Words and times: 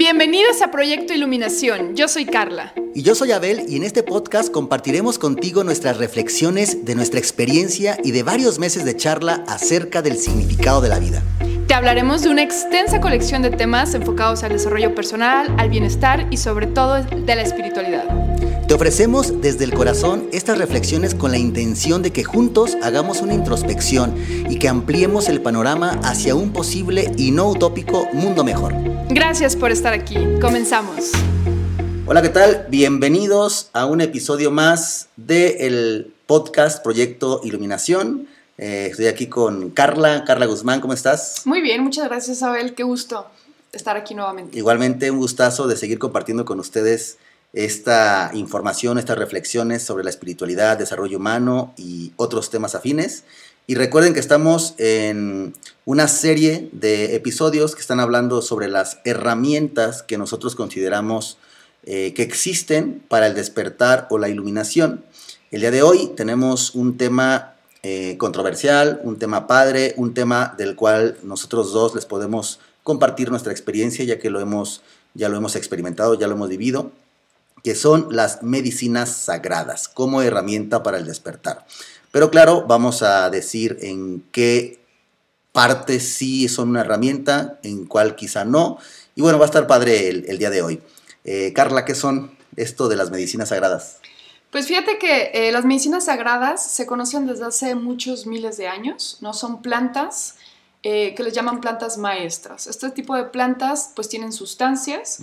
Bienvenidos 0.00 0.62
a 0.62 0.70
Proyecto 0.70 1.12
Iluminación. 1.12 1.94
Yo 1.94 2.08
soy 2.08 2.24
Carla. 2.24 2.72
Y 2.94 3.02
yo 3.02 3.14
soy 3.14 3.32
Abel 3.32 3.66
y 3.68 3.76
en 3.76 3.82
este 3.82 4.02
podcast 4.02 4.50
compartiremos 4.50 5.18
contigo 5.18 5.62
nuestras 5.62 5.98
reflexiones 5.98 6.86
de 6.86 6.94
nuestra 6.94 7.20
experiencia 7.20 7.98
y 8.02 8.12
de 8.12 8.22
varios 8.22 8.58
meses 8.58 8.86
de 8.86 8.96
charla 8.96 9.44
acerca 9.46 10.00
del 10.00 10.16
significado 10.16 10.80
de 10.80 10.88
la 10.88 10.98
vida. 10.98 11.22
Te 11.68 11.74
hablaremos 11.74 12.22
de 12.22 12.30
una 12.30 12.42
extensa 12.42 12.98
colección 13.02 13.42
de 13.42 13.50
temas 13.50 13.92
enfocados 13.92 14.42
al 14.42 14.52
desarrollo 14.52 14.94
personal, 14.94 15.54
al 15.58 15.68
bienestar 15.68 16.26
y 16.30 16.38
sobre 16.38 16.66
todo 16.66 17.02
de 17.02 17.34
la 17.36 17.42
espiritualidad. 17.42 18.04
Te 18.70 18.74
ofrecemos 18.74 19.40
desde 19.40 19.64
el 19.64 19.74
corazón 19.74 20.28
estas 20.30 20.56
reflexiones 20.56 21.16
con 21.16 21.32
la 21.32 21.38
intención 21.38 22.02
de 22.02 22.12
que 22.12 22.22
juntos 22.22 22.76
hagamos 22.84 23.20
una 23.20 23.34
introspección 23.34 24.14
y 24.48 24.60
que 24.60 24.68
ampliemos 24.68 25.28
el 25.28 25.42
panorama 25.42 25.98
hacia 26.04 26.36
un 26.36 26.52
posible 26.52 27.10
y 27.16 27.32
no 27.32 27.48
utópico 27.50 28.06
mundo 28.12 28.44
mejor. 28.44 28.72
Gracias 29.08 29.56
por 29.56 29.72
estar 29.72 29.92
aquí. 29.92 30.14
Comenzamos. 30.40 31.10
Hola, 32.06 32.22
¿qué 32.22 32.28
tal? 32.28 32.68
Bienvenidos 32.70 33.70
a 33.72 33.86
un 33.86 34.02
episodio 34.02 34.52
más 34.52 35.08
del 35.16 36.14
podcast 36.26 36.80
Proyecto 36.80 37.40
Iluminación. 37.42 38.28
Eh, 38.56 38.86
estoy 38.92 39.08
aquí 39.08 39.26
con 39.26 39.70
Carla. 39.70 40.22
Carla 40.24 40.46
Guzmán, 40.46 40.80
¿cómo 40.80 40.92
estás? 40.92 41.42
Muy 41.44 41.60
bien, 41.60 41.82
muchas 41.82 42.06
gracias, 42.06 42.40
Abel. 42.44 42.76
Qué 42.76 42.84
gusto 42.84 43.26
estar 43.72 43.96
aquí 43.96 44.14
nuevamente. 44.14 44.56
Igualmente, 44.56 45.10
un 45.10 45.18
gustazo 45.18 45.66
de 45.66 45.76
seguir 45.76 45.98
compartiendo 45.98 46.44
con 46.44 46.60
ustedes 46.60 47.18
esta 47.52 48.30
información, 48.34 48.98
estas 48.98 49.18
reflexiones 49.18 49.82
sobre 49.82 50.04
la 50.04 50.10
espiritualidad, 50.10 50.78
desarrollo 50.78 51.18
humano 51.18 51.74
y 51.76 52.12
otros 52.16 52.50
temas 52.50 52.74
afines. 52.74 53.24
Y 53.66 53.74
recuerden 53.74 54.14
que 54.14 54.20
estamos 54.20 54.74
en 54.78 55.54
una 55.84 56.08
serie 56.08 56.68
de 56.72 57.14
episodios 57.14 57.74
que 57.74 57.80
están 57.80 58.00
hablando 58.00 58.42
sobre 58.42 58.68
las 58.68 58.98
herramientas 59.04 60.02
que 60.02 60.18
nosotros 60.18 60.54
consideramos 60.56 61.38
eh, 61.84 62.12
que 62.14 62.22
existen 62.22 63.02
para 63.08 63.26
el 63.26 63.34
despertar 63.34 64.06
o 64.10 64.18
la 64.18 64.28
iluminación. 64.28 65.04
El 65.50 65.60
día 65.60 65.70
de 65.70 65.82
hoy 65.82 66.12
tenemos 66.16 66.74
un 66.74 66.96
tema 66.96 67.54
eh, 67.82 68.16
controversial, 68.18 69.00
un 69.04 69.18
tema 69.18 69.46
padre, 69.46 69.94
un 69.96 70.14
tema 70.14 70.54
del 70.58 70.76
cual 70.76 71.16
nosotros 71.22 71.72
dos 71.72 71.94
les 71.94 72.06
podemos 72.06 72.60
compartir 72.82 73.30
nuestra 73.30 73.52
experiencia 73.52 74.04
ya 74.04 74.18
que 74.18 74.30
lo 74.30 74.40
hemos, 74.40 74.82
ya 75.14 75.28
lo 75.28 75.36
hemos 75.36 75.56
experimentado, 75.56 76.14
ya 76.14 76.26
lo 76.26 76.34
hemos 76.34 76.48
vivido 76.48 76.92
que 77.62 77.74
son 77.74 78.08
las 78.10 78.42
medicinas 78.42 79.10
sagradas 79.10 79.88
como 79.88 80.22
herramienta 80.22 80.82
para 80.82 80.98
el 80.98 81.06
despertar. 81.06 81.66
Pero 82.12 82.30
claro, 82.30 82.64
vamos 82.66 83.02
a 83.02 83.30
decir 83.30 83.78
en 83.82 84.24
qué 84.32 84.80
partes 85.52 86.08
sí 86.08 86.48
son 86.48 86.70
una 86.70 86.80
herramienta, 86.80 87.58
en 87.62 87.86
cuál 87.86 88.16
quizá 88.16 88.44
no. 88.44 88.78
Y 89.14 89.22
bueno, 89.22 89.38
va 89.38 89.44
a 89.44 89.46
estar 89.46 89.66
padre 89.66 90.08
el, 90.08 90.38
día 90.38 90.50
de 90.50 90.62
hoy. 90.62 90.80
Eh, 91.24 91.52
Carla, 91.54 91.84
¿qué 91.84 91.94
son 91.94 92.36
esto 92.56 92.88
de 92.88 92.96
las 92.96 93.10
medicinas 93.10 93.50
sagradas? 93.50 93.98
Pues 94.50 94.66
fíjate 94.66 94.98
que 94.98 95.30
eh, 95.32 95.52
las 95.52 95.64
medicinas 95.64 96.06
sagradas 96.06 96.64
se 96.64 96.86
conocen 96.86 97.26
desde 97.26 97.44
hace 97.44 97.74
muchos 97.76 98.26
miles 98.26 98.56
de 98.56 98.66
años, 98.66 99.18
¿no? 99.20 99.32
Son 99.32 99.62
plantas 99.62 100.34
eh, 100.82 101.14
que 101.14 101.22
les 101.22 101.34
llaman 101.34 101.60
plantas 101.60 101.98
maestras. 101.98 102.66
Este 102.66 102.90
tipo 102.90 103.14
de 103.14 103.24
plantas 103.24 103.92
pues 103.94 104.08
tienen 104.08 104.32
sustancias 104.32 105.18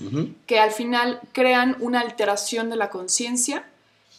que 0.45 0.59
al 0.59 0.69
final 0.69 1.19
crean 1.31 1.75
una 1.79 2.01
alteración 2.01 2.69
de 2.69 2.75
la 2.75 2.91
conciencia, 2.91 3.67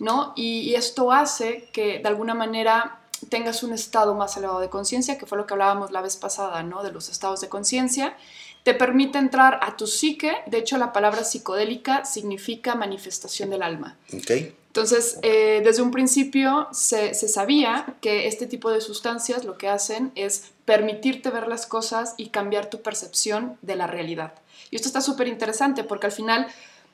¿no? 0.00 0.32
Y, 0.34 0.74
esto 0.74 1.12
hace 1.12 1.68
que 1.72 2.00
de 2.00 2.08
alguna 2.08 2.34
manera 2.34 3.00
tengas 3.28 3.62
un 3.62 3.72
estado 3.72 4.16
más 4.16 4.36
elevado 4.36 4.58
de 4.58 4.68
conciencia, 4.68 5.16
que 5.16 5.26
fue 5.26 5.38
lo 5.38 5.46
que 5.46 5.54
hablábamos 5.54 5.92
la 5.92 6.00
vez 6.00 6.16
pasada, 6.16 6.64
¿no? 6.64 6.82
De 6.82 6.90
los 6.90 7.08
estados 7.08 7.40
de 7.40 7.48
conciencia. 7.48 8.16
Te 8.64 8.74
permite 8.74 9.18
entrar 9.18 9.60
a 9.62 9.76
tu 9.76 9.86
psique, 9.86 10.38
de 10.46 10.58
hecho 10.58 10.76
la 10.76 10.92
palabra 10.92 11.22
psicodélica 11.22 12.04
significa 12.04 12.74
manifestación 12.74 13.50
del 13.50 13.62
alma. 13.62 13.96
Okay. 14.12 14.56
Entonces, 14.78 15.18
eh, 15.22 15.60
desde 15.64 15.82
un 15.82 15.90
principio 15.90 16.68
se, 16.70 17.12
sabía 17.12 17.96
que 18.00 18.28
este 18.28 18.46
tipo 18.46 18.70
de 18.70 18.80
sustancias 18.80 19.44
lo 19.44 19.58
que 19.58 19.68
hacen 19.68 20.12
es 20.14 20.52
permitirte 20.64 21.30
ver 21.30 21.48
las 21.48 21.66
cosas 21.66 22.14
y 22.16 22.28
cambiar 22.28 22.70
tu 22.70 22.80
percepción 22.80 23.58
de 23.60 23.74
la 23.74 23.88
realidad. 23.88 24.34
Y 24.70 24.76
esto 24.76 24.86
está 24.86 25.00
súper 25.00 25.26
interesante 25.26 25.82
porque 25.82 26.06
al 26.06 26.12
final 26.12 26.46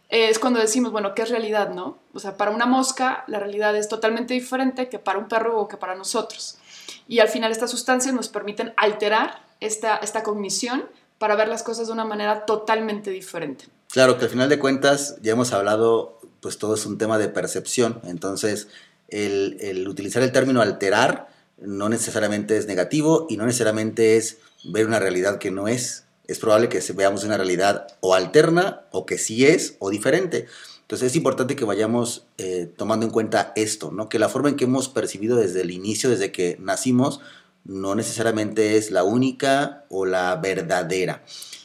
eh, 0.09 0.31
es 0.31 0.39
cuando 0.39 0.61
decimos, 0.61 0.93
bueno, 0.93 1.15
¿qué 1.15 1.21
es 1.21 1.29
realidad, 1.29 1.75
no? 1.75 1.99
O 2.15 2.21
sea, 2.21 2.39
para 2.39 2.53
una 2.53 2.65
mosca 2.65 3.25
la 3.27 3.39
realidad 3.39 3.77
es 3.77 3.87
totalmente 3.87 4.33
diferente 4.33 4.89
que 4.89 4.99
para 4.99 5.19
un 5.19 5.29
perro 5.29 5.61
o 5.61 5.69
que 5.69 5.77
para 5.77 5.95
nosotros. 5.95 6.57
Y 7.07 7.19
al 7.19 7.29
final 7.29 7.53
estas 7.53 7.71
sustancias 7.71 8.15
nos 8.15 8.31
permiten 8.31 8.73
alterar 8.79 9.43
esta, 9.61 9.97
esta 9.97 10.23
cognición 10.23 10.89
para 11.19 11.37
ver 11.37 11.49
las 11.49 11.63
cosas 11.63 11.89
de 11.89 11.93
una 11.93 12.07
manera 12.07 12.47
totalmente 12.47 13.11
diferente. 13.11 13.67
Claro, 13.95 14.19
que 14.19 14.25
al 14.25 14.31
final 14.31 14.49
de 14.49 14.59
cuentas 14.59 15.19
ya 15.23 15.31
hemos 15.31 15.53
hablado 15.53 16.19
pues 16.41 16.59
todo 16.59 16.75
es 16.75 16.85
un 16.85 16.99
tema 16.99 17.17
de 17.17 17.29
percepción. 17.29 18.01
Entonces, 18.03 18.67
el, 19.07 19.87
utilizar 19.87 20.21
el 20.25 20.33
término 20.33 20.63
alterar 20.63 21.29
no 21.59 21.89
necesariamente 21.89 22.57
es 22.57 22.67
negativo 22.67 23.29
y 23.31 23.37
no 23.37 23.47
necesariamente 23.47 24.17
es 24.17 24.39
ver 24.65 24.89
una 24.89 24.99
realidad 24.99 25.39
que 25.39 25.53
no 25.53 25.69
es. 25.69 26.07
Es 26.27 26.41
probable 26.41 26.69
que 26.69 26.83
veamos 26.93 27.23
una 27.23 27.37
realidad 27.37 27.87
o 28.01 28.15
alterna 28.15 28.83
o 28.91 29.07
que 29.07 29.17
sí 29.17 29.47
es 29.47 29.77
o 29.79 29.91
diferente. 29.91 30.49
Entonces 30.81 31.13
es 31.13 31.17
importante 31.17 31.55
que 31.55 31.65
vayamos 31.65 32.27
eh, 32.39 32.69
tomando 32.77 33.07
en 33.07 33.13
cuenta 33.13 33.53
esto, 33.55 33.93
¿no? 33.93 34.09
que 34.09 34.19
la 34.19 34.29
forma 34.29 34.49
en 34.49 34.57
que 34.57 34.65
hemos 34.65 34.89
percibido 34.89 35.37
desde 35.37 35.61
el 35.61 35.71
inicio, 35.71 36.11
desde 36.11 36.33
que 36.33 36.57
nacimos, 36.61 37.21
no 37.65 37.95
necesariamente 37.95 38.77
es 38.77 38.91
la 38.91 39.05
única 39.05 39.85
o 39.89 40.05
la 40.05 40.35
verdadera. 40.35 41.23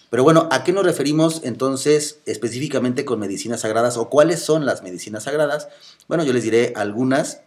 Pero 0.09 0.23
bueno, 0.23 0.47
¿a 0.51 0.63
qué 0.63 0.73
nos 0.73 0.83
referimos 0.83 1.41
entonces 1.43 2.19
específicamente 2.25 3.05
con 3.05 3.19
medicinas 3.19 3.61
sagradas 3.61 3.97
o 3.97 4.09
cuáles 4.09 4.39
son 4.39 4.65
las 4.65 4.81
medicinas 4.81 5.23
sagradas? 5.23 5.67
Bueno, 6.07 6.23
yo 6.23 6.33
les 6.33 6.43
diré 6.43 6.73
algunas. 6.75 7.41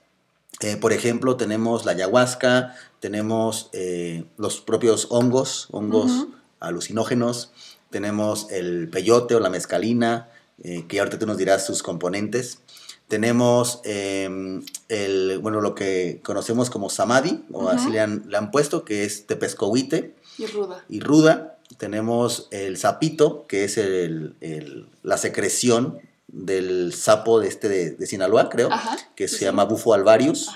Eh, 0.61 0.77
por 0.77 0.93
ejemplo, 0.93 1.37
tenemos 1.37 1.85
la 1.85 1.93
ayahuasca, 1.93 2.77
tenemos 3.01 3.69
eh, 3.73 4.25
los 4.37 4.61
propios 4.61 5.09
hongos, 5.11 5.69
hongos 5.73 6.29
alucinógenos, 6.61 7.51
tenemos 7.91 8.47
el 8.51 8.89
peyote 8.89 9.35
o 9.35 9.41
la 9.41 9.51
mezcalina, 9.51 10.29
eh, 10.63 10.85
que 10.87 11.01
ahorita 11.01 11.19
tú 11.19 11.27
nos 11.27 11.39
dirás 11.39 11.67
sus 11.67 11.83
componentes. 11.83 12.61
Tenemos 13.09 13.81
em, 13.83 14.65
el, 14.89 15.41
bueno, 15.41 15.61
lo 15.61 15.75
que 15.75 16.21
conocemos 16.23 16.71
como 16.71 16.91
samadhi, 16.91 17.45
o 17.51 17.69
así 17.69 17.91
le 17.91 18.01
han, 18.01 18.25
le 18.29 18.37
han, 18.39 18.53
puesto, 18.53 18.85
que 18.85 19.05
es 19.05 19.27
tepescohuite. 19.27 20.15
Y 20.39 20.47
ruda. 20.47 20.85
Y 20.89 21.01
ruda 21.01 21.52
tenemos 21.79 22.49
el 22.51 22.77
sapito, 22.77 23.47
que 23.47 23.65
es 23.65 23.81
la 25.03 25.17
secreción 25.17 26.01
del 26.29 26.95
sapo 26.95 27.41
de, 27.41 27.49
este 27.49 27.69
de, 27.69 28.07
Sinaloa, 28.07 28.49
creo, 28.49 28.71
que 29.15 29.29
se 29.29 29.45
llama 29.45 29.65
Bufo 29.65 29.95
alvarius, 29.95 30.51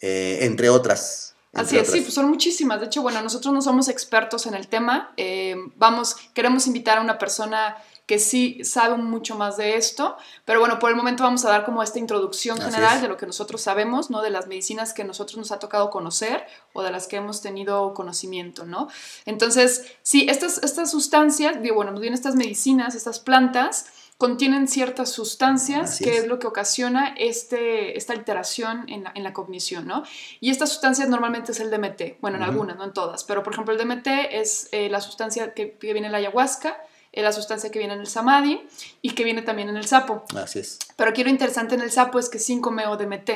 eh, 0.00 0.40
entre 0.42 0.68
otras. 0.68 1.34
Así 1.54 1.78
es, 1.78 1.90
sí, 1.90 2.00
pues 2.00 2.12
son 2.12 2.28
muchísimas. 2.28 2.80
De 2.80 2.86
hecho, 2.86 3.00
bueno, 3.00 3.22
nosotros 3.22 3.54
no 3.54 3.62
somos 3.62 3.88
expertos 3.88 4.46
en 4.46 4.54
el 4.54 4.66
tema. 4.66 5.12
Eh, 5.16 5.54
vamos, 5.76 6.16
queremos 6.34 6.66
invitar 6.66 6.98
a 6.98 7.00
una 7.00 7.16
persona 7.16 7.76
que 8.06 8.18
sí 8.18 8.62
sabe 8.64 8.96
mucho 8.96 9.34
más 9.34 9.56
de 9.56 9.76
esto, 9.76 10.16
pero 10.44 10.60
bueno, 10.60 10.78
por 10.78 10.90
el 10.90 10.96
momento 10.96 11.22
vamos 11.22 11.44
a 11.44 11.48
dar 11.48 11.64
como 11.64 11.82
esta 11.82 11.98
introducción 11.98 12.60
general 12.60 13.00
de 13.00 13.08
lo 13.08 13.16
que 13.16 13.26
nosotros 13.26 13.62
sabemos, 13.62 14.10
¿no? 14.10 14.20
De 14.20 14.30
las 14.30 14.46
medicinas 14.46 14.92
que 14.92 15.04
nosotros 15.04 15.38
nos 15.38 15.52
ha 15.52 15.58
tocado 15.58 15.88
conocer 15.90 16.46
o 16.74 16.82
de 16.82 16.90
las 16.90 17.06
que 17.06 17.16
hemos 17.16 17.40
tenido 17.40 17.94
conocimiento, 17.94 18.66
¿no? 18.66 18.88
Entonces, 19.24 19.86
sí, 20.02 20.26
estas, 20.28 20.62
estas 20.62 20.90
sustancias, 20.90 21.62
digo, 21.62 21.76
bueno, 21.76 21.98
bien 21.98 22.12
estas 22.12 22.34
medicinas, 22.34 22.94
estas 22.94 23.20
plantas, 23.20 23.86
contienen 24.18 24.68
ciertas 24.68 25.10
sustancias 25.10 25.98
que 25.98 26.18
es. 26.18 26.26
lo 26.26 26.38
que 26.38 26.46
ocasiona 26.46 27.14
este, 27.18 27.96
esta 27.98 28.12
alteración 28.12 28.84
en 28.88 29.04
la, 29.04 29.12
en 29.14 29.24
la, 29.24 29.32
cognición, 29.32 29.86
¿no? 29.86 30.04
Y 30.40 30.50
estas 30.50 30.70
sustancias 30.70 31.08
normalmente 31.08 31.52
es 31.52 31.60
el 31.60 31.70
DMT, 31.70 32.20
bueno, 32.20 32.36
en 32.36 32.44
algunas, 32.44 32.76
no 32.76 32.84
en 32.84 32.92
todas, 32.92 33.24
pero 33.24 33.42
por 33.42 33.52
ejemplo 33.52 33.74
el 33.74 33.80
DMT 33.80 34.06
es 34.30 34.68
eh, 34.72 34.88
la 34.88 35.00
sustancia 35.00 35.52
que, 35.52 35.72
que 35.72 35.92
viene 35.92 36.06
en 36.06 36.12
la 36.12 36.18
ayahuasca, 36.18 36.78
la 37.22 37.32
sustancia 37.32 37.70
que 37.70 37.78
viene 37.78 37.94
en 37.94 38.00
el 38.00 38.06
samadhi 38.06 38.60
y 39.02 39.10
que 39.10 39.24
viene 39.24 39.42
también 39.42 39.68
en 39.68 39.76
el 39.76 39.86
sapo. 39.86 40.24
Así 40.36 40.58
es. 40.58 40.78
Pero 40.96 41.10
aquí 41.10 41.22
lo 41.22 41.30
interesante 41.30 41.74
en 41.74 41.80
el 41.80 41.90
sapo 41.90 42.18
es 42.18 42.28
que 42.28 42.38
5-meo 42.38 42.96
DMT. 42.96 43.30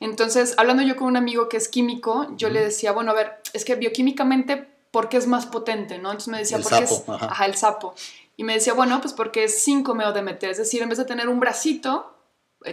Entonces, 0.00 0.54
hablando 0.58 0.82
yo 0.82 0.96
con 0.96 1.08
un 1.08 1.16
amigo 1.16 1.48
que 1.48 1.56
es 1.56 1.68
químico, 1.68 2.26
yo 2.36 2.50
le 2.50 2.60
decía, 2.60 2.92
bueno, 2.92 3.12
a 3.12 3.14
ver, 3.14 3.40
es 3.52 3.64
que 3.64 3.74
bioquímicamente, 3.76 4.68
¿por 4.90 5.08
qué 5.08 5.16
es 5.16 5.26
más 5.26 5.46
potente? 5.46 5.98
¿no? 5.98 6.10
Entonces 6.10 6.28
me 6.28 6.38
decía, 6.38 6.58
¿por 6.58 6.76
qué 6.76 6.84
es 6.84 7.02
ajá. 7.08 7.46
el 7.46 7.54
sapo? 7.56 7.94
Y 8.36 8.44
me 8.44 8.54
decía, 8.54 8.74
bueno, 8.74 9.00
pues 9.00 9.14
porque 9.14 9.44
es 9.44 9.66
5-meo 9.66 10.12
DMT, 10.12 10.42
es 10.44 10.58
decir, 10.58 10.82
en 10.82 10.90
vez 10.90 10.98
de 10.98 11.06
tener 11.06 11.28
un 11.28 11.40
bracito, 11.40 12.14
eh, 12.14 12.15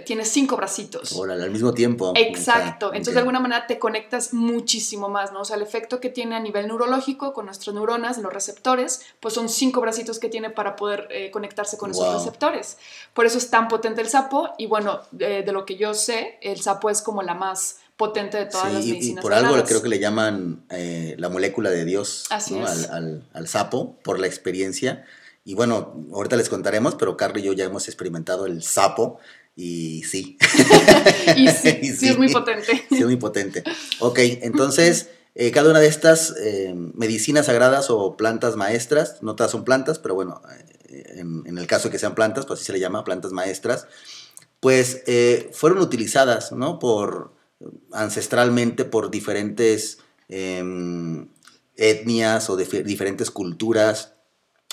tienes 0.01 0.30
cinco 0.30 0.57
bracitos. 0.57 1.18
al 1.19 1.51
mismo 1.51 1.74
tiempo. 1.74 2.13
Exacto. 2.16 2.88
Entonces, 2.88 3.13
de 3.13 3.19
alguna 3.19 3.40
manera 3.40 3.68
te 3.68 3.80
conectas 3.80 4.34
muchísimo 4.34 5.10
más, 5.10 5.31
¿no? 5.31 5.42
O 5.42 5.45
sea, 5.45 5.56
el 5.56 5.62
efecto 5.62 6.00
que 6.00 6.10
tiene 6.10 6.36
a 6.36 6.40
nivel 6.40 6.68
neurológico 6.68 7.34
con 7.34 7.45
nuestras 7.45 7.74
neuronas, 7.74 8.18
los 8.18 8.34
receptores, 8.34 9.01
pues 9.19 9.34
son 9.34 9.50
cinco 9.50 9.81
bracitos 9.81 10.19
que 10.19 10.30
tiene 10.30 10.50
para 10.50 10.75
poder 10.75 11.07
eh, 11.12 11.31
conectarse 11.31 11.78
con 11.78 11.92
esos 11.92 12.13
receptores. 12.13 12.78
Por 13.13 13.25
eso 13.25 13.38
es 13.38 13.50
tan 13.50 13.68
potente 13.68 14.01
el 14.01 14.10
sapo. 14.10 14.50
Y 14.57 14.66
bueno, 14.66 15.01
de, 15.12 15.44
lo 15.51 15.66
que 15.66 15.75
yo 15.75 15.94
sé, 15.94 16.38
el 16.42 16.62
sapo 16.62 16.90
es 16.90 17.01
como 17.01 17.22
la 17.22 17.34
más 17.34 17.78
potente 17.98 18.38
de 18.38 18.45
todas 18.48 18.74
las 18.74 18.86
medicinas. 18.86 19.22
Y 19.22 19.24
por 19.24 19.34
algo 19.34 19.63
creo 19.63 19.81
que 19.81 19.90
le 19.90 20.00
llaman 20.00 20.63
eh, 20.69 21.16
la 21.18 21.30
molécula 21.30 21.69
de 21.69 21.86
Dios 21.86 22.25
al, 22.31 22.88
al, 22.90 23.24
al, 23.34 23.48
sapo, 23.48 23.95
por 24.04 24.19
la 24.19 24.25
experiencia 24.25 25.06
Y 25.45 25.54
bueno, 25.54 25.94
ahorita 26.12 26.36
les 26.36 26.50
contaremos, 26.50 26.95
pero 26.95 27.18
Carlos 27.18 27.44
y 27.44 27.45
yo 27.45 27.54
ya 27.54 27.66
hemos 27.66 27.88
experimentado 27.88 28.45
el 28.45 28.63
sapo 28.63 29.19
y 29.55 30.03
sí. 30.03 30.38
y 31.35 31.47
sí, 31.50 31.95
sí, 31.97 32.09
es 32.09 32.17
muy 32.17 32.31
potente. 32.31 32.85
Sí, 32.89 32.97
es 32.97 33.05
muy 33.05 33.17
potente. 33.17 33.63
Ok, 34.00 34.19
entonces, 34.19 35.09
eh, 35.35 35.51
cada 35.51 35.69
una 35.69 35.79
de 35.79 35.88
estas 35.88 36.35
eh, 36.41 36.73
medicinas 36.75 37.47
sagradas 37.47 37.89
o 37.89 38.17
plantas 38.17 38.55
maestras, 38.55 39.21
no 39.21 39.35
todas 39.35 39.51
son 39.51 39.63
plantas, 39.63 40.00
pero 40.00 40.15
bueno, 40.15 40.41
eh, 40.89 41.19
en, 41.19 41.57
el 41.57 41.67
caso 41.67 41.88
de 41.88 41.91
que 41.91 42.00
sean 42.00 42.15
plantas, 42.15 42.45
pues 42.45 42.59
así 42.59 42.65
se 42.65 42.73
le 42.73 42.79
llama, 42.79 43.03
plantas 43.03 43.31
maestras, 43.31 43.88
pues 44.59 45.03
fueron 45.51 45.79
utilizadas, 45.79 46.53
¿no? 46.53 46.79
Por, 46.79 47.33
ancestralmente 47.91 48.85
por 48.85 49.11
diferentes 49.11 49.99
em, 50.29 51.27
etnias 51.75 52.49
o 52.49 52.56
diferentes 52.56 53.29
culturas 53.29 54.13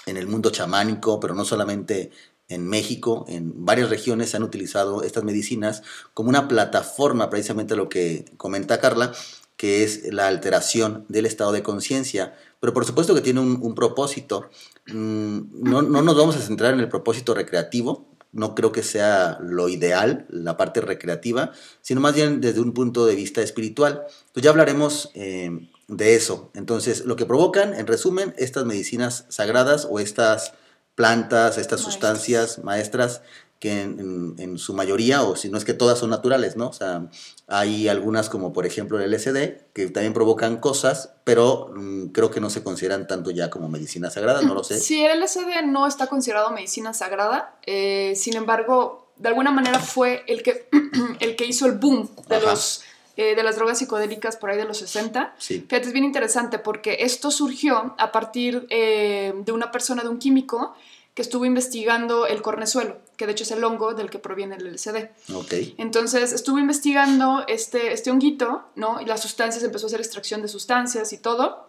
en 0.06 0.16
el 0.16 0.26
mundo 0.26 0.50
chamánico, 0.50 1.18
pero 1.20 1.34
no 1.34 1.44
solamente 1.44 2.10
en 2.50 2.68
México, 2.68 3.24
en 3.28 3.64
varias 3.64 3.88
regiones 3.88 4.30
se 4.30 4.36
han 4.36 4.42
utilizado 4.42 5.02
estas 5.02 5.24
medicinas 5.24 5.82
como 6.12 6.28
una 6.28 6.48
plataforma, 6.48 7.30
precisamente 7.30 7.76
lo 7.76 7.88
que 7.88 8.26
comenta 8.36 8.80
Carla, 8.80 9.12
que 9.56 9.84
es 9.84 10.12
la 10.12 10.26
alteración 10.26 11.04
del 11.08 11.26
estado 11.26 11.52
de 11.52 11.62
conciencia, 11.62 12.34
pero 12.60 12.74
por 12.74 12.84
supuesto 12.84 13.14
que 13.14 13.20
tiene 13.20 13.40
un, 13.40 13.74
propósito. 13.74 14.50
Mm, 14.86 15.62
no, 15.62 15.82
no, 15.82 16.02
nos 16.02 16.16
vamos 16.16 16.36
a 16.36 16.40
centrar 16.40 16.74
en 16.74 16.80
el 16.80 16.88
propósito 16.88 17.34
recreativo, 17.34 18.06
no 18.32 18.54
creo 18.54 18.72
que 18.72 18.82
sea 18.82 19.38
lo 19.40 19.68
ideal, 19.68 20.26
la 20.28 20.56
parte 20.56 20.80
recreativa, 20.80 21.52
sino 21.82 22.00
más 22.00 22.14
bien 22.14 22.40
desde 22.40 22.60
un 22.60 22.72
punto 22.72 23.06
de 23.06 23.16
vista 23.16 23.42
espiritual. 23.42 24.04
Pues 24.32 24.42
ya 24.42 24.50
hablaremos 24.50 25.10
eh, 25.14 25.68
de 25.88 26.14
eso. 26.14 26.50
Entonces, 26.54 27.04
lo 27.04 27.16
que 27.16 27.26
provocan, 27.26 27.74
en 27.74 27.86
resumen, 27.86 28.34
estas 28.38 28.64
medicinas 28.64 29.26
sagradas 29.28 29.86
o 29.90 29.98
estas 29.98 30.52
plantas, 31.00 31.56
estas 31.56 31.80
sustancias 31.80 32.62
maestras 32.62 33.22
que 33.58 33.80
en, 33.80 34.58
su 34.58 34.74
mayoría, 34.74 35.22
o 35.22 35.34
si 35.34 35.48
no 35.48 35.56
es 35.56 35.64
que 35.64 35.72
todas 35.72 35.98
son 35.98 36.10
naturales, 36.10 36.56
¿no? 36.56 36.68
O 36.68 36.72
sea, 36.74 37.06
hay 37.46 37.88
algunas 37.88 38.28
como 38.28 38.52
por 38.52 38.66
ejemplo 38.66 39.00
el 39.00 39.10
LSD, 39.10 39.72
que 39.72 39.88
también 39.88 40.12
provocan 40.12 40.58
cosas, 40.58 41.14
pero 41.24 41.70
mm, 41.74 42.08
creo 42.08 42.30
que 42.30 42.38
no 42.38 42.50
se 42.50 42.62
consideran 42.62 43.06
tanto 43.06 43.30
ya 43.30 43.48
como 43.48 43.70
medicina 43.70 44.10
sagrada, 44.10 44.42
no 44.42 44.52
lo 44.52 44.62
sé. 44.62 44.78
Sí, 44.78 45.02
el 45.02 45.22
LSD 45.22 45.64
no 45.64 45.86
está 45.86 46.06
considerado 46.06 46.50
medicina 46.50 46.92
sagrada, 46.92 47.54
eh, 47.64 48.12
sin 48.14 48.36
embargo, 48.36 49.10
de 49.16 49.28
alguna 49.30 49.52
manera 49.52 49.78
fue 49.78 50.22
el 50.26 50.42
que, 50.42 50.68
el 51.20 51.34
que 51.34 51.46
hizo 51.46 51.64
el 51.64 51.78
boom 51.78 52.10
de 52.28 52.42
los 52.42 52.82
eh, 53.20 53.34
de 53.34 53.42
las 53.42 53.56
drogas 53.56 53.78
psicodélicas 53.78 54.38
por 54.38 54.48
ahí 54.48 54.56
de 54.56 54.64
los 54.64 54.78
60. 54.78 55.34
Sí. 55.36 55.66
Fíjate, 55.68 55.88
es 55.88 55.92
bien 55.92 56.06
interesante 56.06 56.58
porque 56.58 56.96
esto 57.00 57.30
surgió 57.30 57.94
a 57.98 58.12
partir 58.12 58.66
eh, 58.70 59.34
de 59.36 59.52
una 59.52 59.70
persona, 59.70 60.02
de 60.02 60.08
un 60.08 60.18
químico, 60.18 60.74
que 61.12 61.20
estuvo 61.20 61.44
investigando 61.44 62.26
el 62.26 62.40
cornezuelo, 62.40 62.96
que 63.18 63.26
de 63.26 63.32
hecho 63.32 63.44
es 63.44 63.50
el 63.50 63.62
hongo 63.62 63.92
del 63.92 64.08
que 64.08 64.18
proviene 64.18 64.56
el 64.56 64.72
LSD. 64.72 65.10
Okay. 65.34 65.74
Entonces 65.76 66.32
estuvo 66.32 66.58
investigando 66.58 67.44
este, 67.46 67.92
este 67.92 68.10
honguito, 68.10 68.64
¿no? 68.74 69.02
Y 69.02 69.04
las 69.04 69.20
sustancias, 69.20 69.62
empezó 69.64 69.84
a 69.84 69.88
hacer 69.88 70.00
extracción 70.00 70.40
de 70.40 70.48
sustancias 70.48 71.12
y 71.12 71.18
todo 71.18 71.68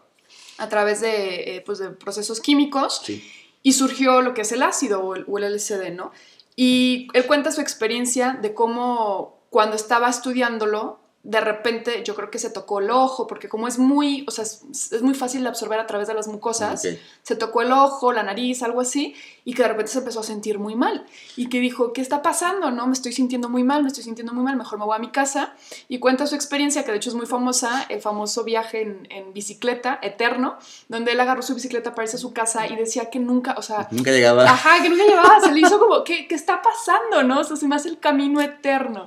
a 0.57 0.69
través 0.69 1.01
de, 1.01 1.57
eh, 1.57 1.62
pues 1.65 1.80
de 1.80 1.89
procesos 1.89 2.39
químicos. 2.39 3.01
Sí. 3.03 3.30
Y 3.62 3.74
surgió 3.74 4.21
lo 4.21 4.33
que 4.33 4.44
es 4.44 4.53
el 4.53 4.63
ácido 4.63 5.01
o 5.01 5.15
el, 5.15 5.25
o 5.27 5.38
el 5.38 5.53
LSD, 5.53 5.92
¿no? 5.92 6.13
Y 6.56 7.09
él 7.13 7.25
cuenta 7.25 7.51
su 7.51 7.59
experiencia 7.59 8.39
de 8.42 8.53
cómo 8.53 9.42
cuando 9.50 9.75
estaba 9.75 10.09
estudiándolo, 10.09 11.00
de 11.23 11.39
repente 11.39 12.01
yo 12.03 12.15
creo 12.15 12.31
que 12.31 12.39
se 12.39 12.50
tocó 12.50 12.79
el 12.79 12.89
ojo, 12.89 13.27
porque 13.27 13.47
como 13.47 13.68
es 13.68 13.77
muy, 13.77 14.25
o 14.27 14.31
sea, 14.31 14.44
es, 14.44 15.01
muy 15.03 15.13
fácil 15.13 15.44
de 15.44 15.50
absorber 15.50 15.79
a 15.79 15.85
través 15.85 16.07
de 16.07 16.15
las 16.15 16.27
mucosas, 16.27 16.81
se 17.21 17.35
tocó 17.35 17.62
el 17.62 17.71
ojo, 17.71 18.12
la 18.12 18.23
nariz, 18.23 18.63
algo 18.63 18.81
así, 18.81 19.13
y 19.45 19.53
que 19.53 19.62
de 19.62 19.68
repente 19.69 19.91
se 19.91 20.00
empezó 20.00 20.21
a 20.21 20.23
sentir 20.23 20.57
muy 20.57 20.75
mal. 20.75 21.06
Y 21.35 21.47
que 21.50 21.59
dijo, 21.59 21.94
¿qué 21.94 22.01
está 22.01 22.23
pasando? 22.23 22.71
No, 22.71 22.88
me 22.88 22.94
estoy 22.94 23.13
sintiendo 23.13 23.50
muy 23.50 23.63
mal, 23.63 23.83
me 23.83 23.89
estoy 23.89 24.03
sintiendo 24.03 24.33
muy 24.33 24.44
mal, 24.44 24.56
mejor 24.56 24.79
me 24.79 24.85
voy 24.85 24.95
a 24.95 25.00
mi 25.00 25.12
casa. 25.12 25.53
Y 25.88 26.00
cuenta 26.00 26.25
su 26.25 26.33
experiencia, 26.33 26.83
que 26.83 26.91
de 26.91 26.97
hecho 26.97 27.09
es 27.09 27.15
muy 27.15 27.27
famosa, 27.27 27.85
el 27.89 28.01
famoso 28.01 28.44
viaje 28.44 28.81
en, 28.81 29.33
bicicleta, 29.33 30.00
eterno, 30.01 30.57
donde 30.89 31.12
él 31.12 31.19
agarró 31.19 31.44
su 31.44 31.53
bicicleta 31.53 31.94
para 31.94 32.06
irse 32.06 32.17
a 32.17 32.19
su 32.19 32.33
casa 32.33 32.67
y 32.67 32.75
decía 32.75 33.09
que 33.12 33.19
nunca, 33.19 33.56
o 33.57 33.62
sea... 33.62 33.88
Nunca 33.91 34.12
llegaba. 34.12 34.44
Ajá, 34.44 34.81
que 34.81 34.89
nunca 34.89 35.06
llegaba, 35.06 35.39
se 35.39 35.51
le 35.51 35.62
hizo 35.62 35.79
como, 35.79 36.03
¿qué, 36.03 36.27
qué 36.27 36.35
está 36.35 36.62
pasando? 36.62 37.24
¿No? 37.24 37.41
O 37.41 37.44
sea, 37.44 37.56
se 37.56 37.67
me 37.67 37.75
hace 37.75 37.89
el 37.89 38.00
camino 38.00 38.41
eterno. 38.41 39.06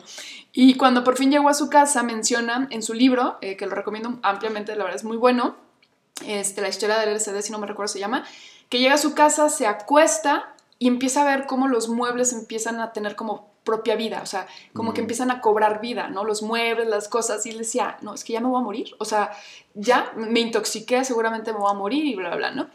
Y 0.56 0.76
cuando 0.76 1.02
por 1.02 1.16
fin 1.16 1.32
llegó 1.32 1.48
a 1.48 1.54
su 1.54 1.68
casa, 1.68 2.04
menciona 2.04 2.68
en 2.70 2.82
su 2.82 2.94
libro, 2.94 3.38
eh, 3.40 3.56
que 3.56 3.66
lo 3.66 3.74
recomiendo 3.74 4.20
ampliamente, 4.22 4.76
la 4.76 4.84
verdad 4.84 4.96
es 4.96 5.04
muy 5.04 5.16
bueno, 5.16 5.56
este, 6.24 6.62
la 6.62 6.68
historia 6.68 6.96
del 6.96 7.08
LCD, 7.08 7.42
si 7.42 7.50
no 7.50 7.58
me 7.58 7.66
recuerdo 7.66 7.92
se 7.92 7.98
llama, 7.98 8.24
que 8.68 8.78
llega 8.78 8.94
a 8.94 8.98
su 8.98 9.14
casa, 9.14 9.48
se 9.48 9.66
acuesta 9.66 10.54
y 10.78 10.86
empieza 10.86 11.22
a 11.22 11.24
ver 11.24 11.46
cómo 11.46 11.66
los 11.66 11.88
muebles 11.88 12.32
empiezan 12.32 12.80
a 12.80 12.92
tener 12.92 13.16
como 13.16 13.52
propia 13.64 13.96
vida, 13.96 14.20
o 14.22 14.26
sea, 14.26 14.46
como 14.74 14.94
que 14.94 15.00
mm. 15.00 15.04
empiezan 15.04 15.30
a 15.32 15.40
cobrar 15.40 15.80
vida, 15.80 16.06
¿no? 16.06 16.22
Los 16.22 16.42
muebles, 16.42 16.86
las 16.86 17.08
cosas, 17.08 17.44
y 17.46 17.50
él 17.50 17.58
decía, 17.58 17.98
no, 18.02 18.14
es 18.14 18.22
que 18.22 18.34
ya 18.34 18.40
me 18.40 18.46
voy 18.46 18.60
a 18.60 18.64
morir, 18.64 18.94
o 18.98 19.04
sea, 19.04 19.32
ya 19.74 20.12
me 20.14 20.38
intoxiqué, 20.38 21.04
seguramente 21.04 21.52
me 21.52 21.58
voy 21.58 21.70
a 21.70 21.74
morir 21.74 22.04
y 22.04 22.14
bla, 22.14 22.28
bla, 22.28 22.36
bla, 22.36 22.50
¿no? 22.52 22.68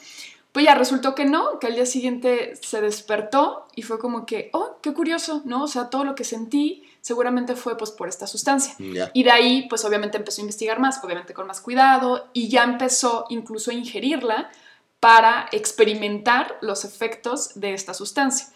Pues 0.52 0.66
ya 0.66 0.76
resultó 0.76 1.16
que 1.16 1.26
no, 1.26 1.60
que 1.60 1.68
al 1.68 1.76
día 1.76 1.86
siguiente 1.86 2.56
se 2.62 2.82
despertó 2.82 3.68
y 3.76 3.84
fue 3.84 4.00
como 4.00 4.26
que, 4.26 4.50
oh, 4.52 4.80
qué 4.82 4.94
curioso, 4.94 5.44
¿no? 5.46 5.64
O 5.64 5.68
sea, 5.68 5.90
todo 5.90 6.04
lo 6.04 6.16
que 6.16 6.24
sentí 6.24 6.84
seguramente 7.02 7.56
fue 7.56 7.78
pues 7.78 7.92
por 7.92 8.08
esta 8.08 8.28
sustancia. 8.28 8.76
Y 9.14 9.24
de 9.24 9.32
ahí 9.32 9.68
pues 9.70 9.86
obviamente 9.86 10.18
empezó 10.18 10.42
a 10.42 10.44
investigar 10.44 10.80
más, 10.80 11.04
obviamente 11.04 11.34
con 11.34 11.48
más 11.48 11.62
cuidado 11.62 12.30
y 12.34 12.50
ya 12.50 12.64
empezó 12.64 13.26
incluso 13.30 13.72
a 13.72 13.74
ingerirla 13.74 14.50
para 15.00 15.48
experimentar 15.52 16.58
los 16.62 16.86
efectos 16.86 17.60
de 17.60 17.74
esta 17.74 17.94
sustancia. 17.94 18.48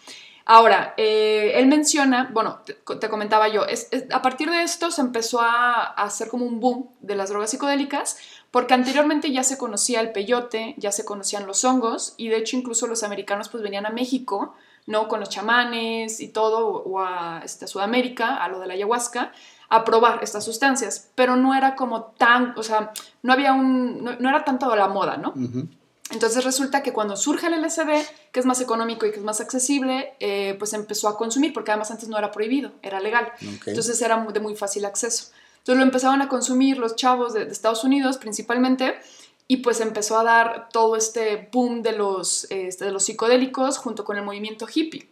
Ahora, 0.46 0.92
eh, 0.98 1.52
él 1.54 1.66
menciona, 1.68 2.28
bueno, 2.30 2.60
te, 3.00 3.08
comentaba 3.08 3.48
yo, 3.48 3.64
es, 3.64 3.88
a 4.12 4.20
partir 4.20 4.50
de 4.50 4.62
esto 4.62 4.90
se 4.90 5.00
empezó 5.00 5.40
a, 5.40 5.84
a, 5.84 6.02
hacer 6.02 6.28
como 6.28 6.44
un 6.44 6.60
boom 6.60 6.90
de 7.00 7.16
las 7.16 7.30
drogas 7.30 7.50
psicodélicas, 7.50 8.18
porque 8.50 8.74
anteriormente 8.74 9.32
ya 9.32 9.42
se 9.42 9.56
conocía 9.56 10.00
el 10.00 10.12
peyote, 10.12 10.74
ya 10.76 10.92
se 10.92 11.06
conocían 11.06 11.46
los 11.46 11.64
hongos, 11.64 12.12
y 12.18 12.28
de 12.28 12.36
hecho 12.36 12.58
incluso 12.58 12.86
los 12.86 13.02
americanos 13.02 13.48
pues 13.48 13.62
venían 13.62 13.86
a 13.86 13.90
México 13.90 14.54
¿no? 14.86 15.08
Con 15.08 15.20
los 15.20 15.28
chamanes 15.28 16.20
y 16.20 16.28
todo, 16.28 16.68
o 16.68 17.00
a, 17.00 17.40
este, 17.44 17.66
Sudamérica, 17.66 18.36
a 18.36 18.48
lo 18.48 18.60
de 18.60 18.66
la 18.66 18.74
ayahuasca, 18.74 19.32
a 19.68 19.84
probar 19.84 20.20
estas 20.22 20.44
sustancias, 20.44 21.10
pero 21.14 21.36
no 21.36 21.54
era 21.54 21.74
como 21.74 22.02
tan, 22.18 22.54
o 22.56 22.62
sea, 22.62 22.92
no 23.22 23.32
había 23.32 23.52
un, 23.52 24.04
no, 24.04 24.28
era 24.28 24.44
tanto 24.44 24.70
de 24.70 24.76
la 24.76 24.88
moda, 24.88 25.16
¿no? 25.16 25.34
Entonces 26.10 26.44
resulta 26.44 26.82
que 26.82 26.92
cuando 26.92 27.16
surge 27.16 27.46
el 27.46 27.60
LSD, 27.62 27.90
que 28.30 28.40
es 28.40 28.46
más 28.46 28.60
económico 28.60 29.06
y 29.06 29.10
que 29.10 29.16
es 29.16 29.24
más 29.24 29.40
accesible, 29.40 30.14
eh, 30.20 30.54
pues 30.58 30.74
empezó 30.74 31.08
a 31.08 31.16
consumir, 31.16 31.52
porque 31.52 31.70
además 31.70 31.90
antes 31.90 32.08
no 32.08 32.18
era 32.18 32.30
prohibido, 32.30 32.72
era 32.82 33.00
legal. 33.00 33.32
Entonces 33.66 34.00
era 34.02 34.18
de 34.22 34.40
muy 34.40 34.54
fácil 34.54 34.84
acceso. 34.84 35.32
Entonces 35.58 35.78
lo 35.78 35.82
empezaban 35.82 36.20
a 36.20 36.28
consumir 36.28 36.76
los 36.76 36.94
chavos 36.94 37.32
de 37.32 37.44
Estados 37.44 37.84
Unidos 37.84 38.18
principalmente, 38.18 38.94
y 39.46 39.58
pues 39.58 39.80
empezó 39.80 40.18
a 40.18 40.24
dar 40.24 40.68
todo 40.72 40.96
este 40.96 41.48
boom 41.52 41.82
de 41.82 41.92
los, 41.92 42.46
este, 42.50 42.86
de 42.86 42.92
los 42.92 43.04
psicodélicos 43.04 43.78
junto 43.78 44.04
con 44.04 44.16
el 44.16 44.24
movimiento 44.24 44.66
hippie. 44.72 45.08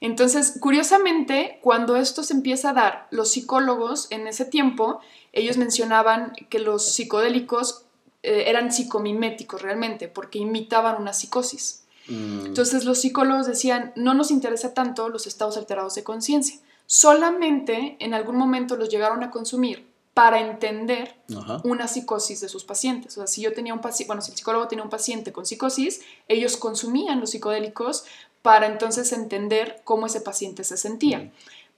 Entonces, 0.00 0.56
curiosamente, 0.60 1.58
cuando 1.62 1.96
esto 1.96 2.22
se 2.22 2.32
empieza 2.32 2.70
a 2.70 2.72
dar, 2.72 3.06
los 3.10 3.30
psicólogos 3.30 4.08
en 4.10 4.26
ese 4.26 4.46
tiempo, 4.46 5.00
ellos 5.32 5.58
mencionaban 5.58 6.32
que 6.48 6.58
los 6.58 6.94
psicodélicos 6.94 7.84
eh, 8.22 8.44
eran 8.46 8.72
psicomiméticos 8.72 9.60
realmente, 9.60 10.08
porque 10.08 10.38
imitaban 10.38 11.00
una 11.00 11.12
psicosis. 11.12 11.84
Mm. 12.08 12.46
Entonces 12.46 12.84
los 12.84 13.00
psicólogos 13.00 13.46
decían, 13.46 13.92
no 13.94 14.14
nos 14.14 14.30
interesa 14.30 14.72
tanto 14.72 15.08
los 15.08 15.26
estados 15.26 15.56
alterados 15.56 15.94
de 15.94 16.04
conciencia, 16.04 16.58
solamente 16.86 17.96
en 18.00 18.14
algún 18.14 18.36
momento 18.36 18.76
los 18.76 18.88
llegaron 18.88 19.22
a 19.22 19.30
consumir 19.30 19.86
para 20.16 20.40
entender 20.40 21.14
una 21.62 21.88
psicosis 21.88 22.40
de 22.40 22.48
sus 22.48 22.64
pacientes. 22.64 23.18
O 23.18 23.20
sea, 23.20 23.26
si 23.26 23.42
yo 23.42 23.52
tenía 23.52 23.74
un 23.74 23.82
paciente, 23.82 24.06
bueno, 24.06 24.22
si 24.22 24.30
el 24.30 24.36
psicólogo 24.38 24.66
tenía 24.66 24.82
un 24.82 24.88
paciente 24.88 25.30
con 25.30 25.44
psicosis, 25.44 26.00
ellos 26.26 26.56
consumían 26.56 27.20
los 27.20 27.32
psicodélicos 27.32 28.06
para 28.40 28.66
entonces 28.66 29.12
entender 29.12 29.82
cómo 29.84 30.06
ese 30.06 30.22
paciente 30.22 30.64
se 30.64 30.78
sentía. 30.78 31.30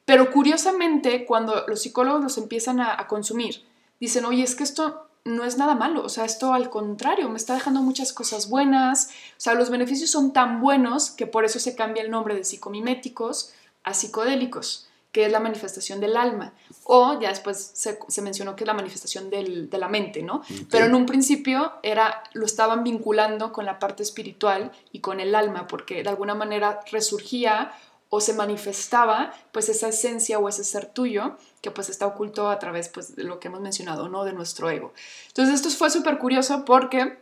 Pero 0.04 0.30
curiosamente, 0.30 1.26
cuando 1.26 1.64
los 1.66 1.82
psicólogos 1.82 2.22
los 2.22 2.38
empiezan 2.38 2.78
a, 2.78 3.00
a 3.00 3.08
consumir, 3.08 3.64
dicen, 3.98 4.24
oye, 4.24 4.44
es 4.44 4.54
que 4.54 4.62
esto 4.62 5.08
no 5.24 5.42
es 5.42 5.58
nada 5.58 5.74
malo, 5.74 6.04
o 6.04 6.08
sea, 6.08 6.24
esto 6.24 6.54
al 6.54 6.70
contrario, 6.70 7.28
me 7.28 7.38
está 7.38 7.54
dejando 7.54 7.82
muchas 7.82 8.12
cosas 8.12 8.48
buenas, 8.48 9.08
o 9.36 9.40
sea, 9.40 9.54
los 9.54 9.68
beneficios 9.68 10.10
son 10.10 10.32
tan 10.32 10.60
buenos 10.60 11.10
que 11.10 11.26
por 11.26 11.44
eso 11.44 11.58
se 11.58 11.74
cambia 11.74 12.04
el 12.04 12.12
nombre 12.12 12.36
de 12.36 12.44
psicomiméticos 12.44 13.52
a 13.82 13.94
psicodélicos 13.94 14.87
que 15.12 15.24
es 15.24 15.32
la 15.32 15.40
manifestación 15.40 16.00
del 16.00 16.16
alma, 16.16 16.52
o 16.84 17.18
ya 17.18 17.30
después 17.30 17.72
se, 17.74 18.22
mencionó 18.22 18.54
que 18.54 18.64
es 18.64 18.66
la 18.68 18.74
manifestación 18.74 19.30
de 19.30 19.68
la 19.78 19.88
mente, 19.88 20.22
¿no? 20.22 20.42
Pero 20.70 20.86
en 20.86 20.94
un 20.94 21.06
principio 21.06 21.72
era, 21.82 22.22
lo 22.34 22.44
estaban 22.44 22.84
vinculando 22.84 23.52
con 23.52 23.64
la 23.64 23.78
parte 23.78 24.02
espiritual 24.02 24.70
y 24.92 25.00
con 25.00 25.20
el 25.20 25.34
alma, 25.34 25.66
porque 25.66 26.02
de 26.02 26.08
alguna 26.08 26.34
manera 26.34 26.80
resurgía 26.90 27.72
o 28.10 28.20
se 28.20 28.32
manifestaba 28.34 29.32
pues 29.52 29.68
esa 29.68 29.88
esencia 29.88 30.38
o 30.38 30.48
ese 30.48 30.64
ser 30.64 30.86
tuyo 30.86 31.36
que 31.60 31.70
pues 31.70 31.88
está 31.88 32.06
oculto 32.06 32.48
a 32.48 32.58
través 32.58 32.88
pues 32.88 33.16
de 33.16 33.24
lo 33.24 33.38
que 33.38 33.48
hemos 33.48 33.60
mencionado, 33.60 34.08
¿no? 34.08 34.24
De 34.24 34.32
nuestro 34.32 34.70
ego. 34.70 34.92
Entonces 35.28 35.56
esto 35.56 35.70
fue 35.70 35.90
súper 35.90 36.18
curioso 36.18 36.64
porque 36.64 37.18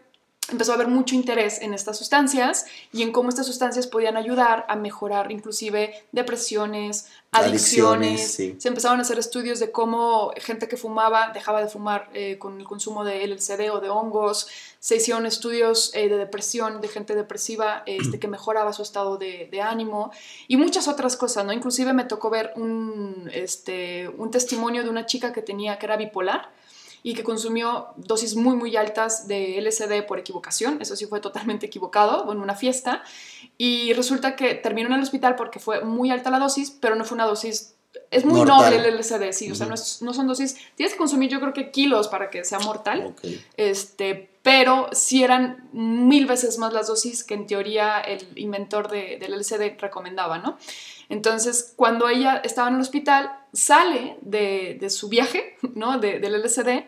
empezó 0.50 0.72
a 0.72 0.74
haber 0.76 0.88
mucho 0.88 1.14
interés 1.14 1.60
en 1.60 1.74
estas 1.74 1.98
sustancias 1.98 2.66
y 2.92 3.02
en 3.02 3.12
cómo 3.12 3.28
estas 3.28 3.46
sustancias 3.46 3.86
podían 3.86 4.16
ayudar 4.16 4.64
a 4.68 4.76
mejorar 4.76 5.32
inclusive 5.32 6.04
depresiones, 6.12 7.08
adicciones. 7.32 8.34
Se 8.34 8.68
empezaron 8.68 8.98
a 9.00 9.02
hacer 9.02 9.18
estudios 9.18 9.58
de 9.58 9.72
cómo 9.72 10.32
gente 10.36 10.68
que 10.68 10.76
fumaba 10.76 11.30
dejaba 11.34 11.60
de 11.60 11.68
fumar 11.68 12.08
eh, 12.14 12.38
con 12.38 12.60
el 12.60 12.66
consumo 12.66 13.04
de 13.04 13.26
LSD 13.26 13.70
o 13.72 13.80
de 13.80 13.90
hongos. 13.90 14.46
Se 14.78 14.96
hicieron 14.96 15.26
estudios 15.26 15.90
eh, 15.94 16.08
de 16.08 16.16
depresión, 16.16 16.80
de 16.80 16.88
gente 16.88 17.16
depresiva 17.16 17.82
este, 17.86 18.20
que 18.20 18.28
mejoraba 18.28 18.72
su 18.72 18.82
estado 18.82 19.16
de, 19.18 19.50
ánimo 19.60 20.12
y 20.48 20.58
muchas 20.58 20.86
otras 20.86 21.16
cosas, 21.16 21.44
¿no? 21.44 21.52
Inclusive 21.52 21.92
me 21.92 22.04
tocó 22.04 22.30
ver 22.30 22.52
un, 22.56 23.28
este, 23.32 24.08
un 24.16 24.30
testimonio 24.30 24.84
de 24.84 24.90
una 24.90 25.06
chica 25.06 25.32
que 25.32 25.42
tenía, 25.42 25.78
que 25.78 25.86
era 25.86 25.96
bipolar, 25.96 26.50
y 27.06 27.14
que 27.14 27.22
consumió 27.22 27.86
dosis 27.94 28.34
muy, 28.34 28.56
muy 28.56 28.74
altas 28.74 29.28
de 29.28 29.60
LSD 29.60 30.04
por 30.08 30.18
equivocación. 30.18 30.78
Eso 30.82 30.96
sí 30.96 31.06
fue 31.06 31.20
totalmente 31.20 31.66
equivocado 31.66 32.32
en 32.32 32.40
una 32.40 32.56
fiesta. 32.56 33.04
Y 33.56 33.92
resulta 33.92 34.34
que 34.34 34.54
terminó 34.56 34.88
en 34.88 34.94
el 34.94 35.02
hospital 35.02 35.36
porque 35.36 35.60
fue 35.60 35.84
muy 35.84 36.10
alta 36.10 36.30
la 36.30 36.40
dosis, 36.40 36.72
pero 36.72 36.96
no 36.96 37.04
fue 37.04 37.14
una 37.14 37.26
dosis 37.26 37.76
es 38.10 38.24
muy 38.24 38.42
noble 38.42 38.76
el 38.76 38.98
LSD, 38.98 39.32
sí, 39.32 39.50
o 39.50 39.54
sea, 39.54 39.66
no, 39.66 39.76
son 39.76 40.26
dosis, 40.26 40.56
tienes 40.74 40.92
que 40.92 40.98
consumir 40.98 41.30
yo 41.30 41.40
creo 41.40 41.52
que 41.52 41.70
kilos 41.70 42.08
para 42.08 42.28
que 42.28 42.44
sea 42.44 42.58
mortal, 42.58 43.14
este, 43.56 44.30
pero 44.42 44.88
sí 44.92 45.24
eran 45.24 45.68
mil 45.72 46.26
veces 46.26 46.58
más 46.58 46.72
las 46.72 46.88
dosis 46.88 47.24
que 47.24 47.34
en 47.34 47.46
teoría 47.46 48.00
el 48.00 48.26
inventor 48.36 48.90
de, 48.90 49.16
del 49.18 49.32
LSD 49.40 49.78
recomendaba, 49.80 50.38
¿no? 50.38 50.58
Entonces, 51.08 51.72
cuando 51.76 52.08
ella 52.08 52.36
estaba 52.44 52.68
en 52.68 52.74
el 52.74 52.80
hospital, 52.80 53.30
sale 53.52 54.16
de, 54.22 54.76
de 54.80 54.90
su 54.90 55.08
viaje, 55.08 55.56
¿no? 55.74 55.98
De, 55.98 56.18
del 56.18 56.42
LSD 56.42 56.84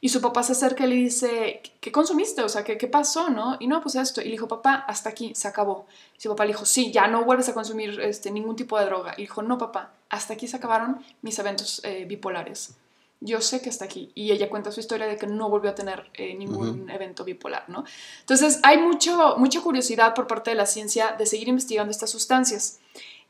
y 0.00 0.08
su 0.10 0.20
papá 0.20 0.42
se 0.42 0.52
acerca 0.52 0.84
y 0.84 0.88
le 0.88 0.94
dice, 0.94 1.62
¿qué 1.80 1.90
consumiste? 1.90 2.42
O 2.42 2.48
sea, 2.48 2.62
¿qué, 2.64 2.76
¿qué, 2.76 2.86
pasó? 2.86 3.30
¿no? 3.30 3.56
Y 3.58 3.66
no, 3.66 3.80
pues 3.80 3.94
esto. 3.94 4.20
Y 4.20 4.26
le 4.26 4.32
dijo, 4.32 4.46
papá, 4.46 4.84
hasta 4.86 5.08
aquí, 5.08 5.34
se 5.34 5.48
acabó. 5.48 5.86
Y 6.16 6.20
su 6.20 6.28
papá 6.28 6.44
le 6.44 6.52
dijo, 6.52 6.66
sí, 6.66 6.92
ya 6.92 7.08
no 7.08 7.24
vuelves 7.24 7.48
a 7.48 7.54
consumir 7.54 8.00
este, 8.00 8.30
ningún 8.30 8.56
tipo 8.56 8.78
de 8.78 8.84
droga. 8.84 9.14
Y 9.16 9.22
dijo, 9.22 9.42
no, 9.42 9.56
papá, 9.56 9.94
hasta 10.10 10.34
aquí 10.34 10.46
se 10.46 10.58
acabaron 10.58 11.04
mis 11.22 11.38
eventos 11.38 11.80
eh, 11.82 12.04
bipolares. 12.06 12.76
Yo 13.20 13.40
sé 13.40 13.62
que 13.62 13.70
hasta 13.70 13.86
aquí. 13.86 14.12
Y 14.14 14.30
ella 14.30 14.50
cuenta 14.50 14.70
su 14.70 14.80
historia 14.80 15.06
de 15.06 15.16
que 15.16 15.26
no 15.26 15.48
volvió 15.48 15.70
a 15.70 15.74
tener 15.74 16.10
eh, 16.12 16.34
ningún 16.34 16.90
evento 16.90 17.24
bipolar, 17.24 17.64
¿no? 17.68 17.84
Entonces, 18.20 18.60
hay 18.62 18.76
mucho, 18.76 19.36
mucha 19.38 19.62
curiosidad 19.62 20.14
por 20.14 20.26
parte 20.26 20.50
de 20.50 20.56
la 20.56 20.66
ciencia 20.66 21.16
de 21.18 21.24
seguir 21.24 21.48
investigando 21.48 21.90
estas 21.90 22.10
sustancias. 22.10 22.78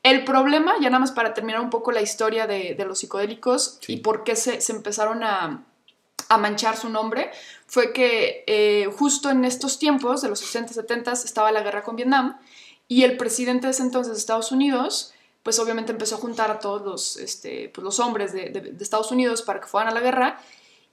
El 0.02 0.24
problema, 0.24 0.74
ya 0.80 0.88
nada 0.88 1.00
más 1.00 1.12
para 1.12 1.34
terminar 1.34 1.60
un 1.60 1.70
poco 1.70 1.90
la 1.90 2.00
historia 2.00 2.46
de, 2.46 2.74
de 2.74 2.84
los 2.84 3.00
psicodélicos 3.00 3.80
y 3.88 3.98
por 3.98 4.22
qué 4.24 4.36
se, 4.36 4.60
se 4.60 4.72
empezaron 4.72 5.24
a, 5.24 5.64
a 6.28 6.38
manchar 6.38 6.76
su 6.76 6.88
nombre, 6.88 7.30
fue 7.66 7.92
que 7.92 8.44
eh, 8.46 8.88
justo 8.96 9.30
en 9.30 9.44
estos 9.44 9.78
tiempos, 9.78 10.22
de 10.22 10.28
los 10.28 10.40
60, 10.40 10.72
70, 10.74 11.12
estaba 11.12 11.52
la 11.52 11.62
guerra 11.62 11.82
con 11.82 11.96
Vietnam 11.96 12.38
y 12.88 13.02
el 13.02 13.16
presidente 13.16 13.66
de 13.66 13.72
ese 13.72 13.82
entonces 13.82 14.12
de 14.12 14.18
Estados 14.18 14.52
Unidos, 14.52 15.12
pues 15.42 15.58
obviamente 15.58 15.92
empezó 15.92 16.16
a 16.16 16.18
juntar 16.18 16.50
a 16.50 16.58
todos 16.58 16.82
los, 16.82 17.16
este, 17.16 17.70
pues 17.74 17.84
los 17.84 18.00
hombres 18.00 18.32
de, 18.32 18.50
de 18.50 18.82
Estados 18.82 19.10
Unidos 19.10 19.42
para 19.42 19.60
que 19.60 19.66
fueran 19.66 19.90
a 19.90 19.94
la 19.94 20.00
guerra 20.00 20.40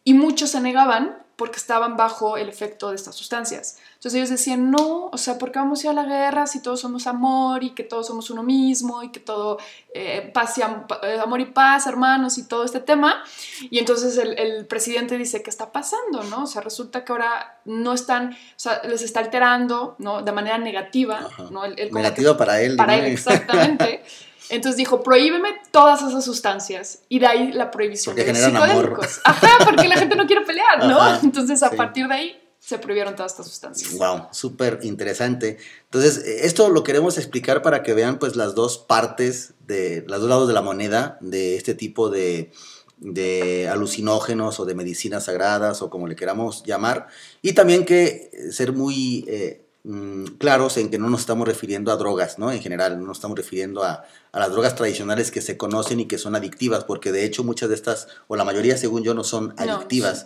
y 0.04 0.14
muchos 0.14 0.52
se 0.52 0.62
negaban 0.62 1.24
porque 1.36 1.58
estaban 1.58 1.98
bajo 1.98 2.38
el 2.38 2.48
efecto 2.48 2.90
de 2.90 2.96
estas 2.96 3.16
sustancias. 3.16 3.78
Entonces 3.96 4.14
ellos 4.16 4.30
decían, 4.30 4.70
no, 4.70 5.10
o 5.12 5.18
sea, 5.18 5.40
¿por 5.40 5.52
qué 5.52 5.60
vamos 5.60 5.80
a 5.80 5.88
ir 5.88 5.92
a 5.92 5.94
la 5.94 6.06
guerra 6.06 6.46
si 6.46 6.62
todos 6.62 6.82
somos 6.82 7.08
amor 7.08 7.64
y 7.64 7.72
que 7.72 7.84
todos 7.84 8.06
somos 8.06 8.30
uno 8.30 8.44
mismo 8.44 9.02
y 9.02 9.10
que 9.10 9.20
todo 9.20 9.58
eh, 9.94 10.30
paz 10.34 10.58
y 10.60 10.62
eh, 10.62 11.20
amor 11.20 11.42
y 11.42 11.46
paz, 11.46 11.88
hermanos 11.88 12.38
y 12.38 12.48
todo 12.48 12.64
este 12.64 12.82
tema? 12.82 13.24
Y 13.72 13.80
entonces 13.80 14.18
el, 14.18 14.66
presidente 14.68 15.18
dice, 15.18 15.42
¿qué 15.42 15.50
está 15.50 15.72
pasando? 15.72 16.24
¿no? 16.24 16.44
O 16.44 16.48
sea, 16.48 16.62
resulta 16.62 17.04
que 17.04 17.12
ahora 17.12 17.60
no 17.66 17.94
están, 17.94 18.34
o 18.34 18.36
sea, 18.56 18.82
les 18.84 19.02
está 19.02 19.20
alterando, 19.20 19.96
¿no? 19.98 20.22
De 20.22 20.32
manera 20.32 20.60
negativa, 20.60 21.28
¿no? 21.50 21.66
El, 21.66 21.92
negativa 21.92 22.38
para 22.38 22.62
él. 22.62 22.76
Para 22.76 22.96
él, 22.96 23.06
exactamente. 23.06 24.04
Entonces 24.54 24.78
dijo, 24.78 25.02
prohíbeme 25.02 25.50
todas 25.72 26.02
esas 26.04 26.24
sustancias. 26.24 27.00
Y 27.10 27.20
de 27.20 27.28
ahí 27.28 27.52
la 27.52 27.72
prohibición 27.72 28.16
de 28.16 28.28
los 28.28 28.38
psicodélicos. 28.38 29.22
Ajá, 29.24 29.66
porque 29.66 29.88
la 29.88 29.98
gente 29.98 30.16
no 30.16 30.28
quiere 30.28 30.46
pelear, 30.46 30.88
¿no? 30.88 31.20
Entonces 31.24 31.64
a 31.64 31.72
partir 31.72 32.08
de 32.08 32.14
ahí 32.14 32.40
se 32.60 32.78
prohibieron 32.78 33.16
todas 33.16 33.34
estas 33.34 33.48
sustancias. 33.48 33.94
Wow, 33.98 34.28
súper 34.32 34.80
interesante. 34.84 35.58
Entonces, 35.84 36.18
esto 36.20 36.70
lo 36.70 36.84
queremos 36.84 37.18
explicar 37.18 37.62
para 37.62 37.84
que 37.84 37.94
vean 37.94 38.20
pues 38.20 38.38
las 38.38 38.56
dos 38.56 38.78
partes, 38.78 39.54
de 39.68 40.06
los 40.08 40.22
dos 40.22 40.30
lados 40.30 40.48
de 40.48 40.54
la 40.54 40.62
moneda 40.62 41.18
de 41.20 41.58
este 41.58 41.74
tipo 41.74 42.10
de, 42.10 42.52
de 43.00 43.68
alucinógenos 43.68 44.62
o 44.62 44.66
de 44.66 44.76
medicinas 44.76 45.26
sagradas 45.26 45.82
o 45.82 45.90
como 45.90 46.08
le 46.08 46.16
queramos 46.16 46.64
llamar. 46.64 47.08
Y 47.42 47.52
también 47.52 47.84
que 47.84 48.32
ser 48.52 48.72
muy 48.72 49.26
eh, 49.28 49.63
Mm, 49.86 50.38
claros 50.38 50.78
en 50.78 50.90
que 50.90 50.98
no 50.98 51.10
nos 51.10 51.22
estamos 51.22 51.46
refiriendo 51.46 51.92
a 51.92 51.98
drogas, 51.98 52.40
¿no? 52.40 52.54
En 52.54 52.62
general, 52.62 52.98
no 53.00 53.06
nos 53.06 53.18
estamos 53.18 53.38
refiriendo 53.38 53.84
a, 53.84 54.06
las 54.32 54.50
drogas 54.52 54.76
tradicionales 54.76 55.30
que 55.30 55.42
se 55.42 55.58
conocen 55.58 56.00
y 56.00 56.08
que 56.08 56.18
son 56.18 56.36
adictivas, 56.36 56.86
porque 56.86 57.12
de 57.12 57.26
hecho 57.26 57.44
muchas 57.44 57.68
de 57.70 57.76
estas, 57.76 58.08
o 58.28 58.38
la 58.38 58.46
mayoría 58.46 58.78
según 58.78 59.04
yo, 59.04 59.14
no 59.14 59.24
son 59.26 59.54
adictivas. 59.58 60.26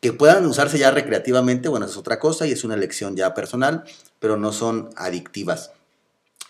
Que 0.00 0.12
puedan 0.12 0.46
usarse 0.46 0.78
ya 0.78 0.90
recreativamente, 0.90 1.68
bueno, 1.68 1.86
es 1.86 1.96
otra 1.96 2.18
cosa 2.18 2.46
y 2.46 2.52
es 2.52 2.64
una 2.64 2.74
elección 2.74 3.14
ya 3.14 3.34
personal, 3.34 3.84
pero 4.20 4.36
no 4.38 4.52
son 4.52 4.90
adictivas. 4.96 5.72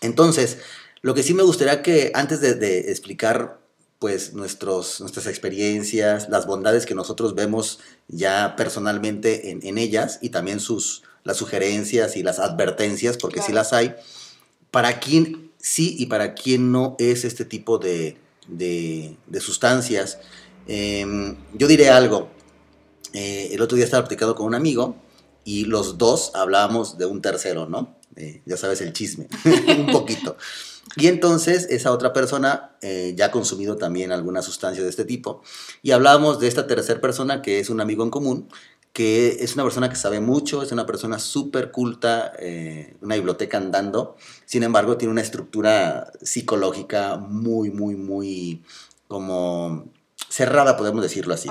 Entonces, 0.01 0.59
lo 1.01 1.13
que 1.13 1.23
sí 1.23 1.33
me 1.33 1.43
gustaría 1.43 1.81
que 1.81 2.11
antes 2.15 2.39
de, 2.39 2.91
explicar 2.91 3.59
pues 3.99 4.33
nuestros, 4.33 5.01
nuestras 5.01 5.27
experiencias, 5.27 6.29
las 6.29 6.45
bondades 6.45 6.85
que 6.85 6.95
nosotros 6.95 7.35
vemos 7.35 7.79
ya 8.07 8.55
personalmente 8.55 9.51
en, 9.51 9.65
en 9.65 9.77
ellas 9.77 10.19
y 10.21 10.29
también 10.29 10.59
sus, 10.59 11.03
las 11.25 11.35
sugerencias 11.35 12.15
y 12.15 12.23
las 12.23 12.39
advertencias, 12.39 13.17
porque 13.17 13.41
sí 13.41 13.51
las 13.51 13.73
hay, 13.73 13.95
para 14.71 15.01
quién 15.01 15.51
sí 15.57 15.95
y 15.99 16.05
para 16.05 16.35
quién 16.35 16.71
no 16.71 16.95
es 16.99 17.25
este 17.25 17.43
tipo 17.43 17.79
de, 17.79 18.17
sustancias. 19.41 20.19
Em, 20.67 21.35
yo 21.53 21.67
diré 21.67 21.89
algo. 21.89 22.29
Eh, 23.11 23.49
el 23.51 23.61
otro 23.61 23.75
día 23.75 23.85
estaba 23.85 24.03
platicando 24.03 24.35
con 24.35 24.45
un 24.45 24.55
amigo 24.55 24.95
y 25.43 25.65
los 25.65 25.97
dos 25.97 26.31
hablábamos 26.35 26.97
de 26.97 27.05
un 27.05 27.21
tercero, 27.21 27.67
¿no? 27.67 27.97
Eh, 28.15 28.41
ya 28.45 28.57
sabes 28.57 28.81
el 28.81 28.93
chisme, 28.93 29.27
un 29.77 29.87
poquito. 29.87 30.37
Y 30.97 31.07
entonces 31.07 31.67
esa 31.69 31.91
otra 31.91 32.13
persona 32.13 32.77
eh, 32.81 33.13
ya 33.17 33.25
ha 33.25 33.31
consumido 33.31 33.75
también 33.75 34.11
alguna 34.11 34.41
sustancia 34.41 34.83
de 34.83 34.89
este 34.89 35.03
tipo. 35.03 35.41
Y 35.81 35.91
hablábamos 35.91 36.39
de 36.39 36.47
esta 36.47 36.67
tercera 36.67 37.01
persona 37.01 37.41
que 37.41 37.59
es 37.59 37.69
un 37.69 37.81
amigo 37.81 38.03
en 38.03 38.11
común, 38.11 38.49
que 38.95 39.43
es 39.43 39.55
una 39.55 39.63
persona 39.63 39.89
que 39.89 39.97
sabe 39.97 40.21
mucho, 40.21 40.63
es 40.63 40.71
una 40.71 40.85
persona 40.85 41.19
súper 41.19 41.69
culta, 41.69 42.31
eh, 42.39 42.95
una 43.01 43.15
biblioteca 43.15 43.57
andando, 43.57 44.15
sin 44.45 44.63
embargo 44.63 44.95
tiene 44.95 45.11
una 45.11 45.19
estructura 45.21 46.13
psicológica 46.21 47.17
muy, 47.17 47.71
muy, 47.71 47.97
muy 47.97 48.63
como 49.09 49.89
cerrada, 50.29 50.77
podemos 50.77 51.03
decirlo 51.03 51.33
así, 51.33 51.49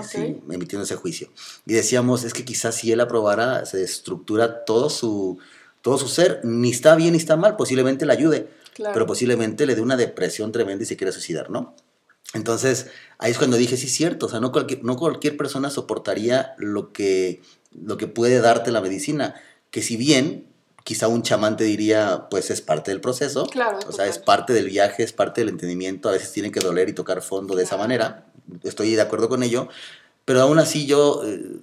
emitiendo 0.48 0.84
ese 0.84 0.96
juicio. 0.96 1.28
Y 1.66 1.74
decíamos, 1.74 2.24
es 2.24 2.32
que 2.32 2.46
quizás 2.46 2.76
si 2.76 2.92
él 2.92 3.00
aprobara, 3.00 3.66
se 3.66 3.84
estructura 3.84 4.64
todo 4.64 4.88
su, 4.88 5.36
todo 5.82 5.98
su 5.98 6.08
ser, 6.08 6.40
ni 6.44 6.70
está 6.70 6.96
bien 6.96 7.12
ni 7.12 7.18
está 7.18 7.36
mal, 7.36 7.56
posiblemente 7.56 8.06
le 8.06 8.14
ayude, 8.14 8.48
pero 8.74 9.04
posiblemente 9.04 9.66
le 9.66 9.74
dé 9.74 9.82
una 9.82 9.98
depresión 9.98 10.50
tremenda 10.50 10.84
y 10.84 10.86
se 10.86 10.96
quiere 10.96 11.12
suicidar, 11.12 11.50
¿no? 11.50 11.74
Entonces, 12.34 12.88
ahí 13.18 13.30
es 13.30 13.38
cuando 13.38 13.56
dije, 13.56 13.76
sí, 13.76 13.88
cierto, 13.88 14.26
o 14.26 14.28
sea, 14.28 14.40
no 14.40 14.52
cualquier, 14.52 14.84
no 14.84 14.96
cualquier 14.96 15.36
persona 15.36 15.70
soportaría 15.70 16.54
lo 16.58 16.92
que, 16.92 17.40
lo 17.72 17.96
que 17.96 18.08
puede 18.08 18.40
darte 18.40 18.72
la 18.72 18.80
medicina, 18.80 19.36
que 19.70 19.82
si 19.82 19.96
bien 19.96 20.48
quizá 20.82 21.08
un 21.08 21.22
chamán 21.22 21.56
te 21.56 21.64
diría, 21.64 22.26
pues 22.30 22.50
es 22.50 22.60
parte 22.60 22.90
del 22.90 23.00
proceso, 23.00 23.46
claro, 23.46 23.78
o 23.88 23.92
sea, 23.92 24.06
es 24.06 24.18
parte 24.18 24.52
del 24.52 24.66
viaje, 24.66 25.04
es 25.04 25.12
parte 25.12 25.40
del 25.40 25.48
entendimiento, 25.48 26.08
a 26.08 26.12
veces 26.12 26.32
tiene 26.32 26.50
que 26.50 26.60
doler 26.60 26.88
y 26.88 26.92
tocar 26.92 27.22
fondo 27.22 27.54
de 27.54 27.62
esa 27.62 27.76
manera, 27.76 28.26
estoy 28.64 28.94
de 28.94 29.00
acuerdo 29.00 29.28
con 29.28 29.42
ello, 29.42 29.68
pero 30.24 30.42
aún 30.42 30.58
así 30.58 30.86
yo 30.86 31.22
eh, 31.24 31.60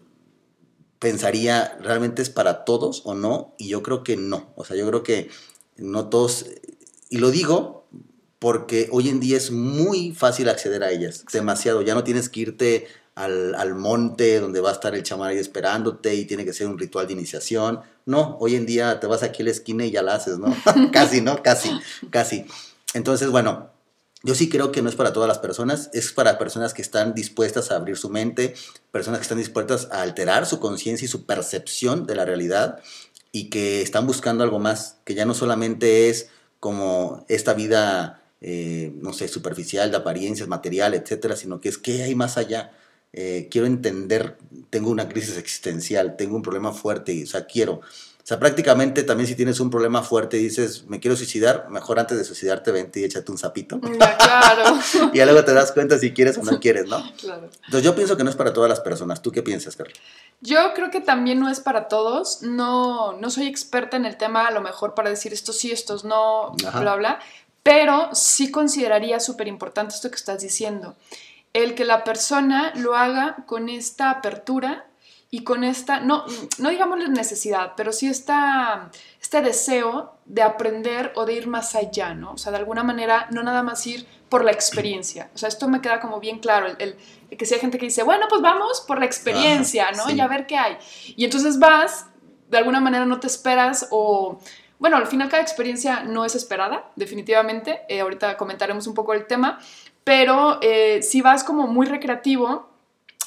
pensaría, 1.00 1.78
¿realmente 1.82 2.22
es 2.22 2.30
para 2.30 2.63
todos 2.63 3.01
o 3.06 3.13
no? 3.13 3.54
Y 3.58 3.68
yo 3.68 3.84
creo 3.84 4.04
que 4.04 4.18
no, 4.18 4.54
o 4.56 4.63
sea, 4.63 4.78
yo 4.78 4.88
creo 4.88 5.04
que 5.04 5.30
no 5.75 6.08
todos, 6.08 6.46
y 7.10 7.18
lo 7.18 7.30
digo 7.30 7.81
porque 8.41 8.89
hoy 8.91 9.07
en 9.07 9.19
día 9.19 9.38
es 9.38 9.51
muy 9.51 10.15
fácil 10.15 10.50
acceder 10.50 10.83
a 10.83 10.89
ellas, 10.89 11.24
demasiado, 11.31 11.83
ya 11.83 11.93
no 11.93 12.03
tienes 12.03 12.27
que 12.27 12.39
irte 12.39 12.88
al, 13.13 13.75
monte 13.75 14.39
donde 14.39 14.62
va 14.62 14.71
a 14.71 14.74
estar 14.74 14.95
el 14.95 15.03
chamán 15.03 15.29
ahí 15.29 15.38
esperándote 15.38 16.15
y 16.15 16.25
tiene 16.25 16.43
que 16.43 16.51
ser 16.51 16.65
un 16.65 16.79
ritual 16.79 17.05
de 17.05 17.13
iniciación, 17.13 17.81
no, 18.07 18.38
hoy 18.39 18.55
en 18.55 18.65
día 18.65 19.00
te 19.00 19.05
vas 19.05 19.21
aquí 19.21 19.43
a 19.43 19.45
la 19.45 19.51
esquina 19.51 19.86
y 19.86 19.91
ya 19.91 20.01
la 20.01 20.15
haces, 20.15 20.39
¿no? 20.39 20.55
casi, 20.91 21.21
¿no? 21.21 21.43
Casi, 21.43 21.69
casi. 22.10 22.48
Entonces, 22.95 23.29
bueno, 23.29 23.69
yo 24.24 24.33
sí 24.33 24.50
creo 24.50 24.71
que 24.71 24.81
no 24.81 24.89
es 24.89 24.95
para 24.95 25.13
todas 25.13 25.27
las 25.27 25.38
personas, 25.38 25.91
es 25.93 26.12
para 26.12 26.39
personas 26.39 26.74
que 26.74 26.81
están 26.81 27.13
dispuestas 27.13 27.69
a 27.69 27.75
abrir 27.75 27.95
su 27.95 28.10
mente, 28.10 28.55
personas 28.91 29.19
que 29.19 29.24
están 29.24 29.38
dispuestas 29.38 29.88
a 29.91 30.01
alterar 30.01 30.48
su 30.48 30.60
conciencia 30.60 31.05
y 31.05 31.10
su 31.10 31.27
percepción 31.27 32.07
de 32.07 32.15
la 32.15 32.25
realidad 32.25 32.79
y 33.31 33.51
que 33.51 33.83
están 33.83 34.07
buscando 34.07 34.43
algo 34.43 34.57
más, 34.57 34.98
que 35.05 35.13
ya 35.13 35.25
no 35.25 35.36
solamente 35.36 36.10
es 36.10 36.29
como 36.60 37.24
esta 37.29 37.53
vida 37.53 38.21
eh, 38.41 38.91
no 39.00 39.13
sé, 39.13 39.27
superficial, 39.27 39.91
de 39.91 39.98
apariencias, 39.98 40.48
material, 40.48 40.95
etcétera, 40.95 41.36
sino 41.36 41.62
que 41.62 41.69
es 41.69 41.77
que 41.77 42.03
hay 42.03 42.15
más 42.15 42.38
allá. 42.38 42.71
Eh, 43.13 43.48
quiero 43.51 43.67
entender, 43.67 44.38
tengo 44.69 44.89
una 44.89 45.07
crisis 45.07 45.38
existencial, 45.38 46.15
tengo 46.17 46.36
un 46.36 46.41
problema 46.41 46.74
fuerte, 46.74 47.24
o 47.24 47.27
sea, 47.27 47.45
quiero. 47.45 47.81
O 48.24 48.24
sea, 48.24 48.39
prácticamente 48.39 49.01
también 49.01 49.27
si 49.27 49.36
tienes 49.36 49.60
un 49.60 49.71
problema 49.71 50.03
fuerte 50.03 50.38
y 50.38 50.43
dices, 50.43 50.86
me 50.88 51.00
quiero 51.00 51.17
suicidar, 51.17 51.69
mejor 51.69 52.00
antes 52.00 52.19
de 52.19 52.24
suicidarte 52.24 52.71
vente 52.71 53.00
y 53.00 53.03
échate 53.03 53.31
un 53.31 53.38
sapito. 53.39 53.79
claro. 53.79 54.79
y 55.13 55.17
luego 55.17 55.43
te 55.43 55.53
das 55.53 55.71
cuenta 55.71 55.98
si 55.98 56.13
quieres 56.13 56.38
o 56.38 56.43
no 56.43 56.60
quieres, 56.60 56.86
¿no? 56.88 57.03
Claro. 57.19 57.50
Entonces 57.65 57.83
yo 57.83 57.95
pienso 57.95 58.17
que 58.17 58.24
no 58.24 58.29
es 58.29 58.36
para 58.36 58.53
todas 58.53 58.69
las 58.69 58.79
personas. 58.79 59.24
¿Tú 59.24 59.31
qué 59.31 59.41
piensas, 59.41 59.75
Carla? 59.75 59.93
Yo 60.39 60.74
creo 60.75 60.91
que 60.91 61.01
también 61.01 61.39
no 61.39 61.50
es 61.50 61.60
para 61.60 61.88
todos. 61.88 62.43
No, 62.43 63.13
no 63.13 63.31
soy 63.31 63.48
experta 63.48 63.98
en 63.98 64.05
el 64.05 64.17
tema, 64.17 64.45
a 64.45 64.51
lo 64.51 64.62
mejor 64.62 64.93
para 64.93 65.10
decir 65.10 65.33
esto 65.33 65.51
sí, 65.51 65.71
estos 65.71 66.03
no, 66.03 66.55
bla, 66.79 66.95
bla. 66.95 67.19
Pero 67.63 68.10
sí 68.13 68.51
consideraría 68.51 69.20
súper 69.20 69.48
importante 69.48 69.96
esto 69.96 70.10
que 70.10 70.15
estás 70.15 70.41
diciendo. 70.41 70.96
El 71.53 71.75
que 71.75 71.86
la 71.86 72.03
persona 72.03 72.72
lo 72.75 72.96
haga 72.96 73.44
con 73.46 73.70
esta 73.70 74.10
apertura 74.10 74.88
y 75.34 75.46
con 75.46 75.63
esta, 75.63 76.01
no, 76.01 76.25
no 76.58 76.70
digamos 76.70 77.00
la 77.00 77.08
necesidad, 77.08 77.72
pero 77.77 77.94
sí 77.94 78.08
esta, 78.08 78.91
este 79.22 79.41
deseo 79.41 80.18
de 80.25 80.41
aprender 80.41 81.13
o 81.15 81.25
de 81.25 81.34
ir 81.34 81.48
más 81.48 81.74
allá, 81.74 82.13
¿no? 82.13 82.34
O 82.34 82.38
sea, 82.38 82.51
de 82.51 82.58
alguna 82.58 82.84
manera, 82.84 83.27
no 83.32 83.41
nada 83.41 83.63
más 83.63 83.88
ir 83.88 84.06
por 84.27 84.44
la 84.44 84.51
experiencia. 84.51 85.32
O 85.34 85.38
sea, 85.38 85.48
esto 85.48 85.70
me 85.70 85.80
queda 85.80 86.01
como 86.01 86.20
bien 86.20 86.39
claro, 86.39 86.68
el, 86.77 86.98
que 87.38 87.46
si 87.46 87.53
hay 87.53 87.62
gente 87.62 87.77
que 87.77 87.86
dice, 87.86 88.03
bueno, 88.03 88.25
pues 88.30 88.41
vamos 88.41 88.82
por 88.82 89.00
la 89.00 89.06
experiencia, 89.06 89.91
¿no? 89.91 90.10
Y 90.10 90.20
a 90.20 90.27
ver 90.27 90.48
qué 90.48 90.58
hay. 90.58 90.77
Y 91.15 91.24
entonces 91.24 91.60
vas, 91.60 92.08
de 92.50 92.58
alguna 92.58 92.82
manera 92.82 93.06
no 93.06 93.20
te 93.20 93.27
esperas 93.27 93.88
o... 93.89 94.38
Bueno, 94.82 94.98
al 94.98 95.06
final 95.06 95.30
cada 95.30 95.44
experiencia 95.44 96.02
no 96.02 96.26
es 96.26 96.34
esperada, 96.34 96.90
definitivamente. 96.96 97.82
Eh, 97.88 98.02
ahorita 98.02 98.36
comentaremos 98.36 98.88
un 98.88 98.96
poco 98.96 99.14
el 99.14 99.28
tema, 99.28 99.60
pero 100.04 100.58
eh, 100.64 101.04
si 101.04 101.22
vas 101.22 101.44
como 101.44 101.68
muy 101.68 101.86
recreativo, 101.86 102.68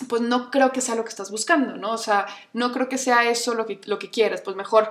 pues 0.08 0.20
no 0.20 0.50
creo 0.50 0.72
que 0.72 0.80
sea 0.80 0.96
lo 0.96 1.04
que 1.04 1.10
estás 1.10 1.30
buscando, 1.30 1.76
¿no? 1.76 1.92
O 1.92 1.96
sea, 1.96 2.26
no 2.54 2.72
creo 2.72 2.88
que 2.88 2.98
sea 2.98 3.30
eso 3.30 3.54
lo 3.54 3.66
que, 3.66 3.80
lo 3.84 4.00
que 4.00 4.10
quieres, 4.10 4.40
pues 4.40 4.56
mejor, 4.56 4.90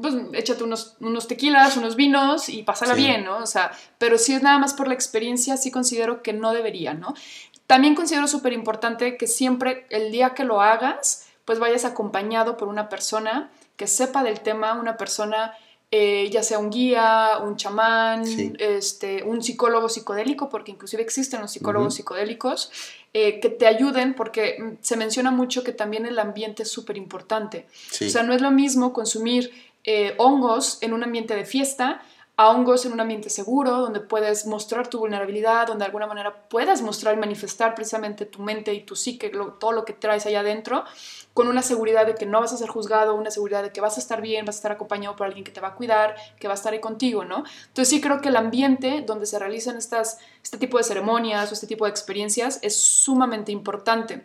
pues 0.00 0.14
échate 0.34 0.62
unos, 0.62 0.94
unos 1.00 1.26
tequilas, 1.26 1.76
unos 1.76 1.96
vinos 1.96 2.50
y 2.50 2.62
pásala 2.62 2.94
bien, 2.94 3.24
¿no? 3.24 3.38
O 3.38 3.46
sea, 3.46 3.72
pero 3.98 4.16
si 4.16 4.32
es 4.32 4.44
nada 4.44 4.60
más 4.60 4.74
por 4.74 4.86
la 4.86 4.94
experiencia, 4.94 5.56
sí 5.56 5.72
considero 5.72 6.22
que 6.22 6.32
no 6.32 6.52
debería, 6.52 6.94
¿no? 6.94 7.14
También 7.66 7.96
considero 7.96 8.28
súper 8.28 8.52
importante 8.52 9.16
que 9.16 9.26
siempre 9.26 9.88
el 9.90 10.12
día 10.12 10.34
que 10.34 10.44
lo 10.44 10.60
hagas, 10.60 11.26
pues 11.44 11.58
vayas 11.58 11.84
acompañado 11.84 12.56
por 12.56 12.68
una 12.68 12.88
persona 12.88 13.50
que 13.76 13.88
sepa 13.88 14.22
del 14.22 14.38
tema, 14.38 14.74
una 14.74 14.96
persona 14.96 15.52
eh, 15.90 16.28
ya 16.30 16.42
sea 16.42 16.58
un 16.58 16.70
guía, 16.70 17.38
un 17.44 17.56
chamán, 17.56 18.24
este, 18.58 19.22
un 19.22 19.42
psicólogo 19.42 19.88
psicodélico, 19.88 20.48
porque 20.48 20.72
inclusive 20.72 21.02
existen 21.02 21.40
los 21.40 21.52
psicólogos 21.52 21.94
psicodélicos, 21.94 22.72
eh, 23.14 23.38
que 23.40 23.48
te 23.48 23.66
ayuden, 23.66 24.14
porque 24.14 24.76
se 24.80 24.96
menciona 24.96 25.30
mucho 25.30 25.62
que 25.62 25.72
también 25.72 26.04
el 26.04 26.18
ambiente 26.18 26.64
es 26.64 26.70
súper 26.70 26.96
importante. 26.96 27.66
O 28.04 28.08
sea, 28.10 28.24
no 28.24 28.34
es 28.34 28.42
lo 28.42 28.50
mismo 28.50 28.92
consumir 28.92 29.52
eh, 29.84 30.14
hongos 30.18 30.78
en 30.80 30.92
un 30.92 31.04
ambiente 31.04 31.36
de 31.36 31.44
fiesta 31.44 32.02
a 32.36 32.50
hongos 32.50 32.84
en 32.84 32.92
un 32.92 33.00
ambiente 33.00 33.30
seguro, 33.30 33.78
donde 33.78 34.00
puedes 34.00 34.46
mostrar 34.46 34.88
tu 34.88 34.98
vulnerabilidad, 34.98 35.68
donde 35.68 35.84
de 35.84 35.86
alguna 35.86 36.06
manera 36.06 36.48
puedas 36.48 36.82
mostrar 36.82 37.14
y 37.14 37.18
manifestar 37.18 37.74
precisamente 37.74 38.26
tu 38.26 38.42
mente 38.42 38.74
y 38.74 38.80
tu 38.82 38.94
psique, 38.94 39.30
todo 39.58 39.72
lo 39.72 39.86
que 39.86 39.94
traes 39.94 40.26
allá 40.26 40.40
adentro, 40.40 40.84
con 41.36 41.48
una 41.48 41.60
seguridad 41.60 42.06
de 42.06 42.14
que 42.14 42.24
no 42.24 42.40
vas 42.40 42.54
a 42.54 42.56
ser 42.56 42.70
juzgado, 42.70 43.14
una 43.14 43.30
seguridad 43.30 43.62
de 43.62 43.70
que 43.70 43.82
vas 43.82 43.98
a 43.98 44.00
estar 44.00 44.22
bien, 44.22 44.46
vas 44.46 44.54
a 44.54 44.60
estar 44.60 44.72
acompañado 44.72 45.16
por 45.16 45.26
alguien 45.26 45.44
que 45.44 45.52
te 45.52 45.60
va 45.60 45.68
a 45.68 45.74
cuidar, 45.74 46.16
que 46.40 46.48
va 46.48 46.54
a 46.54 46.56
estar 46.56 46.72
ahí 46.72 46.80
contigo, 46.80 47.26
¿no? 47.26 47.44
Entonces 47.68 47.90
sí 47.90 48.00
creo 48.00 48.22
que 48.22 48.30
el 48.30 48.36
ambiente 48.36 49.04
donde 49.06 49.26
se 49.26 49.38
realizan 49.38 49.76
estas, 49.76 50.16
este 50.42 50.56
tipo 50.56 50.78
de 50.78 50.84
ceremonias 50.84 51.50
o 51.50 51.52
este 51.52 51.66
tipo 51.66 51.84
de 51.84 51.90
experiencias 51.90 52.58
es 52.62 52.74
sumamente 52.74 53.52
importante. 53.52 54.24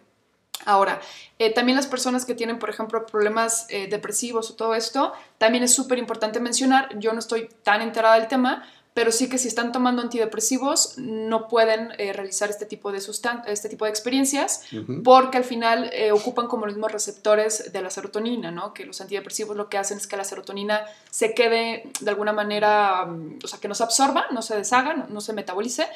Ahora, 0.63 1.01
eh, 1.37 1.53
también 1.53 1.75
las 1.75 1.87
personas 1.87 2.23
que 2.23 2.33
tienen, 2.33 2.59
por 2.59 2.69
ejemplo, 2.69 3.05
problemas 3.05 3.65
eh, 3.67 3.87
depresivos 3.87 4.49
o 4.49 4.55
todo 4.55 4.73
esto, 4.73 5.11
también 5.37 5.65
es 5.65 5.75
súper 5.75 5.97
importante 5.97 6.39
mencionar, 6.39 6.97
yo 6.97 7.11
no 7.11 7.19
estoy 7.19 7.49
tan 7.61 7.81
enterada 7.81 8.15
del 8.15 8.29
tema, 8.29 8.63
pero 8.93 9.11
sí 9.11 9.29
que 9.29 9.37
si 9.37 9.47
están 9.47 9.71
tomando 9.71 10.01
antidepresivos 10.01 10.97
no 10.97 11.47
pueden 11.47 11.89
eh, 11.97 12.13
realizar 12.13 12.49
este 12.49 12.65
tipo 12.65 12.91
de, 12.91 12.99
este 13.47 13.69
tipo 13.69 13.85
de 13.85 13.91
experiencias 13.91 14.63
porque 15.03 15.37
al 15.37 15.43
final 15.43 15.91
ocupan 16.13 16.47
como 16.47 16.65
los 16.65 16.75
mismos 16.75 16.91
receptores 16.91 17.71
de 17.71 17.81
la 17.81 17.89
serotonina, 17.89 18.51
¿no? 18.51 18.73
Que 18.73 18.85
los 18.85 18.99
antidepresivos 19.01 19.55
lo 19.55 19.69
que 19.69 19.77
hacen 19.77 19.97
es 19.97 20.07
que 20.07 20.17
la 20.17 20.23
serotonina 20.23 20.85
se 21.09 21.33
quede 21.33 21.83
de 21.99 22.09
alguna 22.09 22.33
manera, 22.33 23.05
mm, 23.05 23.39
o 23.43 23.47
sea, 23.47 23.59
que 23.59 23.67
no 23.67 23.75
se 23.75 23.83
absorba, 23.83 24.25
no 24.31 24.41
se 24.41 24.55
deshaga, 24.55 25.07
no 25.09 25.21
se 25.21 25.33
metabolice 25.33 25.87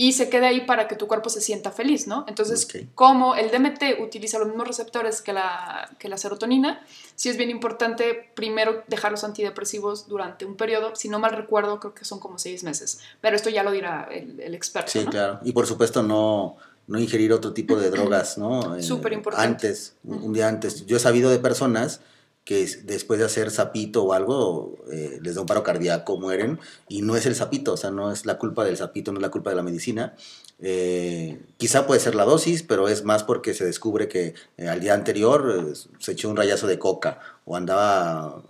y 0.00 0.12
se 0.12 0.30
quede 0.30 0.46
ahí 0.46 0.60
para 0.60 0.86
que 0.86 0.94
tu 0.94 1.08
cuerpo 1.08 1.28
se 1.28 1.40
sienta 1.40 1.72
feliz, 1.72 2.06
¿no? 2.06 2.24
Entonces, 2.28 2.68
como 2.94 3.34
el 3.34 3.50
DMT 3.50 4.00
utiliza 4.00 4.38
los 4.38 4.46
mismos 4.46 4.68
receptores 4.68 5.20
que 5.20 5.32
la, 5.32 5.90
que 5.98 6.08
la 6.08 6.16
serotonina, 6.16 6.86
sí 7.16 7.28
es 7.28 7.36
bien 7.36 7.50
importante 7.50 8.30
primero 8.36 8.84
dejar 8.86 9.10
los 9.10 9.24
antidepresivos 9.24 10.06
durante 10.06 10.44
un 10.44 10.54
periodo, 10.54 10.94
si 10.94 11.08
no 11.08 11.18
mal 11.18 11.32
recuerdo, 11.32 11.80
creo 11.80 11.94
que 11.94 12.04
son 12.04 12.20
como 12.20 12.38
seis 12.38 12.62
meses, 12.62 13.00
pero 13.20 13.34
esto 13.34 13.50
ya 13.50 13.64
lo 13.64 13.72
dirá 13.72 14.08
el, 14.12 14.54
experto. 14.54 14.92
Sí, 14.92 15.04
claro, 15.04 15.40
y 15.42 15.50
por 15.50 15.66
supuesto 15.66 16.00
no, 16.04 16.54
no 16.86 17.00
ingerir 17.00 17.32
otro 17.32 17.52
tipo 17.52 17.74
de 17.74 17.90
drogas, 17.90 18.38
¿no? 18.38 18.80
Súper 18.80 19.14
importante. 19.14 19.48
Antes, 19.48 19.96
un 20.04 20.32
día 20.32 20.46
antes. 20.46 20.86
Yo 20.86 20.96
he 20.96 21.00
sabido 21.00 21.28
de 21.28 21.40
personas 21.40 22.02
que 22.48 22.66
después 22.84 23.20
de 23.20 23.26
hacer 23.26 23.50
sapito 23.50 24.04
o 24.04 24.14
algo 24.14 24.78
eh, 24.90 25.18
les 25.20 25.34
da 25.34 25.42
un 25.42 25.46
paro 25.46 25.62
cardíaco, 25.62 26.18
mueren, 26.18 26.58
y 26.88 27.02
no 27.02 27.14
es 27.14 27.26
el 27.26 27.34
sapito, 27.34 27.74
o 27.74 27.76
sea, 27.76 27.90
no 27.90 28.10
es 28.10 28.24
la 28.24 28.38
culpa 28.38 28.64
del 28.64 28.78
sapito, 28.78 29.12
no 29.12 29.18
es 29.18 29.22
la 29.22 29.30
culpa 29.30 29.50
de 29.50 29.56
la 29.56 29.62
medicina. 29.62 30.16
Eh, 30.58 31.42
quizá 31.58 31.86
puede 31.86 32.00
ser 32.00 32.14
la 32.14 32.24
dosis, 32.24 32.62
pero 32.62 32.88
es 32.88 33.04
más 33.04 33.22
porque 33.22 33.52
se 33.52 33.66
descubre 33.66 34.08
que 34.08 34.32
eh, 34.56 34.66
al 34.66 34.80
día 34.80 34.94
anterior 34.94 35.74
se 35.98 36.12
echó 36.12 36.30
un 36.30 36.38
rayazo 36.38 36.66
de 36.66 36.78
coca 36.78 37.20
o 37.44 37.54
andaba 37.54 38.42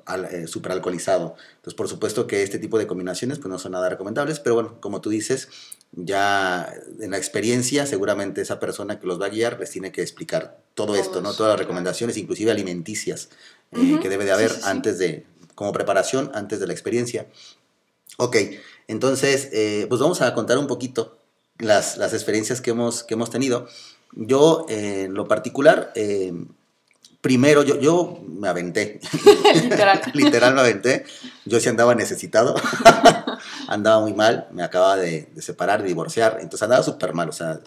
súper 0.46 0.70
alcoholizado. 0.70 1.34
Entonces, 1.56 1.74
por 1.74 1.88
supuesto 1.88 2.28
que 2.28 2.44
este 2.44 2.60
tipo 2.60 2.78
de 2.78 2.86
combinaciones 2.86 3.40
pues, 3.40 3.50
no 3.50 3.58
son 3.58 3.72
nada 3.72 3.88
recomendables, 3.88 4.38
pero 4.38 4.54
bueno, 4.54 4.80
como 4.80 5.00
tú 5.00 5.10
dices, 5.10 5.48
ya 5.92 6.72
en 7.00 7.10
la 7.10 7.16
experiencia 7.16 7.84
seguramente 7.86 8.42
esa 8.42 8.60
persona 8.60 9.00
que 9.00 9.06
los 9.06 9.20
va 9.20 9.26
a 9.26 9.30
guiar 9.30 9.58
les 9.58 9.70
tiene 9.70 9.90
que 9.90 10.02
explicar 10.02 10.58
todo 10.74 10.94
esto, 10.94 11.20
¿no? 11.20 11.34
Todas 11.34 11.50
las 11.50 11.58
recomendaciones, 11.58 12.16
inclusive 12.16 12.52
alimenticias, 12.52 13.30
eh, 13.72 13.98
que 14.00 14.08
debe 14.08 14.24
de 14.24 14.32
haber 14.32 14.52
antes 14.64 14.98
de, 14.98 15.26
como 15.54 15.72
preparación, 15.72 16.30
antes 16.34 16.60
de 16.60 16.66
la 16.66 16.72
experiencia. 16.72 17.26
Ok, 18.16 18.36
entonces, 18.88 19.50
eh, 19.52 19.86
pues 19.88 20.00
vamos 20.00 20.22
a 20.22 20.34
contar 20.34 20.58
un 20.58 20.66
poquito 20.66 21.18
las, 21.58 21.98
las 21.98 22.14
experiencias 22.14 22.60
que 22.60 22.70
hemos, 22.70 23.04
que 23.04 23.14
hemos 23.14 23.30
tenido. 23.30 23.68
Yo, 24.12 24.64
en 24.68 25.14
lo 25.14 25.28
particular, 25.28 25.92
eh, 25.94 26.32
primero 27.20 27.62
yo, 27.62 27.78
yo 27.78 28.20
me 28.26 28.48
aventé. 28.48 29.00
Literal. 29.62 30.00
Literal 30.14 30.54
me 30.54 30.60
aventé. 30.60 31.04
Yo 31.44 31.60
sí 31.60 31.68
andaba 31.68 31.94
necesitado. 31.94 32.54
andaba 33.68 34.00
muy 34.00 34.14
mal. 34.14 34.48
Me 34.52 34.62
acababa 34.62 34.96
de, 34.96 35.28
de 35.34 35.42
separar, 35.42 35.82
de 35.82 35.88
divorciar. 35.88 36.38
Entonces 36.40 36.62
andaba 36.62 36.82
súper 36.82 37.12
mal. 37.14 37.28
O 37.28 37.32
sea, 37.32 37.60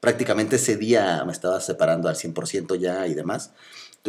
prácticamente 0.00 0.56
ese 0.56 0.76
día 0.76 1.22
me 1.24 1.32
estaba 1.32 1.60
separando 1.60 2.08
al 2.08 2.16
100% 2.16 2.76
ya 2.78 3.06
y 3.06 3.14
demás. 3.14 3.52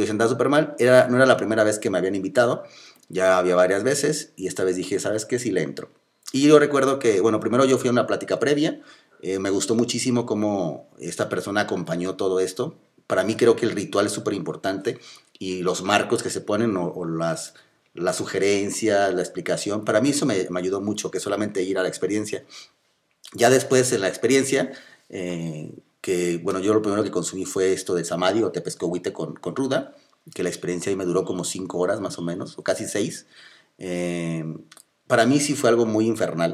Andaba 0.10 0.30
súper 0.30 0.50
mal. 0.50 0.76
Era, 0.80 1.08
no 1.08 1.18
era 1.18 1.26
la 1.26 1.38
primera 1.38 1.64
vez 1.64 1.80
que 1.80 1.90
me 1.90 1.98
habían 1.98 2.16
invitado. 2.16 2.64
Ya 3.10 3.38
había 3.38 3.56
varias 3.56 3.84
veces. 3.84 4.34
Y 4.36 4.48
esta 4.48 4.64
vez 4.64 4.76
dije, 4.76 5.00
¿sabes 5.00 5.26
qué? 5.26 5.40
Sí 5.40 5.52
le 5.52 5.62
entro. 5.62 5.90
Y 6.32 6.48
yo 6.48 6.60
recuerdo 6.60 7.00
que, 7.00 7.22
bueno, 7.22 7.40
primero 7.40 7.66
yo 7.66 7.78
fui 7.78 7.88
a 7.88 7.92
una 7.92 8.08
plática 8.08 8.40
previa. 8.40 8.82
Eh, 9.22 9.40
me 9.40 9.50
gustó 9.50 9.76
muchísimo 9.76 10.26
cómo 10.26 10.90
esta 11.00 11.30
persona 11.30 11.62
acompañó 11.62 12.16
todo 12.16 12.40
esto 12.40 12.78
para 13.08 13.24
mí 13.24 13.36
creo 13.36 13.56
que 13.56 13.66
el 13.66 13.72
ritual 13.72 14.06
es 14.06 14.12
súper 14.12 14.34
importante 14.34 15.00
y 15.40 15.62
los 15.62 15.82
marcos 15.82 16.22
que 16.22 16.30
se 16.30 16.42
ponen 16.42 16.76
o, 16.78 17.06
las, 17.06 17.54
la 17.94 18.14
sugerencia, 18.14 19.10
la 19.10 19.22
explicación, 19.22 19.86
para 19.86 20.02
mí 20.02 20.10
eso 20.10 20.26
me, 20.26 20.46
ayudó 20.56 20.82
mucho, 20.82 21.10
que 21.10 21.22
solamente 21.22 21.64
ir 21.64 21.78
a 21.80 21.84
la 21.84 21.88
experiencia. 21.88 22.46
Ya 23.34 23.50
después 23.50 23.92
en 23.94 24.02
la 24.02 24.10
experiencia, 24.10 24.72
eh, 25.10 25.72
que 26.08 26.40
bueno, 26.42 26.62
yo 26.62 26.74
lo 26.74 26.82
primero 26.82 27.04
que 27.04 27.12
consumí 27.12 27.44
fue 27.44 27.74
esto 27.74 27.94
de 27.94 28.06
samadhi 28.06 28.42
o 28.42 28.50
tepescohuite 28.50 29.12
con, 29.12 29.36
con 29.36 29.58
ruda, 29.58 29.94
que 30.34 30.42
la 30.42 30.48
experiencia 30.48 30.90
ahí 30.90 30.96
me 30.96 31.04
duró 31.04 31.26
como 31.26 31.44
cinco 31.44 31.80
horas 31.80 32.00
más 32.00 32.18
o 32.18 32.22
menos, 32.22 32.58
o 32.58 32.64
casi 32.64 32.86
seis. 32.86 33.26
Eh, 33.78 34.46
para 35.06 35.26
mí 35.26 35.42
sí 35.42 35.54
fue 35.54 35.70
algo 35.70 35.86
muy 35.86 36.08
infernal 36.08 36.54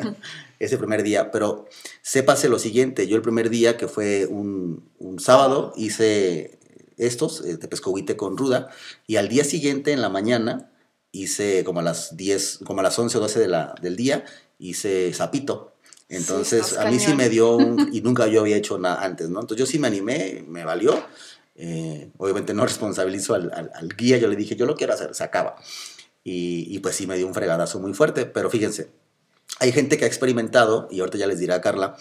ese 0.58 0.78
primer 0.78 1.02
día, 1.02 1.30
pero 1.30 1.66
sépase 2.00 2.48
lo 2.48 2.58
siguiente, 2.58 3.06
yo 3.06 3.16
el 3.16 3.20
primer 3.20 3.50
día, 3.50 3.76
que 3.76 3.88
fue 3.88 4.24
un, 4.24 4.88
sábado, 5.18 5.74
hice 5.76 6.58
estos, 6.96 7.44
eh, 7.44 7.58
pescohuite 7.58 8.16
con 8.16 8.38
ruda, 8.38 8.70
y 9.06 9.16
al 9.16 9.28
día 9.28 9.44
siguiente, 9.44 9.92
en 9.92 10.00
la 10.00 10.08
mañana, 10.08 10.72
hice 11.12 11.62
como 11.62 11.80
a 11.80 11.82
las 11.82 12.16
10, 12.16 12.60
como 12.64 12.80
a 12.80 12.84
las 12.84 12.98
11 12.98 13.18
o 13.18 13.20
12 13.20 13.38
de 13.38 13.48
la, 13.48 13.74
del 13.82 13.96
día, 13.96 14.24
hice 14.58 15.12
zapito. 15.12 15.73
Entonces, 16.08 16.76
a 16.76 16.90
mí 16.90 16.98
sí 16.98 17.14
me 17.14 17.28
dio 17.28 17.56
un, 17.56 17.88
y 17.92 18.00
nunca 18.00 18.26
yo 18.26 18.40
había 18.40 18.56
hecho 18.56 18.78
nada 18.78 19.04
antes, 19.04 19.30
¿no? 19.30 19.40
Entonces 19.40 19.66
yo 19.66 19.70
sí 19.70 19.78
me 19.78 19.88
animé, 19.88 20.44
me 20.46 20.64
valió. 20.64 21.02
Eh, 21.56 22.10
obviamente 22.18 22.54
no 22.54 22.64
responsabilizo 22.66 23.34
al, 23.34 23.50
al, 23.52 23.88
guía, 23.96 24.18
yo 24.18 24.28
le 24.28 24.36
dije, 24.36 24.56
yo 24.56 24.66
lo 24.66 24.76
quiero 24.76 24.94
hacer, 24.94 25.14
se 25.14 25.24
acaba. 25.24 25.56
Y, 26.26 26.78
pues 26.78 26.96
sí 26.96 27.06
me 27.06 27.18
dio 27.18 27.26
un 27.26 27.34
fregadazo 27.34 27.78
muy 27.80 27.92
fuerte, 27.92 28.24
pero 28.24 28.48
fíjense, 28.48 28.88
hay 29.60 29.72
gente 29.72 29.98
que 29.98 30.04
ha 30.04 30.08
experimentado, 30.08 30.88
y 30.90 31.00
ahorita 31.00 31.18
ya 31.18 31.26
les 31.26 31.38
dirá 31.38 31.60
Carla, 31.60 31.96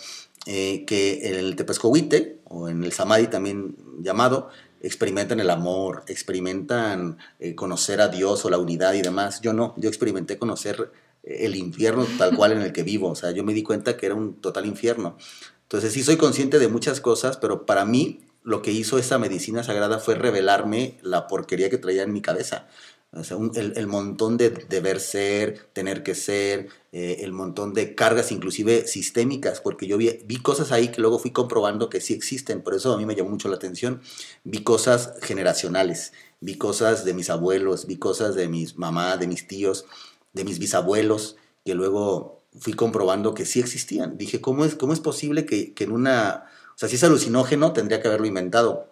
eh, 0.46 0.86
que 0.86 1.28
en 1.28 1.36
el 1.36 1.58
tepescohuite, 1.58 2.40
o 2.46 2.70
en 2.70 2.86
el 2.86 2.94
samadhi 2.94 3.28
también 3.28 3.76
llamado, 4.00 4.50
experimentan 4.82 5.42
el 5.42 5.50
amor, 5.50 6.04
experimentan 6.08 7.18
eh, 7.40 7.54
conocer 7.54 8.00
a 8.00 8.08
Dios 8.08 8.46
o 8.46 8.50
la 8.50 8.58
unidad 8.58 8.94
y 8.94 9.02
demás. 9.02 9.42
Yo 9.42 9.52
no, 9.52 9.74
yo 9.78 9.90
experimenté 9.90 10.38
conocer 10.38 10.92
el 11.24 11.56
infierno 11.56 12.06
tal 12.18 12.36
cual 12.36 12.52
en 12.52 12.62
el 12.62 12.74
que 12.74 12.84
vivo. 12.84 13.10
O 13.10 13.16
sea, 13.16 13.32
yo 13.32 13.44
me 13.44 13.54
di 13.54 13.64
cuenta 13.64 13.98
que 13.98 14.06
era 14.06 14.16
un 14.16 14.36
total 14.36 14.66
infierno. 14.66 15.18
Entonces 15.64 15.94
sí 15.94 16.04
soy 16.04 16.18
consciente 16.18 16.60
de 16.60 16.68
muchas 16.68 17.02
cosas, 17.02 17.38
pero 17.38 17.66
para 17.66 17.86
mí 17.86 18.22
lo 18.44 18.62
que 18.62 18.72
hizo 18.72 18.98
esa 18.98 19.18
medicina 19.18 19.64
sagrada 19.64 20.00
fue 20.00 20.16
revelarme 20.16 20.98
la 21.02 21.28
porquería 21.28 21.70
que 21.70 21.78
traía 21.78 22.04
en 22.04 22.14
mi 22.14 22.22
cabeza. 22.22 22.68
O 23.16 23.24
sea, 23.24 23.38
el, 23.56 23.88
montón 23.88 24.38
de 24.38 24.50
deber 24.50 25.00
ser, 25.00 25.68
tener 25.74 26.02
que 26.02 26.16
ser, 26.16 26.70
eh, 26.92 27.18
el 27.20 27.32
montón 27.32 27.76
de 27.76 27.94
cargas 27.94 28.32
inclusive 28.32 28.88
sistémicas, 28.88 29.62
porque 29.62 29.86
yo 29.86 30.00
vi, 30.00 30.20
vi, 30.26 30.38
cosas 30.38 30.72
ahí 30.72 30.88
que 30.88 31.00
luego 31.00 31.20
fui 31.20 31.30
comprobando 31.30 31.92
que 31.92 32.02
sí 32.02 32.16
existen, 32.16 32.64
por 32.64 32.74
eso 32.74 32.92
a 32.92 32.98
mí 32.98 33.06
me 33.06 33.14
llamó 33.14 33.30
mucho 33.30 33.50
la 33.50 33.58
atención. 33.58 34.02
Vi 34.44 34.64
cosas 34.64 35.14
generacionales, 35.22 36.12
vi 36.40 36.56
cosas 36.58 37.06
de 37.06 37.14
mis 37.14 37.30
abuelos, 37.30 37.86
vi 37.86 37.98
cosas 37.98 38.34
de 38.34 38.48
mis 38.48 38.80
mamás, 38.80 39.20
de 39.20 39.28
mis 39.28 39.48
tíos, 39.48 39.86
de 40.34 40.44
mis 40.44 40.60
bisabuelos, 40.60 41.38
que 41.64 41.76
luego 41.76 42.44
fui 42.60 42.74
comprobando 42.74 43.34
que 43.34 43.46
sí 43.46 43.60
existían. 43.60 44.18
Dije, 44.18 44.42
¿cómo 44.42 44.66
es, 44.66 44.76
cómo 44.76 44.94
es 44.94 45.00
posible 45.00 45.46
que, 45.46 45.74
que 45.74 45.86
en 45.86 45.92
una... 45.92 46.46
O 46.76 46.78
sea, 46.78 46.90
si 46.90 46.96
es 46.96 47.04
alucinógeno, 47.04 47.74
tendría 47.74 48.02
que 48.02 48.08
haberlo 48.08 48.28
inventado. 48.28 48.88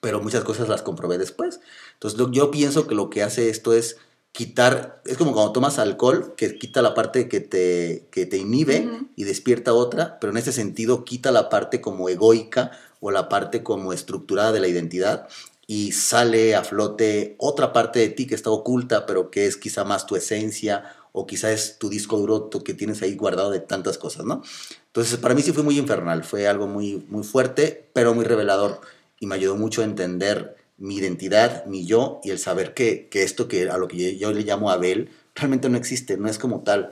Pero 0.00 0.20
muchas 0.20 0.44
cosas 0.44 0.68
las 0.68 0.82
comprobé 0.82 1.18
después. 1.18 1.60
Entonces 1.94 2.20
yo 2.32 2.50
pienso 2.50 2.86
que 2.86 2.94
lo 2.94 3.10
que 3.10 3.22
hace 3.22 3.50
esto 3.50 3.72
es 3.72 3.98
quitar, 4.32 5.00
es 5.04 5.16
como 5.16 5.32
cuando 5.32 5.52
tomas 5.52 5.78
alcohol, 5.78 6.34
que 6.36 6.58
quita 6.58 6.82
la 6.82 6.94
parte 6.94 7.28
que 7.28 7.40
te, 7.40 8.08
que 8.10 8.26
te 8.26 8.38
inhibe 8.38 9.06
y 9.16 9.24
despierta 9.24 9.72
otra, 9.74 10.18
pero 10.18 10.32
en 10.32 10.38
ese 10.38 10.52
sentido 10.52 11.04
quita 11.04 11.30
la 11.30 11.48
parte 11.48 11.80
como 11.80 12.08
egoica 12.08 12.72
o 13.00 13.10
la 13.10 13.28
parte 13.28 13.62
como 13.62 13.92
estructurada 13.92 14.50
de 14.50 14.60
la 14.60 14.68
identidad 14.68 15.28
y 15.66 15.92
sale 15.92 16.54
a 16.54 16.64
flote 16.64 17.36
otra 17.38 17.72
parte 17.72 17.98
de 17.98 18.08
ti 18.08 18.26
que 18.26 18.34
está 18.34 18.50
oculta, 18.50 19.06
pero 19.06 19.30
que 19.30 19.46
es 19.46 19.56
quizá 19.56 19.84
más 19.84 20.06
tu 20.06 20.16
esencia 20.16 20.84
o 21.12 21.26
quizá 21.26 21.52
es 21.52 21.78
tu 21.78 21.88
disco 21.88 22.18
duro 22.18 22.50
que 22.50 22.74
tienes 22.74 23.00
ahí 23.02 23.14
guardado 23.14 23.50
de 23.50 23.60
tantas 23.60 23.98
cosas, 23.98 24.24
¿no? 24.26 24.42
Entonces, 24.86 25.16
para 25.18 25.34
mí 25.34 25.42
sí 25.42 25.52
fue 25.52 25.62
muy 25.62 25.78
infernal, 25.78 26.24
fue 26.24 26.48
algo 26.48 26.66
muy, 26.66 27.04
muy 27.08 27.22
fuerte, 27.22 27.88
pero 27.92 28.14
muy 28.14 28.24
revelador 28.24 28.80
y 29.20 29.26
me 29.26 29.36
ayudó 29.36 29.56
mucho 29.56 29.82
a 29.82 29.84
entender 29.84 30.56
mi 30.76 30.96
identidad, 30.96 31.66
mi 31.66 31.86
yo 31.86 32.20
y 32.24 32.30
el 32.30 32.38
saber 32.38 32.74
que, 32.74 33.08
que 33.08 33.22
esto 33.22 33.48
que 33.48 33.70
a 33.70 33.78
lo 33.78 33.88
que 33.88 34.16
yo, 34.16 34.32
le 34.32 34.42
llamo 34.42 34.70
Abel 34.70 35.10
realmente 35.34 35.68
no 35.68 35.76
existe, 35.76 36.16
no 36.16 36.28
es 36.28 36.38
como 36.38 36.62
tal. 36.62 36.90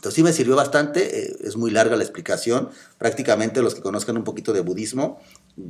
Entonces 0.00 0.14
sí 0.14 0.22
me 0.22 0.32
sirvió 0.32 0.56
bastante, 0.56 1.26
eh, 1.26 1.36
es 1.44 1.58
muy 1.58 1.70
larga 1.70 1.94
la 1.94 2.02
explicación, 2.02 2.70
prácticamente 2.96 3.60
los 3.60 3.74
que 3.74 3.82
conozcan 3.82 4.16
un 4.16 4.24
poquito 4.24 4.54
de 4.54 4.62
budismo, 4.62 5.20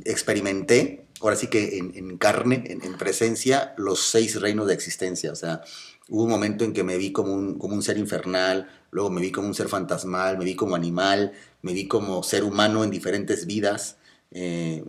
experimenté, 0.05 1.05
ahora 1.19 1.35
sí 1.35 1.47
que 1.47 1.77
en, 1.77 2.17
carne, 2.17 2.63
en, 2.67 2.81
en, 2.81 2.97
presencia, 2.97 3.73
los 3.75 3.99
seis 3.99 4.39
reinos 4.39 4.67
de 4.67 4.73
existencia, 4.73 5.33
o 5.33 5.35
sea, 5.35 5.63
Hubo 6.11 6.23
un 6.23 6.29
momento 6.29 6.65
en 6.65 6.73
que 6.73 6.83
me 6.83 6.97
vi 6.97 7.13
como 7.13 7.33
un, 7.33 7.57
como 7.57 7.73
un 7.73 7.81
ser 7.81 7.97
infernal, 7.97 8.67
luego 8.91 9.09
me 9.09 9.21
vi 9.21 9.31
como 9.31 9.47
un 9.47 9.53
ser 9.53 9.69
fantasmal, 9.69 10.37
me 10.37 10.43
vi 10.43 10.55
como 10.55 10.75
animal, 10.75 11.31
me 11.61 11.71
vi 11.71 11.87
como 11.87 12.21
ser 12.21 12.43
humano 12.43 12.83
en 12.83 12.89
diferentes 12.91 13.45
vidas. 13.45 13.95
Eh, 14.31 14.83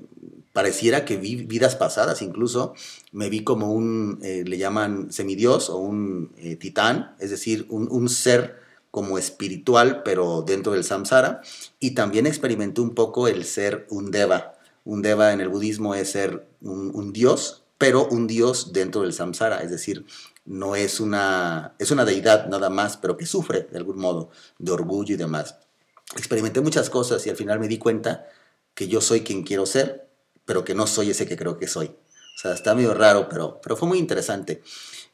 pareciera 0.52 1.04
que 1.04 1.18
vi 1.18 1.36
vidas 1.36 1.76
pasadas 1.76 2.22
incluso. 2.22 2.74
Me 3.12 3.30
vi 3.30 3.44
como 3.44 3.72
un, 3.72 4.18
eh, 4.22 4.42
le 4.44 4.58
llaman 4.58 5.12
semidios 5.12 5.70
o 5.70 5.76
un 5.76 6.32
titán, 6.58 7.14
es 7.20 7.30
decir, 7.30 7.66
un, 7.68 7.86
un, 7.88 8.08
ser 8.08 8.61
como 8.92 9.18
espiritual, 9.18 10.04
pero 10.04 10.44
dentro 10.46 10.72
del 10.72 10.84
samsara. 10.84 11.40
Y 11.80 11.92
también 11.92 12.28
experimenté 12.28 12.80
un 12.80 12.94
poco 12.94 13.26
el 13.26 13.44
ser 13.44 13.88
un 13.90 14.12
deva. 14.12 14.54
Un 14.84 15.02
deva 15.02 15.32
en 15.32 15.40
el 15.40 15.48
budismo 15.48 15.96
es 15.96 16.12
ser 16.12 16.46
un, 16.60 16.92
un 16.94 17.12
dios, 17.12 17.64
pero 17.78 18.06
un 18.06 18.28
dios 18.28 18.72
dentro 18.72 19.02
del 19.02 19.12
samsara, 19.12 19.62
es 19.62 19.70
decir, 19.70 20.06
no 20.44 20.76
es 20.76 21.00
una, 21.00 21.74
es 21.78 21.90
una 21.90 22.04
deidad 22.04 22.46
nada 22.46 22.68
más, 22.70 22.96
pero 22.96 23.16
que 23.16 23.26
sufre 23.26 23.66
de 23.70 23.78
algún 23.78 23.98
modo 23.98 24.30
de 24.58 24.72
orgullo 24.72 25.14
y 25.14 25.18
demás. 25.18 25.56
Experimenté 26.16 26.60
muchas 26.60 26.90
cosas 26.90 27.26
y 27.26 27.30
al 27.30 27.36
final 27.36 27.58
me 27.58 27.68
di 27.68 27.78
cuenta 27.78 28.26
que 28.74 28.88
yo 28.88 29.00
soy 29.00 29.22
quien 29.22 29.42
quiero 29.42 29.66
ser, 29.66 30.08
pero 30.44 30.64
que 30.64 30.74
no 30.74 30.86
soy 30.86 31.10
ese 31.10 31.26
que 31.26 31.36
creo 31.36 31.58
que 31.58 31.68
soy. 31.68 31.86
O 31.86 32.38
sea, 32.40 32.54
está 32.54 32.74
medio 32.74 32.94
raro, 32.94 33.28
pero, 33.28 33.60
pero 33.62 33.76
fue 33.76 33.88
muy 33.88 33.98
interesante. 33.98 34.62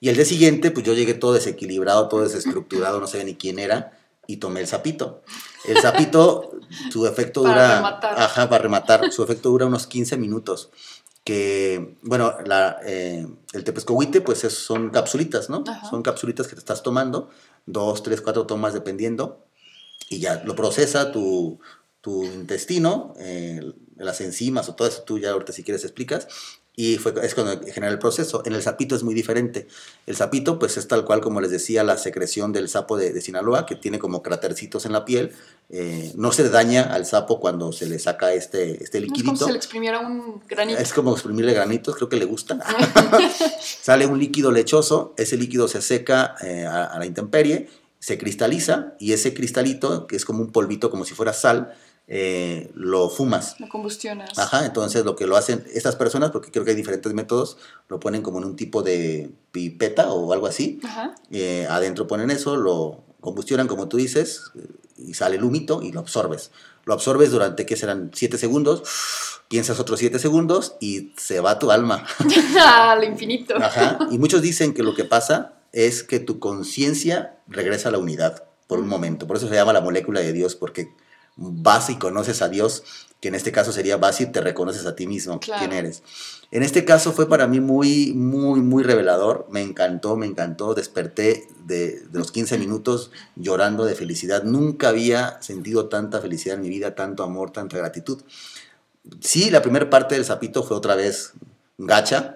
Y 0.00 0.08
el 0.08 0.16
día 0.16 0.24
siguiente, 0.24 0.70
pues 0.70 0.86
yo 0.86 0.94
llegué 0.94 1.14
todo 1.14 1.32
desequilibrado, 1.32 2.08
todo 2.08 2.22
desestructurado, 2.22 3.00
no 3.00 3.06
sabía 3.06 3.24
ni 3.24 3.34
quién 3.34 3.58
era, 3.58 3.98
y 4.26 4.36
tomé 4.36 4.60
el 4.60 4.66
sapito. 4.66 5.22
El 5.66 5.78
sapito, 5.78 6.52
su 6.90 7.06
efecto 7.06 7.40
dura... 7.40 7.54
Para 7.54 7.76
rematar. 7.76 8.20
Ajá, 8.20 8.48
para 8.48 8.62
rematar. 8.62 9.12
Su 9.12 9.24
efecto 9.24 9.50
dura 9.50 9.66
unos 9.66 9.86
15 9.86 10.16
minutos 10.16 10.70
que, 11.28 11.94
bueno, 12.00 12.36
la, 12.46 12.78
eh, 12.86 13.26
el 13.52 13.62
tepescohuite, 13.62 14.22
pues 14.22 14.38
son 14.38 14.88
capsulitas, 14.88 15.50
¿no? 15.50 15.62
Son 15.90 16.02
capsulitas 16.02 16.48
que 16.48 16.54
te 16.54 16.60
estás 16.60 16.82
tomando, 16.82 17.28
dos, 17.66 18.02
tres, 18.02 18.22
cuatro 18.22 18.46
tomas 18.46 18.72
dependiendo, 18.72 19.44
y 20.08 20.20
ya 20.20 20.42
lo 20.44 20.56
procesa 20.56 21.12
tu, 21.12 21.60
tu 22.00 22.24
intestino, 22.24 23.12
eh, 23.18 23.60
las 23.98 24.22
enzimas 24.22 24.70
o 24.70 24.74
todo 24.74 24.88
eso, 24.88 25.02
tú 25.02 25.18
ya 25.18 25.32
ahorita 25.32 25.52
si 25.52 25.64
quieres 25.64 25.84
explicas, 25.84 26.28
y 26.80 26.96
fue, 26.96 27.12
es 27.24 27.34
cuando 27.34 27.60
genera 27.66 27.92
el 27.92 27.98
proceso. 27.98 28.40
En 28.46 28.52
el 28.52 28.62
sapito 28.62 28.94
es 28.94 29.02
muy 29.02 29.12
diferente. 29.12 29.66
El 30.06 30.14
sapito, 30.14 30.60
pues 30.60 30.76
es 30.76 30.86
tal 30.86 31.04
cual 31.04 31.20
como 31.20 31.40
les 31.40 31.50
decía, 31.50 31.82
la 31.82 31.98
secreción 31.98 32.52
del 32.52 32.68
sapo 32.68 32.96
de, 32.96 33.20
Sinaloa, 33.20 33.66
que 33.66 33.74
tiene 33.74 33.98
como 33.98 34.22
cratercitos 34.22 34.86
en 34.86 34.92
la 34.92 35.04
piel. 35.04 35.32
Eh, 35.70 36.12
no 36.14 36.30
se 36.30 36.48
daña 36.48 36.84
al 36.84 37.04
sapo 37.04 37.40
cuando 37.40 37.72
se 37.72 37.86
le 37.86 37.98
saca 37.98 38.32
este, 38.32 38.80
este 38.80 39.00
liquidito. 39.00 39.32
Es 39.32 39.38
como 39.40 39.46
si 39.48 39.52
le 39.54 39.58
exprimiera 39.58 39.98
un 39.98 40.40
granito. 40.48 40.78
Es 40.78 40.92
como 40.92 41.14
exprimirle 41.14 41.52
granitos, 41.52 41.96
creo 41.96 42.08
que 42.08 42.16
le 42.16 42.26
gusta. 42.26 42.60
Sale 43.82 44.06
un 44.06 44.20
líquido 44.20 44.52
lechoso, 44.52 45.14
ese 45.16 45.36
líquido 45.36 45.66
se 45.66 45.82
seca 45.82 46.36
eh, 46.42 46.64
a 46.64 46.96
la 46.96 47.06
intemperie, 47.06 47.68
se 47.98 48.18
cristaliza 48.18 48.94
y 49.00 49.14
ese 49.14 49.34
cristalito, 49.34 50.06
que 50.06 50.14
es 50.14 50.24
como 50.24 50.42
un 50.44 50.52
polvito, 50.52 50.90
como 50.90 51.04
si 51.04 51.14
fuera 51.14 51.32
sal, 51.32 51.74
eh, 52.10 52.70
lo 52.74 53.10
fumas. 53.10 53.60
Lo 53.60 53.68
combustionas. 53.68 54.38
Ajá, 54.38 54.64
entonces 54.64 55.04
lo 55.04 55.14
que 55.14 55.26
lo 55.26 55.36
hacen 55.36 55.64
estas 55.74 55.94
personas, 55.94 56.30
porque 56.30 56.50
creo 56.50 56.64
que 56.64 56.70
hay 56.70 56.76
diferentes 56.76 57.12
métodos, 57.12 57.58
lo 57.88 58.00
ponen 58.00 58.22
como 58.22 58.38
en 58.38 58.44
un 58.44 58.56
tipo 58.56 58.82
de 58.82 59.30
pipeta 59.52 60.10
o 60.10 60.32
algo 60.32 60.46
así. 60.46 60.80
Ajá. 60.82 61.14
Eh, 61.30 61.66
adentro 61.68 62.06
ponen 62.06 62.30
eso, 62.30 62.56
lo 62.56 63.04
combustionan 63.20 63.68
como 63.68 63.88
tú 63.88 63.98
dices, 63.98 64.52
y 64.96 65.14
sale 65.14 65.36
el 65.36 65.44
humito 65.44 65.82
y 65.82 65.92
lo 65.92 66.00
absorbes. 66.00 66.50
Lo 66.86 66.94
absorbes 66.94 67.30
durante, 67.30 67.66
¿qué 67.66 67.76
serán? 67.76 68.10
Siete 68.14 68.38
segundos, 68.38 68.82
piensas 69.48 69.78
otros 69.78 69.98
siete 69.98 70.18
segundos 70.18 70.76
y 70.80 71.12
se 71.18 71.40
va 71.40 71.58
tu 71.58 71.70
alma. 71.70 72.06
Al 72.58 73.04
infinito. 73.04 73.54
Ajá, 73.56 73.98
y 74.10 74.18
muchos 74.18 74.40
dicen 74.40 74.72
que 74.72 74.82
lo 74.82 74.94
que 74.94 75.04
pasa 75.04 75.52
es 75.72 76.02
que 76.02 76.20
tu 76.20 76.38
conciencia 76.38 77.36
regresa 77.46 77.90
a 77.90 77.92
la 77.92 77.98
unidad 77.98 78.44
por 78.66 78.78
un 78.78 78.88
momento. 78.88 79.26
Por 79.26 79.36
eso 79.36 79.48
se 79.48 79.54
llama 79.54 79.74
la 79.74 79.82
molécula 79.82 80.20
de 80.20 80.32
Dios, 80.32 80.54
porque 80.54 80.88
vas 81.38 81.88
y 81.88 81.96
conoces 81.96 82.42
a 82.42 82.48
Dios, 82.48 82.82
que 83.20 83.28
en 83.28 83.34
este 83.34 83.52
caso 83.52 83.72
sería 83.72 83.96
vas 83.96 84.20
y 84.20 84.26
te 84.26 84.40
reconoces 84.40 84.84
a 84.86 84.94
ti 84.94 85.06
mismo, 85.06 85.40
quién 85.40 85.72
eres. 85.72 86.02
En 86.50 86.62
este 86.62 86.84
caso 86.84 87.12
fue 87.12 87.28
para 87.28 87.46
mí 87.46 87.60
muy, 87.60 88.12
muy, 88.12 88.60
muy 88.60 88.82
revelador. 88.82 89.46
Me 89.50 89.62
encantó, 89.62 90.16
me 90.16 90.26
encantó. 90.26 90.74
Desperté 90.74 91.46
de, 91.66 92.00
de, 92.00 92.18
los 92.18 92.32
15 92.32 92.58
minutos 92.58 93.10
llorando 93.36 93.84
de 93.84 93.94
felicidad. 93.94 94.44
Nunca 94.44 94.88
había 94.88 95.40
sentido 95.42 95.88
tanta 95.88 96.20
felicidad 96.20 96.56
en 96.56 96.62
mi 96.62 96.68
vida, 96.68 96.94
tanto 96.94 97.22
amor, 97.22 97.50
tanta 97.50 97.76
gratitud. 97.76 98.22
Sí, 99.20 99.50
la 99.50 99.62
primera 99.62 99.90
parte 99.90 100.14
del 100.14 100.24
sapito 100.24 100.62
fue 100.62 100.76
otra 100.76 100.94
vez 100.94 101.32
gacha. 101.76 102.34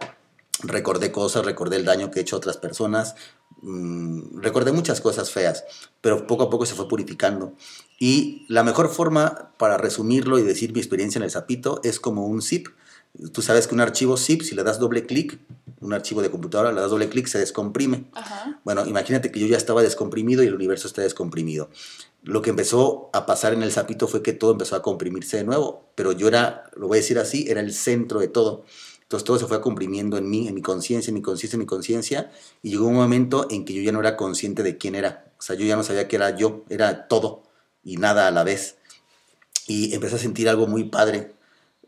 Recordé 0.62 1.10
cosas, 1.10 1.44
recordé 1.44 1.76
el 1.76 1.84
daño 1.84 2.10
que 2.10 2.20
he 2.20 2.22
hecho 2.22 2.36
a 2.36 2.38
otras 2.38 2.56
personas, 2.56 3.14
Mm, 3.62 4.40
recordé 4.40 4.72
muchas 4.72 5.00
cosas 5.00 5.30
feas, 5.30 5.64
pero 6.00 6.26
poco 6.26 6.42
a 6.42 6.50
poco 6.50 6.66
se 6.66 6.74
fue 6.74 6.88
purificando. 6.88 7.54
Y 8.02 8.46
la 8.48 8.64
mejor 8.64 8.88
forma 8.88 9.52
para 9.58 9.78
resumirlo 9.78 10.36
y 10.36 10.42
decir 10.42 10.72
mi 10.72 10.80
experiencia 10.80 11.20
en 11.20 11.22
el 11.22 11.30
sapito 11.30 11.80
es 11.84 12.00
como 12.00 12.26
un 12.26 12.42
zip. 12.42 12.66
Tú 13.30 13.42
sabes 13.42 13.68
que 13.68 13.76
un 13.76 13.80
archivo 13.80 14.16
zip, 14.16 14.42
si 14.42 14.56
le 14.56 14.64
das 14.64 14.80
doble 14.80 15.06
clic, 15.06 15.38
un 15.78 15.92
archivo 15.92 16.20
de 16.20 16.28
computadora, 16.28 16.72
le 16.72 16.80
das 16.80 16.90
doble 16.90 17.08
clic, 17.08 17.28
se 17.28 17.38
descomprime. 17.38 18.06
Bueno, 18.64 18.84
imagínate 18.86 19.30
que 19.30 19.38
yo 19.38 19.46
ya 19.46 19.56
estaba 19.56 19.82
descomprimido 19.82 20.42
y 20.42 20.48
el 20.48 20.54
universo 20.56 20.88
está 20.88 21.00
descomprimido. 21.00 21.70
Lo 22.24 22.42
que 22.42 22.50
empezó 22.50 23.08
a 23.12 23.24
pasar 23.24 23.52
en 23.52 23.62
el 23.62 23.70
sapito 23.70 24.08
fue 24.08 24.20
que 24.20 24.32
todo 24.32 24.50
empezó 24.50 24.74
a 24.74 24.82
comprimirse 24.82 25.36
de 25.36 25.44
nuevo, 25.44 25.88
pero 25.94 26.10
yo 26.10 26.26
era, 26.26 26.64
lo 26.74 26.88
voy 26.88 26.98
a 26.98 27.02
decir 27.02 27.20
así, 27.20 27.46
era 27.48 27.60
el 27.60 27.72
centro 27.72 28.18
de 28.18 28.26
todo. 28.26 28.64
Entonces 29.02 29.24
todo 29.24 29.38
se 29.38 29.46
fue 29.46 29.60
comprimiendo 29.60 30.16
en 30.16 30.28
mí, 30.28 30.48
en 30.48 30.56
mi 30.56 30.62
conciencia, 30.62 31.12
en 31.12 31.14
mi 31.14 31.22
conciencia, 31.22 31.54
en 31.54 31.60
mi 31.60 31.66
conciencia, 31.66 32.32
y 32.62 32.70
llegó 32.70 32.88
un 32.88 32.96
momento 32.96 33.46
en 33.48 33.64
que 33.64 33.72
yo 33.74 33.80
ya 33.80 33.92
no 33.92 34.00
era 34.00 34.16
consciente 34.16 34.64
de 34.64 34.76
quién 34.76 34.96
era. 34.96 35.32
O 35.38 35.42
sea, 35.42 35.54
yo 35.54 35.64
ya 35.64 35.76
no 35.76 35.84
sabía 35.84 36.08
que 36.08 36.16
era 36.16 36.36
yo, 36.36 36.64
era 36.68 37.06
todo 37.06 37.51
y 37.84 37.96
nada 37.96 38.28
a 38.28 38.30
la 38.30 38.44
vez. 38.44 38.76
Y 39.66 39.94
empecé 39.94 40.16
a 40.16 40.18
sentir 40.18 40.48
algo 40.48 40.66
muy 40.66 40.84
padre. 40.84 41.34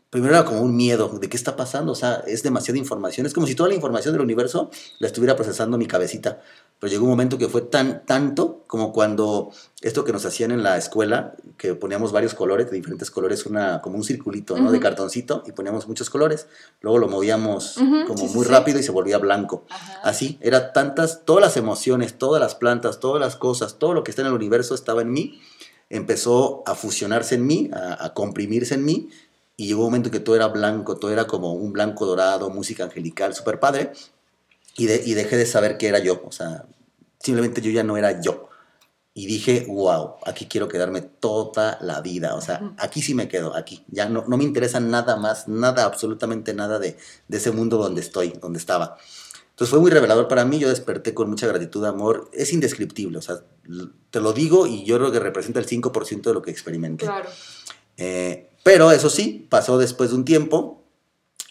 primero 0.09 0.33
era 0.33 0.45
como 0.45 0.61
un 0.61 0.75
miedo 0.75 1.09
de 1.19 1.29
qué 1.29 1.35
está 1.35 1.55
pasando, 1.55 1.91
o 1.91 1.95
sea, 1.95 2.23
es 2.25 2.41
demasiada 2.41 2.77
información, 2.77 3.25
es 3.25 3.33
como 3.33 3.47
si 3.47 3.55
toda 3.55 3.69
la 3.69 3.75
información 3.75 4.13
del 4.13 4.21
universo 4.21 4.69
la 4.99 5.07
estuviera 5.07 5.35
procesando 5.35 5.77
mi 5.77 5.87
cabecita. 5.87 6.41
Pero 6.79 6.91
llegó 6.91 7.05
un 7.05 7.11
momento 7.11 7.37
que 7.37 7.47
fue 7.47 7.61
tan 7.61 8.05
tanto 8.05 8.63
como 8.67 8.91
cuando 8.91 9.51
esto 9.81 10.03
que 10.03 10.11
nos 10.11 10.25
hacían 10.25 10.51
en 10.51 10.61
la 10.61 10.77
escuela, 10.77 11.35
que 11.57 11.73
poníamos 11.73 12.11
varios 12.11 12.33
colores, 12.33 12.69
de 12.69 12.75
diferentes 12.75 13.09
colores, 13.11 13.45
una, 13.45 13.81
como 13.81 13.95
un 13.95 14.03
circulito, 14.03 14.57
¿no? 14.57 14.71
De 14.71 14.79
cartoncito, 14.81 15.43
y 15.47 15.53
poníamos 15.53 15.87
muchos 15.87 16.09
colores. 16.09 16.47
Luego 16.81 16.97
lo 16.97 17.07
movíamos 17.07 17.75
como 18.07 18.27
muy 18.27 18.45
rápido 18.45 18.79
y 18.79 18.83
se 18.83 18.91
volvía 18.91 19.17
blanco. 19.19 19.65
Así, 20.03 20.37
era 20.41 20.73
tantas, 20.73 21.23
todas 21.23 21.41
las 21.41 21.55
emociones, 21.55 22.17
todas 22.17 22.41
las 22.41 22.55
plantas, 22.55 22.99
todas 22.99 23.21
las 23.21 23.37
cosas, 23.37 23.79
todo 23.79 23.93
lo 23.93 24.03
que 24.03 24.11
está 24.11 24.21
en 24.21 24.27
el 24.27 24.33
universo 24.33 24.75
estaba 24.75 25.01
en 25.01 25.11
mí. 25.11 25.41
Empezó 25.89 26.63
a 26.65 26.75
fusionarse 26.75 27.35
en 27.35 27.45
mí, 27.45 27.69
a, 27.73 28.05
a 28.05 28.13
comprimirse 28.13 28.75
en 28.75 28.85
mí, 28.85 29.09
y 29.57 29.67
llegó 29.67 29.81
un 29.81 29.87
momento 29.87 30.11
que 30.11 30.19
todo 30.19 30.35
era 30.35 30.47
blanco, 30.47 30.97
todo 30.97 31.11
era 31.11 31.27
como 31.27 31.53
un 31.53 31.71
blanco 31.71 32.05
dorado, 32.05 32.49
música 32.49 32.83
angelical, 32.83 33.33
súper 33.33 33.59
padre, 33.59 33.93
y, 34.77 34.91
y 34.91 35.13
dejé 35.13 35.37
de 35.37 35.45
saber 35.45 35.77
qué 35.77 35.87
era 35.87 35.99
yo, 35.99 36.21
o 36.25 36.31
sea, 36.31 36.65
simplemente 37.19 37.61
yo 37.61 37.71
ya 37.71 37.83
no 37.83 37.97
era 37.97 38.21
yo. 38.21 38.49
Y 39.17 39.27
dije, 39.27 39.65
wow, 39.69 40.15
aquí 40.25 40.45
quiero 40.47 40.67
quedarme 40.67 40.99
toda 40.99 41.77
la 41.79 42.01
vida, 42.01 42.35
o 42.35 42.41
sea, 42.41 42.73
aquí 42.77 43.01
sí 43.01 43.13
me 43.13 43.29
quedo, 43.29 43.55
aquí, 43.55 43.85
ya 43.87 44.09
no, 44.09 44.25
no 44.27 44.35
me 44.35 44.43
interesa 44.43 44.81
nada 44.81 45.15
más, 45.15 45.47
nada, 45.47 45.85
absolutamente 45.85 46.53
nada 46.53 46.79
de, 46.79 46.97
de 47.29 47.37
ese 47.37 47.51
mundo 47.51 47.77
donde 47.77 48.01
estoy, 48.01 48.33
donde 48.41 48.59
estaba. 48.59 48.97
Entonces 49.55 49.69
fue 49.69 49.79
muy 49.79 49.89
revelador 49.89 50.27
para 50.27 50.43
mí, 50.43 50.59
yo 50.59 50.67
desperté 50.67 51.13
con 51.13 51.29
mucha 51.29 51.47
gratitud, 51.47 51.85
amor, 51.85 52.29
es 52.33 52.51
indescriptible, 52.51 53.19
o 53.19 53.21
sea, 53.21 53.37
te 54.11 54.19
lo 54.19 54.33
digo 54.33 54.67
y 54.67 54.83
yo 54.83 54.97
creo 54.97 55.13
que 55.13 55.19
representa 55.21 55.61
el 55.61 55.65
5% 55.65 56.23
de 56.23 56.33
lo 56.33 56.41
que 56.41 56.51
experimenté. 56.51 57.05
Claro. 57.05 57.29
Eh, 57.95 58.49
pero 58.63 58.91
eso 58.91 59.09
sí, 59.09 59.47
pasó 59.49 59.77
después 59.77 60.09
de 60.09 60.17
un 60.17 60.25
tiempo 60.25 60.83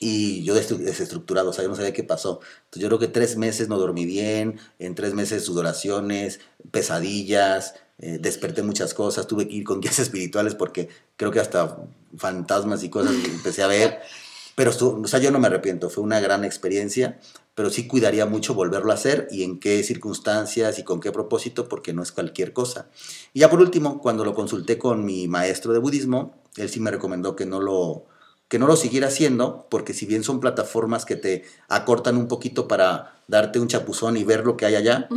y 0.00 0.44
yo 0.44 0.52
desestructurado, 0.52 1.48
o 1.48 1.52
sea, 1.54 1.64
yo 1.64 1.70
no 1.70 1.76
sabía 1.76 1.94
qué 1.94 2.04
pasó. 2.04 2.40
Entonces 2.64 2.82
yo 2.82 2.88
creo 2.88 2.98
que 2.98 3.08
tres 3.08 3.38
meses 3.38 3.70
no 3.70 3.78
dormí 3.78 4.04
bien, 4.04 4.60
en 4.78 4.94
tres 4.94 5.14
meses 5.14 5.42
sudoraciones, 5.42 6.40
pesadillas, 6.70 7.74
eh, 7.98 8.18
desperté 8.20 8.62
muchas 8.62 8.92
cosas, 8.92 9.26
tuve 9.26 9.48
que 9.48 9.54
ir 9.54 9.64
con 9.64 9.80
guías 9.80 9.98
espirituales 10.00 10.54
porque 10.54 10.90
creo 11.16 11.30
que 11.30 11.40
hasta 11.40 11.78
fantasmas 12.18 12.82
y 12.82 12.90
cosas 12.90 13.14
empecé 13.24 13.62
a 13.62 13.66
ver. 13.66 14.00
Pero, 14.56 14.70
o 14.70 15.06
sea, 15.08 15.18
yo 15.18 15.30
no 15.30 15.40
me 15.40 15.48
arrepiento, 15.48 15.90
fue 15.90 16.04
una 16.04 16.20
gran 16.20 16.44
experiencia, 16.44 17.18
pero 17.54 17.70
sí 17.70 17.86
cuidaría 17.86 18.26
mucho 18.26 18.54
volverlo 18.54 18.90
a 18.90 18.94
hacer 18.94 19.28
y 19.30 19.44
en 19.44 19.60
qué 19.60 19.82
circunstancias 19.82 20.78
y 20.78 20.84
con 20.84 21.00
qué 21.00 21.12
propósito, 21.12 21.68
porque 21.68 21.92
no 21.92 22.02
es 22.02 22.12
cualquier 22.12 22.52
cosa. 22.52 22.88
Y 23.32 23.40
ya 23.40 23.50
por 23.50 23.60
último, 23.60 24.00
cuando 24.00 24.24
lo 24.24 24.34
consulté 24.34 24.78
con 24.78 25.04
mi 25.04 25.28
maestro 25.28 25.72
de 25.72 25.78
budismo, 25.78 26.42
él 26.56 26.68
sí 26.68 26.80
me 26.80 26.90
recomendó 26.90 27.36
que 27.36 27.46
no 27.46 27.60
lo, 27.60 28.06
que 28.48 28.58
no 28.58 28.66
lo 28.66 28.76
siguiera 28.76 29.08
haciendo, 29.08 29.66
porque 29.70 29.94
si 29.94 30.06
bien 30.06 30.24
son 30.24 30.40
plataformas 30.40 31.04
que 31.04 31.16
te 31.16 31.44
acortan 31.68 32.16
un 32.16 32.28
poquito 32.28 32.68
para 32.68 33.22
darte 33.26 33.58
un 33.58 33.68
chapuzón 33.68 34.16
y 34.16 34.24
ver 34.24 34.44
lo 34.44 34.56
que 34.56 34.66
hay 34.66 34.74
allá, 34.74 35.08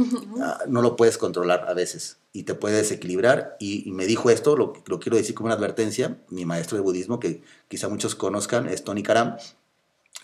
ah, 0.42 0.60
no 0.68 0.82
lo 0.82 0.96
puedes 0.96 1.18
controlar 1.18 1.66
a 1.68 1.74
veces 1.74 2.18
y 2.32 2.44
te 2.44 2.54
puede 2.54 2.78
desequilibrar. 2.78 3.58
Y, 3.60 3.92
me 3.92 4.06
dijo 4.06 4.30
esto, 4.30 4.56
lo, 4.56 4.74
lo, 4.86 5.00
quiero 5.00 5.18
decir 5.18 5.36
como 5.36 5.48
una 5.48 5.56
advertencia, 5.56 6.18
mi 6.30 6.46
maestro 6.46 6.78
de 6.78 6.84
budismo, 6.84 7.20
que 7.20 7.42
quizá 7.68 7.90
muchos 7.90 8.16
conozcan, 8.16 8.70
es 8.70 8.84
Tony 8.84 9.04
Karam, 9.04 9.38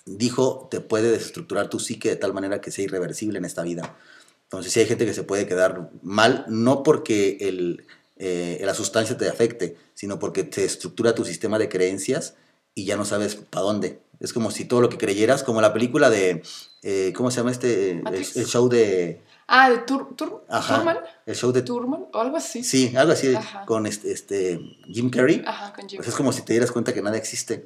dijo, 0.05 0.67
te 0.69 0.81
puede 0.81 1.11
desestructurar 1.11 1.69
tu 1.69 1.79
psique 1.79 2.09
de 2.09 2.15
tal 2.15 2.33
manera 2.33 2.61
que 2.61 2.71
sea 2.71 2.85
irreversible 2.85 3.37
en 3.37 3.45
esta 3.45 3.63
vida. 3.63 3.97
Entonces, 4.43 4.71
si 4.71 4.79
hay 4.79 4.85
gente 4.85 5.05
que 5.05 5.13
se 5.13 5.23
puede 5.23 5.47
quedar 5.47 5.89
mal, 6.01 6.45
no 6.47 6.83
porque 6.83 7.37
el, 7.41 7.85
eh, 8.17 8.61
la 8.63 8.73
sustancia 8.73 9.17
te 9.17 9.27
afecte, 9.27 9.75
sino 9.93 10.19
porque 10.19 10.43
te 10.43 10.63
estructura 10.63 11.15
tu 11.15 11.25
sistema 11.25 11.57
de 11.57 11.69
creencias 11.69 12.35
y 12.75 12.85
ya 12.85 12.95
no 12.95 13.05
sabes 13.05 13.35
para 13.35 13.63
dónde. 13.63 13.99
Es 14.19 14.33
como 14.33 14.51
si 14.51 14.65
todo 14.65 14.81
lo 14.81 14.89
que 14.89 14.97
creyeras, 14.97 15.43
como 15.43 15.61
la 15.61 15.73
película 15.73 16.09
de, 16.09 16.43
eh, 16.83 17.13
¿cómo 17.15 17.31
se 17.31 17.37
llama 17.37 17.51
este? 17.51 18.01
El, 18.11 18.45
show 18.45 18.69
de... 18.69 19.21
Ah, 19.55 19.69
de 19.69 19.77
Tur, 19.79 20.15
Tur 20.15 20.43
Turman. 20.47 20.97
El 21.27 21.35
show 21.35 21.51
de 21.51 21.61
Turman 21.61 22.07
o 22.11 22.19
algo 22.19 22.37
así. 22.37 22.63
Sí, 22.63 22.91
algo 22.97 23.13
así 23.13 23.35
con 23.67 23.85
este, 23.85 24.11
este, 24.11 24.59
Jim 24.91 25.11
Carrey. 25.11 25.43
Ajá, 25.45 25.73
con 25.73 25.87
Jim 25.87 25.97
pues 25.97 26.07
es 26.07 26.15
como 26.15 26.33
si 26.33 26.41
te 26.41 26.53
dieras 26.53 26.71
cuenta 26.71 26.91
que 26.91 27.03
nada 27.03 27.17
existe. 27.17 27.63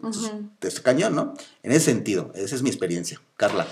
Te 0.60 0.68
es 0.68 0.82
cañón, 0.82 1.16
¿no? 1.16 1.34
En 1.64 1.72
ese 1.72 1.86
sentido, 1.86 2.34
esa 2.36 2.56
es 2.56 2.62
mi 2.62 2.70
experiencia. 2.70 3.22
Carla. 3.38 3.66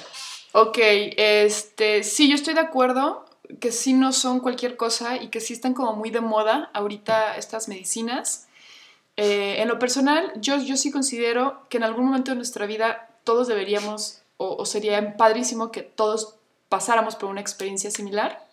Ok, 0.53 0.77
este, 0.79 2.03
sí, 2.03 2.29
yo 2.29 2.35
estoy 2.35 2.53
de 2.53 2.61
acuerdo 2.61 3.25
que 3.59 3.73
sí 3.73 3.91
no 3.91 4.13
son 4.13 4.39
cualquier 4.39 4.77
cosa 4.77 5.21
y 5.21 5.27
que 5.27 5.41
sí 5.41 5.51
están 5.51 5.73
como 5.73 5.91
muy 5.91 6.09
de 6.09 6.21
moda 6.21 6.69
ahorita 6.73 7.35
estas 7.35 7.67
medicinas. 7.67 8.47
Eh, 9.17 9.61
en 9.61 9.67
lo 9.67 9.77
personal, 9.77 10.31
yo, 10.37 10.55
yo 10.55 10.77
sí 10.77 10.89
considero 10.89 11.67
que 11.67 11.75
en 11.75 11.83
algún 11.83 12.05
momento 12.05 12.31
de 12.31 12.37
nuestra 12.37 12.65
vida 12.65 13.09
todos 13.25 13.49
deberíamos, 13.49 14.21
o, 14.37 14.65
sería 14.65 15.17
padrísimo 15.17 15.69
que 15.69 15.81
todos 15.81 16.35
pasáramos 16.75 17.15
por 17.15 17.29
una 17.29 17.39
experiencia 17.39 17.89
similar, 17.89 18.45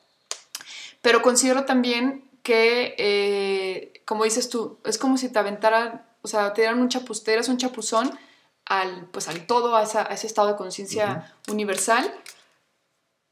pero 1.00 1.22
considero 1.22 1.64
también 1.64 2.30
que, 2.44 2.94
eh, 2.96 4.02
como 4.04 4.22
dices 4.22 4.48
tú, 4.48 4.78
es 4.85 4.96
como 4.96 5.18
si 5.18 5.28
te 5.28 5.40
aventaran, 5.40 6.06
o 6.22 6.28
sea, 6.28 6.52
te 6.52 6.61
dieran 6.61 6.78
un 6.78 6.88
chapustero, 6.88 7.40
es 7.40 7.48
un 7.48 7.58
chapuzón 7.58 8.16
al, 8.64 9.06
pues, 9.06 9.26
al 9.26 9.44
todo, 9.46 9.74
a, 9.74 9.82
ese 9.82 10.26
estado 10.28 10.46
de 10.46 10.56
conciencia 10.56 11.35
universal 11.48 12.14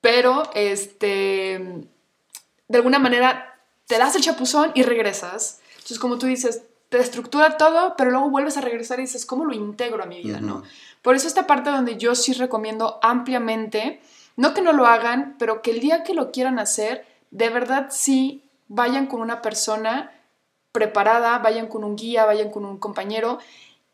pero 0.00 0.50
este, 0.54 1.86
de 2.68 2.76
alguna 2.76 2.98
manera 2.98 3.58
te 3.86 3.98
das 3.98 4.16
el 4.16 4.22
chapuzón 4.22 4.72
y 4.74 4.82
regresas. 4.82 5.60
Entonces, 5.74 5.98
como 5.98 6.18
tú 6.18 6.26
dices, 6.26 6.62
te 6.88 6.98
estructura 6.98 7.56
todo, 7.56 7.94
pero 7.96 8.10
luego 8.10 8.30
vuelves 8.30 8.56
a 8.56 8.60
regresar 8.60 8.98
y 8.98 9.02
dices, 9.02 9.26
¿cómo 9.26 9.44
lo 9.44 9.52
integro 9.52 10.02
a 10.02 10.06
mi 10.06 10.22
vida? 10.22 10.40
¿no? 10.40 10.62
Por 11.02 11.16
eso 11.16 11.28
esta 11.28 11.46
parte 11.46 11.70
donde 11.70 11.96
yo 11.96 12.14
sí 12.14 12.32
recomiendo 12.32 12.98
ampliamente, 13.02 14.00
no 14.40 14.54
que 14.54 14.62
no 14.62 14.72
lo 14.72 14.86
hagan, 14.86 15.36
pero 15.38 15.60
que 15.60 15.70
el 15.70 15.80
día 15.80 16.02
que 16.02 16.14
lo 16.14 16.32
quieran 16.32 16.58
hacer, 16.58 17.04
de 17.30 17.50
verdad 17.50 17.88
sí 17.90 18.42
vayan 18.68 19.06
con 19.06 19.20
una 19.20 19.42
persona 19.42 20.10
preparada, 20.72 21.38
vayan 21.38 21.66
con 21.66 21.84
un 21.84 21.94
guía, 21.94 22.24
vayan 22.24 22.50
con 22.50 22.64
un 22.64 22.78
compañero 22.78 23.38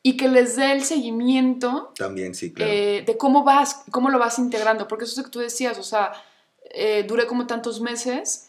y 0.02 0.16
que 0.16 0.28
les 0.28 0.54
dé 0.54 0.70
el 0.70 0.84
seguimiento 0.84 1.92
también 1.96 2.32
sí 2.32 2.52
claro. 2.52 2.70
eh, 2.70 3.02
de 3.04 3.16
cómo 3.16 3.42
vas 3.42 3.82
cómo 3.90 4.08
lo 4.08 4.20
vas 4.20 4.38
integrando 4.38 4.86
porque 4.86 5.04
eso 5.04 5.14
es 5.14 5.18
lo 5.18 5.24
que 5.24 5.30
tú 5.30 5.40
decías 5.40 5.78
o 5.78 5.82
sea 5.82 6.12
eh, 6.70 7.04
duré 7.08 7.26
como 7.26 7.46
tantos 7.46 7.80
meses. 7.80 8.48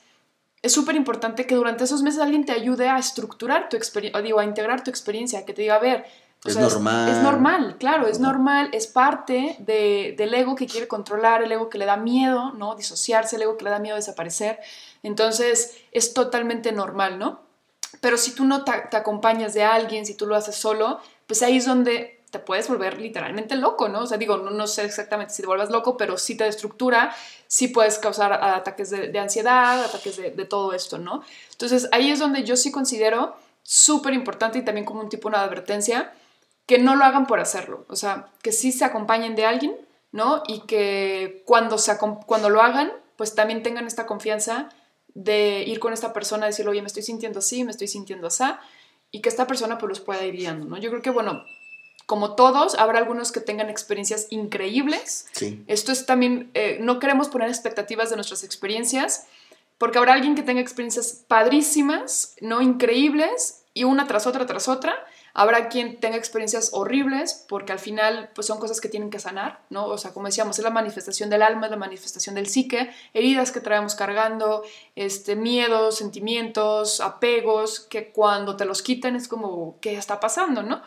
Es 0.62 0.73
súper 0.73 0.95
importante 0.95 1.47
que 1.47 1.55
durante 1.55 1.83
esos 1.83 2.03
meses 2.03 2.19
alguien 2.19 2.45
te 2.45 2.51
ayude 2.51 2.89
a 2.89 2.99
estructurar 2.99 3.69
tu 3.69 3.77
experiencia 3.77 4.21
digo 4.21 4.39
a 4.39 4.43
integrar 4.43 4.83
tu 4.83 4.91
experiencia 4.91 5.45
que 5.45 5.53
te 5.53 5.63
diga 5.63 5.75
a 5.75 5.79
ver 5.79 6.05
es 6.45 6.56
normal 6.56 7.10
es, 7.10 7.17
normal. 7.23 7.76
claro 7.78 8.08
es 8.08 8.19
normal 8.19 8.69
es 8.71 8.88
parte 8.88 9.56
de, 9.60 10.13
del 10.17 10.34
ego 10.34 10.56
que 10.56 10.67
quiere 10.67 10.88
controlar 10.88 11.43
el 11.43 11.52
ego 11.52 11.69
que 11.69 11.78
le 11.78 11.86
da 11.86 11.97
miedo 11.97 12.52
no 12.54 12.76
disociarse 12.76 13.36
el 13.36 13.41
ego 13.41 13.58
que 13.58 13.65
le 13.65 13.71
da 13.71 13.80
miedo 13.80 13.95
desaparecer. 13.95 14.60
Entonces 15.04 15.78
es 15.91 16.13
totalmente 16.13 16.71
normal 16.71 17.19
no 17.19 17.41
pero 18.02 18.17
si 18.17 18.36
tú 18.36 18.45
no 18.45 18.63
te, 18.63 18.71
te 18.91 18.97
acompañas 18.97 19.54
de 19.54 19.63
alguien 19.63 20.06
si 20.06 20.15
tú 20.15 20.26
lo 20.26 20.36
haces 20.36 20.56
solo 20.56 21.00
pues 21.26 21.41
ahí 21.41 21.58
es 21.58 21.65
donde 21.65 22.17
te 22.32 22.39
puedes 22.39 22.67
volver 22.67 23.00
literalmente 23.00 23.56
loco, 23.56 23.88
¿no? 23.88 24.02
O 24.02 24.08
sea, 24.08 24.17
digo, 24.17 24.38
no, 24.38 24.67
sé 24.67 24.84
exactamente 24.84 25.34
si 25.34 25.41
te 25.41 25.47
vuelvas 25.47 25.69
loco, 25.69 25.95
pero 25.95 26.17
sí 26.17 26.36
te 26.36 26.43
destructura, 26.43 27.15
sí 27.47 27.69
puedes 27.69 28.00
causar 28.00 28.34
ataques 28.34 28.89
de, 28.89 29.17
ansiedad, 29.19 29.84
ataques 29.84 30.17
de, 30.17 30.45
todo 30.45 30.73
esto, 30.73 30.97
¿no? 30.97 31.23
Entonces 31.52 31.88
ahí 31.91 32.12
es 32.12 32.19
donde 32.19 32.43
yo 32.43 32.58
sí 32.58 32.71
considero 32.71 33.36
súper 33.63 34.13
importante 34.13 34.60
y 34.60 34.65
también 34.65 34.86
como 34.86 35.02
un 35.02 35.10
tipo 35.10 35.30
de 35.30 35.38
advertencia, 35.38 36.13
que 36.67 36.77
no 36.77 36.95
lo 36.95 37.06
hagan 37.06 37.25
por 37.25 37.39
hacerlo, 37.39 37.86
o 37.89 37.95
sea, 37.95 38.30
que 38.43 38.51
sí 38.51 38.71
se 38.71 38.86
acompañen 38.86 39.36
de 39.36 39.45
alguien, 39.45 39.75
¿no? 40.12 40.43
Y 40.47 40.62
que 40.62 41.41
cuando, 41.45 41.77
se, 41.77 41.97
cuando 42.25 42.49
lo 42.49 42.62
hagan, 42.62 42.91
pues 43.15 43.34
también 43.34 43.63
tengan 43.63 43.88
esta 43.88 44.06
confianza 44.06 44.69
de 45.13 45.63
ir 45.65 45.80
con 45.80 45.93
esta 45.93 46.13
persona, 46.13 46.45
decirle, 46.45 46.71
oye, 46.71 46.82
me 46.82 46.88
estoy 46.88 47.03
sintiendo 47.03 47.39
así, 47.39 47.63
me 47.63 47.71
estoy 47.71 47.88
sintiendo 47.88 48.27
así, 48.27 48.43
y 49.12 49.21
que 49.21 49.30
esta 49.30 49.47
persona 49.47 49.77
pues 49.77 49.89
los 49.89 49.99
pueda 50.01 50.25
ir 50.25 50.36
guiando, 50.36 50.65
¿no? 50.65 50.77
Yo 50.77 50.89
creo 50.89 51.01
que, 51.01 51.10
bueno, 51.10 51.43
como 52.06 52.36
todos, 52.36 52.75
habrá 52.75 52.99
algunos 52.99 53.32
que 53.32 53.39
tengan 53.39 53.69
experiencias 53.69 54.27
increíbles. 54.30 55.27
Sí. 55.32 55.63
Esto 55.67 55.91
es 55.91 56.06
también, 56.06 56.51
eh, 56.53 56.77
no 56.82 56.99
queremos 56.99 57.30
poner 57.30 57.47
expectativas 57.49 58.10
de 58.10 58.17
nuestras 58.17 58.43
experiencias, 58.43 59.25
porque 59.77 59.97
habrá 59.97 60.13
alguien 60.13 60.36
que 60.36 60.43
tenga 60.43 60.62
experiencias 60.62 61.23
padrísimas, 61.27 62.36
¿no? 62.41 62.62
Increíbles, 62.62 63.63
y 63.73 63.86
una 63.86 64.08
tras 64.08 64.27
otra, 64.27 64.45
tras 64.45 64.67
otra, 64.67 64.95
Habrá 65.39 65.69
quien 65.69 66.00
tenga 66.00 66.17
experiencias 66.17 66.71
horribles 66.73 67.45
porque 67.47 67.71
al 67.71 67.78
final 67.78 68.32
pues 68.34 68.47
son 68.47 68.58
cosas 68.58 68.82
que 68.82 68.89
tienen 68.89 69.12
que 69.12 69.19
sanar, 69.19 69.62
¿no? 69.69 69.86
O 69.86 70.00
sea, 70.00 70.12
como 70.12 70.26
decíamos, 70.26 70.58
es 70.58 70.63
la 70.63 70.71
manifestación 70.71 71.30
del 71.30 71.43
alma, 71.43 71.67
es 71.67 71.71
la 71.71 71.78
manifestación 71.78 72.34
del 72.34 72.47
psique, 72.47 72.89
heridas 73.13 73.52
que 73.52 73.60
traemos 73.60 73.93
cargando, 73.93 74.63
este, 74.95 75.36
miedos, 75.36 76.00
sentimientos, 76.00 77.02
apegos, 77.02 77.82
que 77.82 78.12
cuando 78.12 78.56
te 78.56 78.65
los 78.65 78.82
quitan 78.82 79.15
es 79.15 79.28
como, 79.28 79.78
¿qué 79.80 79.95
está 79.95 80.19
pasando, 80.19 80.63
no? 80.63 80.82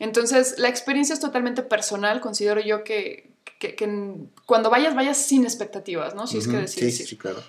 Entonces, 0.00 0.58
la 0.58 0.68
experiencia 0.68 1.12
es 1.12 1.20
totalmente 1.20 1.62
personal, 1.62 2.20
considero 2.20 2.60
yo 2.60 2.82
que, 2.82 3.30
que, 3.60 3.76
cuando 4.46 4.68
vayas, 4.68 4.96
vayas 4.96 5.16
sin 5.16 5.44
expectativas, 5.44 6.16
¿no? 6.16 6.26
Si 6.26 6.38
es 6.38 6.48
que. 6.48 6.66
Sí, 6.66 6.90
sí, 6.90 7.16
claro. 7.16 7.40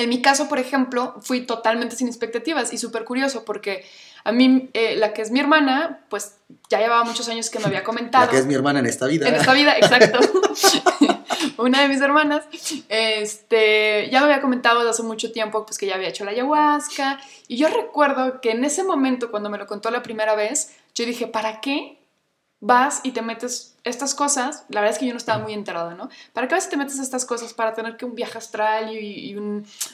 En 0.00 0.08
mi 0.08 0.22
caso, 0.22 0.48
por 0.48 0.58
ejemplo, 0.58 1.14
fui 1.20 1.42
totalmente 1.42 1.94
sin 1.94 2.08
expectativas 2.08 2.72
y 2.72 2.78
súper 2.78 3.04
curioso 3.04 3.44
porque 3.44 3.84
a 4.24 4.32
mí, 4.32 4.70
eh, 4.72 4.96
la 4.96 5.12
que 5.12 5.20
es 5.20 5.30
mi 5.30 5.40
hermana, 5.40 6.00
pues 6.08 6.36
ya 6.70 6.78
llevaba 6.78 7.04
muchos 7.04 7.28
años 7.28 7.50
que 7.50 7.58
me 7.58 7.66
había 7.66 7.84
comentado. 7.84 8.24
La 8.24 8.30
que 8.30 8.38
es 8.38 8.46
mi 8.46 8.54
hermana 8.54 8.78
en 8.78 8.86
esta 8.86 9.06
vida. 9.06 9.28
En 9.28 9.34
esta 9.34 9.52
vida, 9.52 9.76
exacto. 9.76 10.18
Una 11.58 11.82
de 11.82 11.88
mis 11.88 12.00
hermanas, 12.00 12.44
este, 12.88 14.08
ya 14.10 14.20
me 14.20 14.26
había 14.26 14.40
comentado 14.40 14.78
desde 14.78 14.90
hace 14.90 15.02
mucho 15.02 15.32
tiempo, 15.32 15.66
pues 15.66 15.76
que 15.76 15.84
ya 15.84 15.96
había 15.96 16.08
hecho 16.08 16.24
la 16.24 16.30
ayahuasca. 16.30 17.20
Y 17.46 17.58
yo 17.58 17.68
recuerdo 17.68 18.40
que 18.40 18.52
en 18.52 18.64
ese 18.64 18.82
momento, 18.84 19.30
cuando 19.30 19.50
me 19.50 19.58
lo 19.58 19.66
contó 19.66 19.90
la 19.90 20.02
primera 20.02 20.34
vez, 20.34 20.72
yo 20.94 21.04
dije, 21.04 21.26
¿para 21.26 21.60
qué 21.60 21.99
vas 22.60 23.00
y 23.02 23.12
te 23.12 23.22
metes 23.22 23.74
estas 23.84 24.14
cosas, 24.14 24.64
la 24.68 24.80
verdad 24.80 24.94
es 24.94 25.00
que 25.00 25.06
yo 25.06 25.12
no 25.12 25.18
estaba 25.18 25.42
muy 25.42 25.54
enterada, 25.54 25.94
¿no? 25.94 26.10
¿Para 26.34 26.46
qué 26.46 26.54
vas 26.54 26.66
y 26.66 26.70
te 26.70 26.76
metes 26.76 26.98
estas 26.98 27.24
cosas 27.24 27.54
para 27.54 27.72
tener 27.72 27.96
que 27.96 28.04
un 28.04 28.14
viaje 28.14 28.36
astral 28.36 28.94
y, 28.94 29.34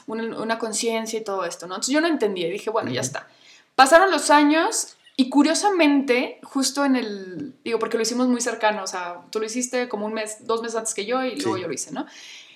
una, 0.06 0.58
conciencia 0.58 1.20
y 1.20 1.24
todo 1.24 1.44
esto, 1.44 1.66
¿no? 1.66 1.74
Entonces 1.74 1.94
yo 1.94 2.00
no 2.00 2.08
entendía, 2.08 2.48
dije, 2.48 2.70
bueno, 2.70 2.90
ya 2.90 3.00
está. 3.00 3.28
Pasaron 3.76 4.10
los 4.10 4.30
años 4.30 4.96
y 5.16 5.30
curiosamente, 5.30 6.40
justo 6.42 6.84
en 6.84 6.96
el, 6.96 7.54
digo, 7.62 7.78
porque 7.78 7.96
lo 7.96 8.02
hicimos 8.02 8.26
muy 8.26 8.40
cercano, 8.40 8.82
o 8.82 8.86
sea, 8.86 9.22
tú 9.30 9.38
lo 9.38 9.46
hiciste 9.46 9.88
como 9.88 10.06
un 10.06 10.14
mes, 10.14 10.46
dos 10.46 10.60
meses 10.60 10.76
antes 10.76 10.94
que 10.94 11.06
yo 11.06 11.24
y 11.24 11.36
luego 11.36 11.56
yo 11.58 11.68
lo 11.68 11.72
hice, 11.72 11.92
¿no? 11.92 12.06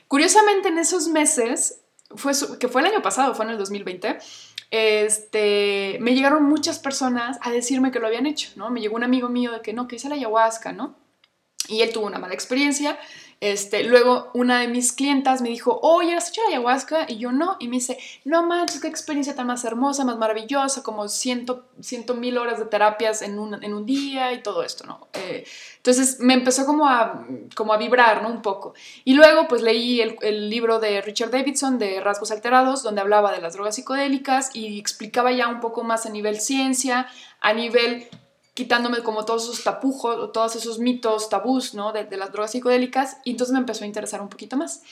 Curiosamente 0.08 0.68
en 0.68 0.78
esos 0.78 1.06
meses, 1.06 1.78
fue, 2.16 2.32
que 2.58 2.66
fue 2.66 2.80
el 2.80 2.88
año 2.88 3.00
pasado, 3.00 3.34
fue 3.34 3.44
en 3.44 3.52
el 3.52 3.58
2020, 3.58 4.18
este, 4.70 5.98
me 6.00 6.14
llegaron 6.14 6.44
muchas 6.44 6.78
personas 6.78 7.38
a 7.42 7.50
decirme 7.50 7.90
que 7.90 7.98
lo 7.98 8.06
habían 8.06 8.26
hecho, 8.26 8.50
¿no? 8.56 8.70
Me 8.70 8.80
llegó 8.80 8.96
un 8.96 9.04
amigo 9.04 9.28
mío 9.28 9.52
de 9.52 9.60
que 9.60 9.72
no, 9.72 9.88
que 9.88 9.96
hice 9.96 10.08
la 10.08 10.14
ayahuasca, 10.14 10.72
¿no? 10.72 10.96
Y 11.68 11.82
él 11.82 11.92
tuvo 11.92 12.06
una 12.06 12.18
mala 12.18 12.34
experiencia 12.34 12.98
este, 13.40 13.84
luego 13.84 14.30
una 14.34 14.60
de 14.60 14.68
mis 14.68 14.92
clientas 14.92 15.40
me 15.40 15.48
dijo, 15.48 15.80
oye, 15.82 16.14
¿has 16.14 16.28
hecho 16.28 16.42
ayahuasca? 16.46 17.06
Y 17.08 17.16
yo 17.16 17.32
no. 17.32 17.56
Y 17.58 17.68
me 17.68 17.76
dice, 17.76 17.98
no 18.24 18.42
manches, 18.42 18.82
qué 18.82 18.88
experiencia 18.88 19.34
tan 19.34 19.46
más 19.46 19.64
hermosa, 19.64 20.04
más 20.04 20.18
maravillosa, 20.18 20.82
como 20.82 21.08
ciento, 21.08 21.64
ciento 21.80 22.14
mil 22.14 22.36
horas 22.36 22.58
de 22.58 22.66
terapias 22.66 23.22
en 23.22 23.38
un, 23.38 23.64
en 23.64 23.72
un 23.72 23.86
día 23.86 24.34
y 24.34 24.42
todo 24.42 24.62
esto, 24.62 24.84
¿no? 24.86 25.08
Eh, 25.14 25.46
entonces 25.78 26.20
me 26.20 26.34
empezó 26.34 26.66
como 26.66 26.86
a, 26.86 27.26
como 27.56 27.72
a 27.72 27.78
vibrar, 27.78 28.22
¿no? 28.22 28.28
Un 28.28 28.42
poco. 28.42 28.74
Y 29.04 29.14
luego 29.14 29.48
pues 29.48 29.62
leí 29.62 30.02
el 30.02 30.50
libro 30.50 30.78
de 30.78 31.00
Richard 31.00 31.30
Davidson 31.30 31.78
de 31.78 31.98
Rasgos 32.02 32.32
Alterados, 32.32 32.82
donde 32.82 33.00
hablaba 33.00 33.32
de 33.32 33.40
las 33.40 33.54
drogas 33.54 33.74
psicodélicas 33.74 34.54
y 34.54 34.78
explicaba 34.78 35.32
ya 35.32 35.48
un 35.48 35.60
poco 35.60 35.82
más 35.82 36.04
a 36.04 36.10
nivel 36.10 36.38
ciencia, 36.40 37.08
a 37.40 37.54
nivel 37.54 38.06
quitándome 38.54 39.02
como 39.02 39.24
todos 39.24 39.44
esos 39.44 39.62
tapujos, 39.62 40.32
todos 40.32 40.56
esos 40.56 40.78
mitos, 40.78 41.28
tabús, 41.28 41.74
¿no? 41.74 41.92
De, 41.92 42.04
las 42.16 42.32
drogas 42.32 42.50
psicodélicas, 42.50 43.18
y 43.24 43.30
entonces 43.30 43.52
me 43.52 43.60
empezó 43.60 43.84
a 43.84 43.86
interesar 43.86 44.20
un 44.20 44.28
poquito 44.28 44.56
más. 44.56 44.82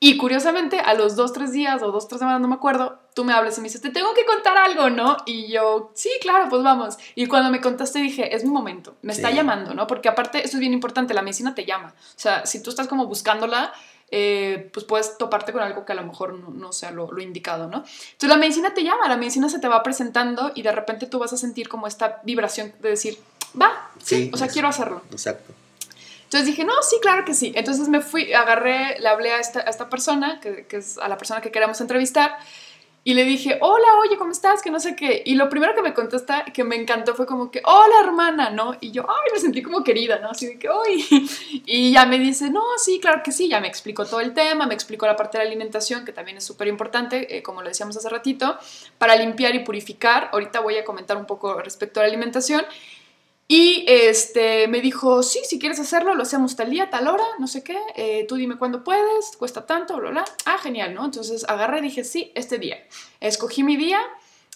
Y 0.00 0.16
curiosamente, 0.16 0.78
a 0.78 0.94
los 0.94 1.16
dos, 1.16 1.32
tres 1.32 1.52
días 1.52 1.82
o 1.82 1.90
dos, 1.90 2.08
tres 2.08 2.20
semanas, 2.20 2.40
no 2.40 2.48
me 2.48 2.54
acuerdo, 2.54 2.98
tú 3.14 3.24
me 3.24 3.32
hablas 3.32 3.58
y 3.58 3.60
me 3.60 3.66
dices, 3.66 3.82
te 3.82 3.90
tengo 3.90 4.14
que 4.14 4.24
contar 4.24 4.56
algo, 4.56 4.90
¿no? 4.90 5.16
Y 5.26 5.50
yo, 5.52 5.90
sí, 5.94 6.10
claro, 6.20 6.48
pues 6.48 6.62
vamos. 6.62 6.96
Y 7.14 7.26
cuando 7.26 7.50
me 7.50 7.60
contaste 7.60 7.98
dije, 7.98 8.34
es 8.34 8.44
mi 8.44 8.50
momento, 8.50 8.96
me 9.02 9.12
está 9.12 9.30
llamando, 9.30 9.74
¿no? 9.74 9.86
Porque 9.86 10.08
aparte, 10.08 10.44
esto 10.44 10.56
es 10.56 10.60
bien 10.60 10.72
importante, 10.72 11.14
la 11.14 11.22
medicina 11.22 11.54
te 11.54 11.64
llama. 11.64 11.94
O 11.98 12.20
sea, 12.20 12.46
si 12.46 12.62
tú 12.62 12.70
estás 12.70 12.86
como 12.86 13.06
buscándola, 13.06 13.72
eh, 14.10 14.70
pues 14.72 14.86
puedes 14.86 15.18
toparte 15.18 15.52
con 15.52 15.62
algo 15.62 15.84
que 15.84 15.92
a 15.92 15.94
lo 15.94 16.04
mejor 16.04 16.32
no, 16.34 16.72
sea 16.72 16.90
lo, 16.90 17.20
indicado, 17.20 17.68
¿no? 17.68 17.78
Entonces 17.78 18.28
la 18.28 18.36
medicina 18.36 18.72
te 18.72 18.82
llama, 18.82 19.08
la 19.08 19.16
medicina 19.16 19.48
se 19.48 19.58
te 19.58 19.68
va 19.68 19.82
presentando 19.82 20.52
y 20.54 20.62
de 20.62 20.72
repente 20.72 21.06
tú 21.06 21.18
vas 21.18 21.32
a 21.32 21.36
sentir 21.36 21.68
como 21.68 21.86
esta 21.86 22.20
vibración 22.24 22.72
de 22.80 22.90
decir, 22.90 23.18
va, 23.60 23.90
sí, 24.02 24.30
o 24.32 24.36
sea, 24.36 24.48
quiero 24.48 24.68
hacerlo. 24.68 25.02
Exacto. 25.10 25.52
Entonces 26.24 26.46
dije, 26.46 26.64
no, 26.64 26.74
sí, 26.82 26.96
claro 27.00 27.24
que 27.24 27.32
sí. 27.32 27.52
Entonces 27.54 27.88
me 27.88 28.02
fui, 28.02 28.34
agarré, 28.34 28.98
le 29.00 29.08
hablé 29.08 29.32
a 29.32 29.40
esta, 29.40 29.60
a 29.60 29.70
esta 29.70 29.88
persona, 29.88 30.40
que, 30.40 30.66
que, 30.66 30.76
es 30.76 30.98
a 30.98 31.08
la 31.08 31.16
persona 31.16 31.40
que 31.40 31.50
queremos 31.50 31.80
entrevistar, 31.80 32.38
y 33.08 33.14
le 33.14 33.24
dije, 33.24 33.56
hola, 33.62 33.86
oye, 34.02 34.18
¿cómo 34.18 34.32
estás? 34.32 34.60
Que 34.60 34.70
no 34.70 34.78
sé 34.78 34.94
qué. 34.94 35.22
Y 35.24 35.34
lo 35.34 35.48
primero 35.48 35.74
que 35.74 35.80
me 35.80 35.94
contesta, 35.94 36.44
que 36.44 36.62
me 36.62 36.76
encantó, 36.76 37.14
fue 37.14 37.24
como 37.24 37.50
que, 37.50 37.62
hola, 37.64 37.94
hermana, 38.04 38.50
¿no? 38.50 38.76
Y 38.82 38.90
yo, 38.90 39.06
ay, 39.08 39.30
me 39.32 39.40
sentí 39.40 39.62
como 39.62 39.82
querida, 39.82 40.18
¿no? 40.18 40.28
Así 40.28 40.44
de 40.44 40.58
que, 40.58 40.68
uy. 40.68 41.06
Y 41.64 41.90
ya 41.90 42.04
me 42.04 42.18
dice, 42.18 42.50
no, 42.50 42.62
sí, 42.76 43.00
claro 43.00 43.22
que 43.24 43.32
sí. 43.32 43.48
Ya 43.48 43.60
me 43.60 43.66
explicó 43.66 44.04
todo 44.04 44.20
el 44.20 44.34
tema, 44.34 44.66
me 44.66 44.74
explicó 44.74 45.06
la 45.06 45.16
parte 45.16 45.38
de 45.38 45.44
la 45.44 45.48
alimentación, 45.48 46.04
que 46.04 46.12
también 46.12 46.36
es 46.36 46.44
súper 46.44 46.68
importante, 46.68 47.34
eh, 47.34 47.42
como 47.42 47.62
lo 47.62 47.68
decíamos 47.68 47.96
hace 47.96 48.10
ratito, 48.10 48.58
para 48.98 49.16
limpiar 49.16 49.54
y 49.54 49.60
purificar. 49.60 50.28
Ahorita 50.34 50.60
voy 50.60 50.76
a 50.76 50.84
comentar 50.84 51.16
un 51.16 51.24
poco 51.24 51.62
respecto 51.62 52.00
a 52.00 52.02
la 52.02 52.10
alimentación. 52.10 52.62
Y 53.50 53.86
este, 53.88 54.68
me 54.68 54.82
dijo, 54.82 55.22
sí, 55.22 55.40
si 55.42 55.58
quieres 55.58 55.80
hacerlo, 55.80 56.14
lo 56.14 56.22
hacemos 56.22 56.54
tal 56.54 56.68
día, 56.68 56.90
tal 56.90 57.08
hora, 57.08 57.24
no 57.38 57.46
sé 57.46 57.64
qué, 57.64 57.78
eh, 57.96 58.26
tú 58.28 58.36
dime 58.36 58.58
cuándo 58.58 58.84
puedes, 58.84 59.38
cuesta 59.38 59.64
tanto, 59.64 59.96
bla, 59.96 60.10
bla. 60.10 60.24
Ah, 60.44 60.58
genial, 60.58 60.92
¿no? 60.92 61.06
Entonces 61.06 61.46
agarré 61.48 61.78
y 61.78 61.82
dije, 61.82 62.04
sí, 62.04 62.30
este 62.34 62.58
día. 62.58 62.76
Escogí 63.20 63.62
mi 63.62 63.78
día, 63.78 64.00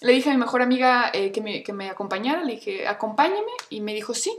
le 0.01 0.13
dije 0.13 0.29
a 0.29 0.33
mi 0.33 0.39
mejor 0.39 0.61
amiga 0.61 1.09
eh, 1.11 1.31
que, 1.31 1.41
me, 1.41 1.63
que, 1.63 1.73
me, 1.73 1.89
acompañara, 1.89 2.43
le 2.43 2.53
dije, 2.53 2.87
acompáñame, 2.87 3.51
y 3.71 3.81
me 3.81 3.95
dijo, 3.95 4.13
sí. 4.13 4.31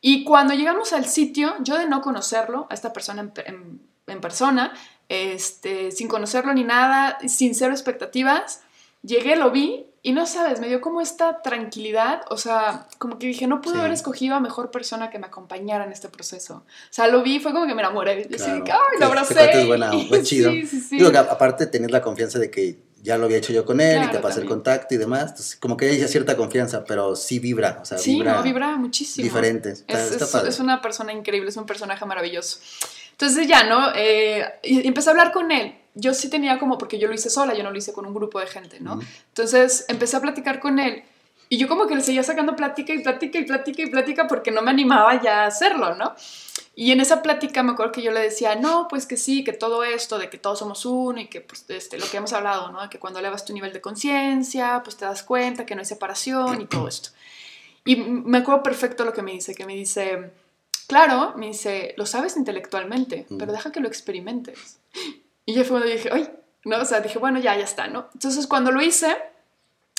Y 0.00 0.22
cuando 0.22 0.54
llegamos 0.54 0.92
al 0.92 1.06
sitio, 1.06 1.56
yo 1.58 1.76
de 1.76 1.88
no 1.88 2.00
conocerlo, 2.00 2.68
a 2.70 2.74
esta 2.74 2.92
persona 2.92 3.32
en, 3.44 4.20
persona, 4.20 4.72
este, 5.08 5.90
sin 5.90 6.06
conocerlo 6.06 6.54
ni 6.54 6.62
nada, 6.62 7.18
sin 7.26 7.56
cero 7.56 7.72
expectativas, 7.72 8.62
llegué, 9.04 9.36
lo 9.36 9.50
vi 9.50 9.86
y 10.06 10.12
no 10.12 10.26
sabes, 10.26 10.60
me 10.60 10.68
dio 10.68 10.82
como 10.82 11.00
esta 11.00 11.40
tranquilidad, 11.40 12.22
o 12.28 12.36
sea, 12.36 12.86
como 12.98 13.18
que 13.18 13.26
dije, 13.26 13.46
no 13.46 13.62
pude 13.62 13.78
haber 13.78 13.92
escogido 13.92 14.34
a 14.34 14.40
mejor 14.40 14.70
persona 14.70 15.08
que 15.08 15.18
me 15.18 15.26
acompañara 15.28 15.84
en 15.84 15.92
este 15.92 16.10
proceso. 16.10 16.56
O 16.56 16.92
sea, 16.92 17.08
lo 17.08 17.22
vi, 17.22 17.40
fue 17.40 17.52
como 17.52 17.66
que 17.66 17.74
me 17.74 17.80
enamoré. 17.80 18.28
Y 18.28 18.34
claro. 18.34 18.64
ay, 18.66 19.00
lo 19.00 19.06
abracé. 19.06 19.50
es 19.50 19.66
buena, 19.66 19.90
fue 20.06 20.22
chido. 20.24 20.50
sí, 20.50 20.66
sí, 20.66 20.80
sí. 20.82 20.98
Digo, 20.98 21.08
aparte 21.18 21.66
tener 21.68 21.90
la 21.90 22.02
confianza 22.02 22.38
de 22.38 22.50
que 22.50 22.80
ya 23.02 23.16
lo 23.16 23.24
había 23.24 23.38
hecho 23.38 23.54
yo 23.54 23.64
con 23.64 23.80
él 23.80 24.02
y 24.04 24.10
te 24.10 24.18
pasé 24.18 24.40
el 24.40 24.46
contacto 24.46 24.94
y 24.94 24.98
demás. 24.98 25.30
Entonces, 25.30 25.56
como 25.56 25.78
que 25.78 25.86
hay 25.86 25.98
ya 25.98 26.06
cierta 26.06 26.36
confianza, 26.36 26.84
pero 26.84 27.16
sí 27.16 27.38
vibra. 27.38 27.78
O 27.80 27.86
sea, 27.86 27.96
sí, 27.96 28.16
vibra, 28.16 28.34
no, 28.34 28.42
vibra 28.42 28.76
muchísimo. 28.76 29.24
Diferente. 29.24 29.70
es, 29.88 30.20
es, 30.20 30.60
una 30.60 30.82
persona 30.82 31.14
increíble, 31.14 31.48
es 31.48 31.56
un 31.56 31.64
personaje 31.64 32.04
maravilloso. 32.04 32.58
Entonces 33.12 33.48
ya, 33.48 33.64
¿no? 33.64 33.90
Eh, 33.94 34.44
empecé 34.62 35.08
a 35.08 35.12
hablar 35.12 35.32
con 35.32 35.50
él 35.50 35.76
yo 35.94 36.14
sí 36.14 36.28
tenía 36.28 36.58
como, 36.58 36.78
porque 36.78 36.98
yo 36.98 37.08
lo 37.08 37.14
hice 37.14 37.30
sola, 37.30 37.54
yo 37.54 37.62
no 37.62 37.70
lo 37.70 37.78
hice 37.78 37.92
con 37.92 38.06
un 38.06 38.14
grupo 38.14 38.40
de 38.40 38.46
gente, 38.46 38.80
¿no? 38.80 39.00
Entonces 39.28 39.84
empecé 39.88 40.16
a 40.16 40.20
platicar 40.20 40.60
con 40.60 40.78
él 40.78 41.04
y 41.48 41.56
yo 41.56 41.68
como 41.68 41.86
que 41.86 41.94
le 41.94 42.00
seguía 42.00 42.22
sacando 42.22 42.56
plática 42.56 42.92
y 42.92 43.00
plática 43.00 43.38
y 43.38 43.44
plática 43.44 43.82
y 43.82 43.86
plática 43.86 44.26
porque 44.26 44.50
no 44.50 44.62
me 44.62 44.70
animaba 44.70 45.20
ya 45.22 45.44
a 45.44 45.46
hacerlo, 45.46 45.94
¿no? 45.94 46.14
Y 46.74 46.90
en 46.90 47.00
esa 47.00 47.22
plática 47.22 47.62
me 47.62 47.72
acuerdo 47.72 47.92
que 47.92 48.02
yo 48.02 48.10
le 48.10 48.20
decía, 48.20 48.56
no, 48.56 48.88
pues 48.88 49.06
que 49.06 49.16
sí, 49.16 49.44
que 49.44 49.52
todo 49.52 49.84
esto, 49.84 50.18
de 50.18 50.28
que 50.28 50.38
todos 50.38 50.58
somos 50.58 50.84
uno 50.84 51.20
y 51.20 51.28
que 51.28 51.40
pues 51.40 51.64
este, 51.68 51.98
lo 51.98 52.06
que 52.06 52.16
hemos 52.16 52.32
hablado, 52.32 52.72
¿no? 52.72 52.88
Que 52.90 52.98
cuando 52.98 53.20
elevas 53.20 53.44
tu 53.44 53.52
nivel 53.52 53.72
de 53.72 53.80
conciencia, 53.80 54.80
pues 54.82 54.96
te 54.96 55.04
das 55.04 55.22
cuenta 55.22 55.66
que 55.66 55.74
no 55.74 55.80
hay 55.80 55.84
separación 55.84 56.62
y 56.62 56.66
todo 56.66 56.88
esto. 56.88 57.10
Y 57.84 57.96
me 57.96 58.38
acuerdo 58.38 58.62
perfecto 58.62 59.04
lo 59.04 59.12
que 59.12 59.22
me 59.22 59.32
dice, 59.32 59.54
que 59.54 59.66
me 59.66 59.76
dice, 59.76 60.32
claro, 60.88 61.34
me 61.36 61.48
dice, 61.48 61.94
lo 61.96 62.06
sabes 62.06 62.36
intelectualmente, 62.36 63.26
pero 63.38 63.52
deja 63.52 63.70
que 63.70 63.80
lo 63.80 63.86
experimentes. 63.86 64.80
Y 65.46 65.54
yo 65.54 65.62
fue 65.62 65.78
cuando 65.78 65.88
dije, 65.88 66.08
ay, 66.12 66.30
¿no? 66.64 66.78
O 66.78 66.84
sea, 66.84 67.00
dije, 67.00 67.18
bueno, 67.18 67.38
ya, 67.38 67.56
ya 67.56 67.64
está, 67.64 67.86
¿no? 67.88 68.08
Entonces 68.14 68.46
cuando 68.46 68.72
lo 68.72 68.80
hice, 68.80 69.16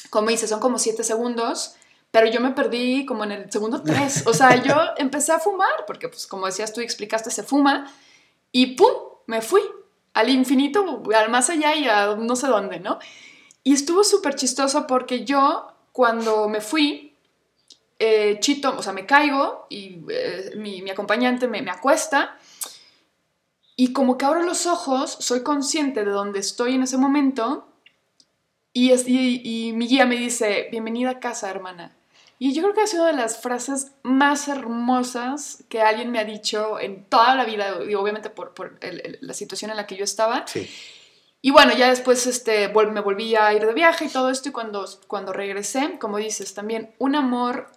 como 0.10 0.30
hice, 0.30 0.48
son 0.48 0.60
como 0.60 0.80
siete 0.80 1.04
segundos, 1.04 1.76
pero 2.12 2.28
yo 2.28 2.40
me 2.40 2.52
perdí 2.52 3.06
como 3.06 3.24
en 3.24 3.32
el 3.32 3.52
segundo 3.52 3.84
tres. 3.84 4.26
O 4.26 4.34
sea, 4.34 4.62
yo 4.64 4.76
empecé 4.98 5.32
a 5.32 5.40
fumar, 5.40 5.86
porque 5.86 6.08
pues 6.08 6.28
como 6.28 6.46
decías 6.46 6.74
tú 6.74 6.82
explicaste, 6.82 7.30
se 7.30 7.44
fuma, 7.44 7.92
y 8.52 8.76
¡pum! 8.76 8.92
Me 9.28 9.42
fui 9.42 9.62
al 10.14 10.30
infinito, 10.30 11.04
al 11.14 11.30
más 11.30 11.50
allá 11.50 11.76
y 11.76 11.88
a 11.88 12.16
no 12.16 12.36
sé 12.36 12.48
dónde, 12.48 12.80
¿no? 12.80 13.00
Y 13.64 13.74
estuvo 13.74 14.04
súper 14.04 14.36
chistoso 14.36 14.88
porque 14.88 15.26
yo, 15.26 15.68
cuando 15.92 16.48
me 16.48 16.62
fui, 16.62 17.14
eh, 18.00 18.38
chito, 18.40 18.76
o 18.78 18.84
sea, 18.84 18.94
me 18.94 19.06
caigo 19.06 19.66
y 19.70 20.00
eh, 20.10 20.52
mi, 20.56 20.82
mi, 20.82 20.92
acompañante 20.92 21.48
me, 21.48 21.62
me 21.62 21.72
acuesta 21.72 22.38
y 23.76 23.94
como 23.94 24.18
que 24.18 24.26
abro 24.26 24.44
los 24.44 24.66
ojos, 24.66 25.18
soy 25.20 25.44
consciente 25.44 26.06
de 26.06 26.12
dónde 26.12 26.40
estoy 26.40 26.76
en 26.76 26.84
ese 26.84 26.98
momento 26.98 27.68
y, 28.72 28.92
y, 28.92 29.72
mi 29.74 29.88
guía 29.88 30.06
me 30.06 30.18
dice, 30.18 30.68
bienvenida 30.70 31.12
a 31.12 31.20
casa, 31.20 31.50
hermana. 31.50 31.96
Y 32.40 32.54
yo 32.54 32.62
creo 32.62 32.74
que 32.74 32.82
ha 32.82 32.88
sido 32.88 33.04
una 33.04 33.14
de 33.14 33.18
las 33.18 33.42
frases 33.42 33.94
más 34.04 34.50
hermosas 34.50 35.64
que 35.70 35.82
alguien 35.82 36.12
me 36.12 36.20
ha 36.20 36.26
dicho 36.26 36.78
en 36.80 37.06
toda 37.06 37.36
la 37.36 37.46
vida, 37.46 37.78
y 37.88 37.96
obviamente 37.96 38.30
por, 38.30 38.54
por 38.54 38.78
la 38.82 39.34
situación 39.34 39.72
en 39.72 39.78
la 39.78 39.88
que 39.88 39.96
yo 39.96 40.04
estaba. 40.04 40.46
Sí. 40.46 40.70
Y 41.42 41.52
bueno, 41.52 41.74
ya 41.78 41.90
después 41.90 42.28
este, 42.28 42.68
me 42.68 43.02
volví 43.02 43.36
a 43.36 43.54
ir 43.54 43.66
de 43.66 43.74
viaje 43.74 44.06
y 44.06 44.10
todo 44.10 44.30
esto, 44.30 44.50
y 44.50 44.52
cuando, 44.52 44.86
cuando 45.08 45.32
regresé, 45.32 45.98
como 45.98 46.18
dices, 46.18 46.54
también 46.54 46.94
un 46.98 47.16
amor 47.16 47.72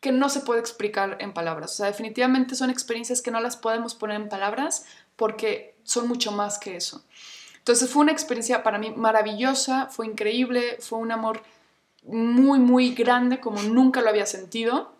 que 0.00 0.12
no 0.12 0.28
se 0.28 0.40
puede 0.40 0.60
explicar 0.60 1.16
en 1.20 1.32
palabras. 1.32 1.72
O 1.72 1.74
sea, 1.76 1.86
definitivamente 1.86 2.54
son 2.54 2.70
experiencias 2.70 3.22
que 3.22 3.30
no 3.30 3.40
las 3.40 3.56
podemos 3.56 3.94
poner 3.94 4.16
en 4.16 4.28
palabras, 4.28 4.86
porque 5.20 5.74
son 5.82 6.08
mucho 6.08 6.32
más 6.32 6.58
que 6.58 6.76
eso. 6.76 7.04
Entonces 7.58 7.90
fue 7.90 8.00
una 8.00 8.12
experiencia 8.12 8.62
para 8.62 8.78
mí 8.78 8.90
maravillosa, 8.96 9.84
fue 9.90 10.06
increíble, 10.06 10.78
fue 10.80 10.98
un 10.98 11.12
amor 11.12 11.42
muy, 12.04 12.58
muy 12.58 12.94
grande 12.94 13.38
como 13.38 13.62
nunca 13.62 14.00
lo 14.00 14.08
había 14.08 14.24
sentido, 14.24 14.94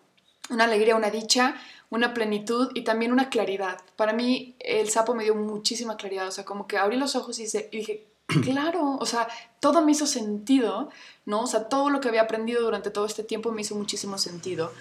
una 0.51 0.65
alegría, 0.65 0.95
una 0.95 1.09
dicha, 1.09 1.55
una 1.89 2.13
plenitud 2.13 2.69
y 2.75 2.83
también 2.83 3.11
una 3.11 3.31
claridad. 3.31 3.81
Para 3.95 4.13
mí 4.13 4.55
el 4.59 4.91
sapo 4.91 5.15
me 5.15 5.23
dio 5.23 5.33
muchísima 5.33 5.97
claridad, 5.97 6.27
o 6.27 6.31
sea, 6.31 6.45
como 6.45 6.67
que 6.67 6.77
abrí 6.77 6.97
los 6.97 7.15
ojos 7.15 7.39
y, 7.39 7.47
dije, 7.71 8.05
claro, 8.43 8.97
o 8.99 9.05
sea, 9.07 9.27
todo 9.59 9.81
me 9.81 9.93
hizo 9.93 10.05
sentido, 10.05 10.91
¿no? 11.25 11.41
O 11.41 11.47
sea, 11.47 11.67
todo 11.67 11.89
lo 11.89 11.99
que 11.99 12.09
había 12.09 12.21
aprendido 12.21 12.61
durante 12.61 12.91
todo 12.91 13.07
este 13.07 13.23
tiempo 13.23 13.51
me 13.51 13.61
hizo 13.61 13.73
muchísimo 13.73 14.19
sentido. 14.19 14.71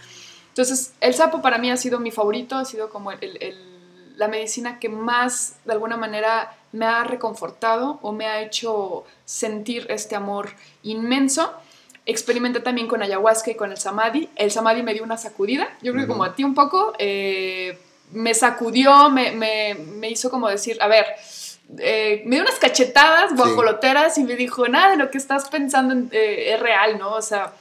Entonces, 0.48 0.92
el 1.00 1.14
sapo 1.14 1.40
para 1.40 1.56
mí 1.56 1.70
ha 1.70 1.78
sido 1.78 1.98
mi 1.98 2.10
favorito, 2.10 2.56
ha 2.56 2.66
sido 2.66 2.90
como 2.90 3.10
la 4.20 4.28
medicina 4.28 4.78
que 4.78 4.90
más, 4.90 5.54
de 5.64 5.72
alguna 5.72 5.96
manera, 5.96 6.54
me 6.72 6.84
ha 6.84 7.04
reconfortado 7.04 7.98
o 8.02 8.12
me 8.12 8.26
ha 8.26 8.42
hecho 8.42 9.04
sentir 9.24 9.86
este 9.88 10.14
amor 10.14 10.50
inmenso. 10.82 11.54
Experimenté 12.04 12.60
también 12.60 12.86
con 12.86 13.02
ayahuasca 13.02 13.50
y 13.50 13.54
con 13.54 13.70
el 13.70 13.78
samadhi. 13.78 14.28
El 14.36 14.50
samadhi 14.50 14.82
me 14.82 14.92
dio 14.92 15.04
una 15.04 15.16
sacudida, 15.16 15.70
yo 15.80 15.92
creo 15.92 16.04
que 16.04 16.08
como 16.08 16.24
a 16.24 16.34
ti 16.34 16.44
un 16.44 16.54
poco, 16.54 16.92
eh, 16.98 17.78
me 18.12 18.34
sacudió, 18.34 19.08
me, 19.08 19.32
me, 19.32 19.74
me, 19.74 20.10
hizo 20.10 20.30
como 20.30 20.50
decir, 20.50 20.76
a 20.82 20.86
ver, 20.86 21.06
eh, 21.78 22.22
me 22.26 22.36
dio 22.36 22.42
unas 22.42 22.58
cachetadas 22.58 23.34
guajoloteras 23.34 24.18
y 24.18 24.24
me 24.24 24.36
dijo, 24.36 24.68
nada 24.68 24.90
de 24.90 24.96
lo 24.98 25.10
que 25.10 25.16
estás 25.16 25.48
pensando 25.48 25.94
eh, 26.14 26.52
es 26.52 26.60
real, 26.60 26.98
¿no? 26.98 27.14
O 27.14 27.22
sea, 27.22 27.54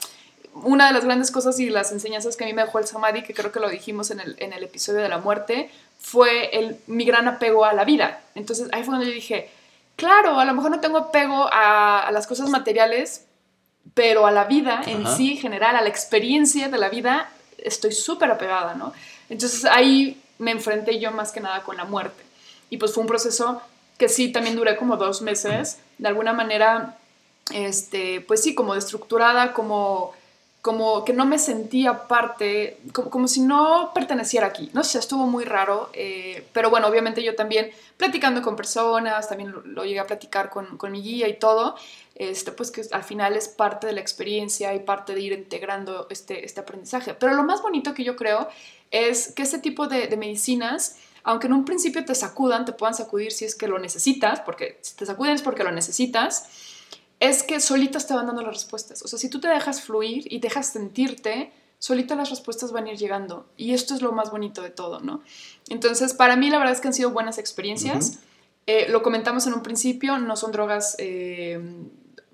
una 0.52 0.88
de 0.88 0.92
las 0.92 1.06
grandes 1.06 1.30
cosas 1.30 1.58
y 1.58 1.70
las 1.70 1.90
enseñanzas 1.90 2.36
que 2.36 2.44
a 2.44 2.46
mí 2.46 2.52
me 2.52 2.64
dejó 2.66 2.80
el 2.80 2.86
samadhi, 2.86 3.22
que 3.22 3.32
creo 3.32 3.50
que 3.50 3.60
lo 3.60 3.70
dijimos 3.70 4.10
en 4.10 4.20
el, 4.20 4.36
en 4.40 4.52
el 4.52 4.62
episodio 4.62 5.00
de 5.00 5.08
la 5.08 5.16
muerte, 5.16 5.70
fue 6.00 6.50
el, 6.58 6.78
mi 6.86 7.04
gran 7.04 7.28
apego 7.28 7.64
a 7.64 7.72
la 7.72 7.84
vida. 7.84 8.20
Entonces 8.34 8.68
ahí 8.72 8.82
fue 8.82 8.94
donde 8.94 9.08
yo 9.08 9.14
dije, 9.14 9.50
claro, 9.96 10.40
a 10.40 10.44
lo 10.44 10.54
mejor 10.54 10.70
no 10.70 10.80
tengo 10.80 10.98
apego 10.98 11.48
a, 11.52 12.10
las 12.12 12.26
cosas 12.26 12.48
materiales, 12.48 13.26
pero 13.94 14.26
a 14.26 14.30
la 14.30 14.44
vida 14.44 14.82
en 14.86 15.06
sí, 15.06 15.36
general, 15.36 15.76
a 15.76 15.82
la 15.82 15.88
experiencia 15.88 16.68
de 16.68 16.78
la 16.78 16.88
vida, 16.88 17.30
estoy 17.58 17.92
súper 17.92 18.30
apegada, 18.30 18.74
¿no? 18.74 18.92
Entonces 19.28 19.64
ahí 19.66 20.20
me 20.38 20.50
enfrenté 20.50 20.98
yo 20.98 21.12
más 21.12 21.32
que 21.32 21.40
nada 21.40 21.62
con 21.62 21.76
la 21.76 21.84
muerte. 21.84 22.22
Y 22.70 22.78
pues 22.78 22.94
fue 22.94 23.02
un 23.02 23.08
proceso 23.08 23.60
que 23.98 24.08
sí, 24.08 24.32
también 24.32 24.56
duré 24.56 24.76
como 24.76 24.96
dos 24.96 25.20
meses, 25.20 25.78
de 25.98 26.08
alguna 26.08 26.32
manera, 26.32 26.96
este, 27.52 28.22
pues 28.22 28.42
sí, 28.42 28.54
como 28.54 28.74
destructurada, 28.74 29.52
como 29.52 30.14
como 30.62 31.06
que 31.06 31.14
no 31.14 31.24
me 31.24 31.38
sentía 31.38 32.06
parte, 32.06 32.78
como, 32.92 33.28
si 33.28 33.40
no 33.40 33.92
perteneciera 33.94 34.48
aquí, 34.48 34.70
no 34.74 34.84
sé, 34.84 34.98
estuvo 34.98 35.26
muy 35.26 35.44
raro, 35.44 35.88
eh, 35.94 36.46
pero 36.52 36.68
bueno, 36.68 36.86
obviamente 36.86 37.22
yo 37.22 37.34
también 37.34 37.70
platicando 37.96 38.42
con 38.42 38.56
personas, 38.56 39.28
también 39.28 39.54
lo, 39.64 39.84
llegué 39.84 40.00
a 40.00 40.06
platicar 40.06 40.50
con, 40.50 40.76
con, 40.76 40.92
mi 40.92 41.00
guía 41.00 41.28
y 41.28 41.38
todo, 41.38 41.76
este, 42.14 42.52
pues 42.52 42.70
que 42.70 42.82
al 42.92 43.04
final 43.04 43.36
es 43.36 43.48
parte 43.48 43.86
de 43.86 43.94
la 43.94 44.00
experiencia 44.00 44.74
y 44.74 44.80
parte 44.80 45.14
de 45.14 45.20
ir 45.22 45.32
integrando 45.32 46.06
este, 46.10 46.44
este 46.44 46.60
aprendizaje. 46.60 47.14
Pero 47.14 47.32
lo 47.32 47.42
más 47.42 47.62
bonito 47.62 47.94
que 47.94 48.04
yo 48.04 48.14
creo 48.14 48.46
es 48.90 49.32
que 49.32 49.42
este 49.42 49.60
tipo 49.60 49.86
de, 49.86 50.08
de 50.08 50.16
medicinas, 50.18 50.98
aunque 51.22 51.46
en 51.46 51.54
un 51.54 51.64
principio 51.64 52.04
te 52.04 52.14
sacudan, 52.14 52.66
te 52.66 52.72
puedan 52.72 52.94
sacudir 52.94 53.32
si 53.32 53.46
es 53.46 53.54
que 53.54 53.66
lo 53.66 53.78
necesitas, 53.78 54.40
porque 54.40 54.78
si 54.82 54.94
te 54.94 55.06
sacuden 55.06 55.32
es 55.32 55.42
porque 55.42 55.64
lo 55.64 55.72
necesitas, 55.72 56.48
es 57.20 57.42
que 57.42 57.60
solitas 57.60 58.06
te 58.06 58.14
van 58.14 58.26
dando 58.26 58.42
las 58.42 58.54
respuestas. 58.54 59.02
O 59.02 59.08
sea, 59.08 59.18
si 59.18 59.28
tú 59.28 59.40
te 59.40 59.48
dejas 59.48 59.82
fluir 59.82 60.32
y 60.32 60.40
dejas 60.40 60.72
sentirte, 60.72 61.52
solitas 61.78 62.16
las 62.16 62.30
respuestas 62.30 62.72
van 62.72 62.86
a 62.86 62.92
ir 62.92 62.98
llegando. 62.98 63.46
Y 63.58 63.74
esto 63.74 63.94
es 63.94 64.00
lo 64.00 64.12
más 64.12 64.30
bonito 64.30 64.62
de 64.62 64.70
todo, 64.70 65.00
¿no? 65.00 65.22
Entonces, 65.68 66.14
para 66.14 66.36
mí 66.36 66.48
la 66.48 66.58
verdad 66.58 66.74
es 66.74 66.80
que 66.80 66.88
han 66.88 66.94
sido 66.94 67.10
buenas 67.10 67.36
experiencias. 67.38 68.18
Eh, 68.66 68.88
lo 68.88 69.02
comentamos 69.02 69.46
en 69.46 69.52
un 69.52 69.62
principio, 69.62 70.18
no 70.18 70.34
son 70.34 70.50
drogas... 70.50 70.96
Eh, 70.98 71.60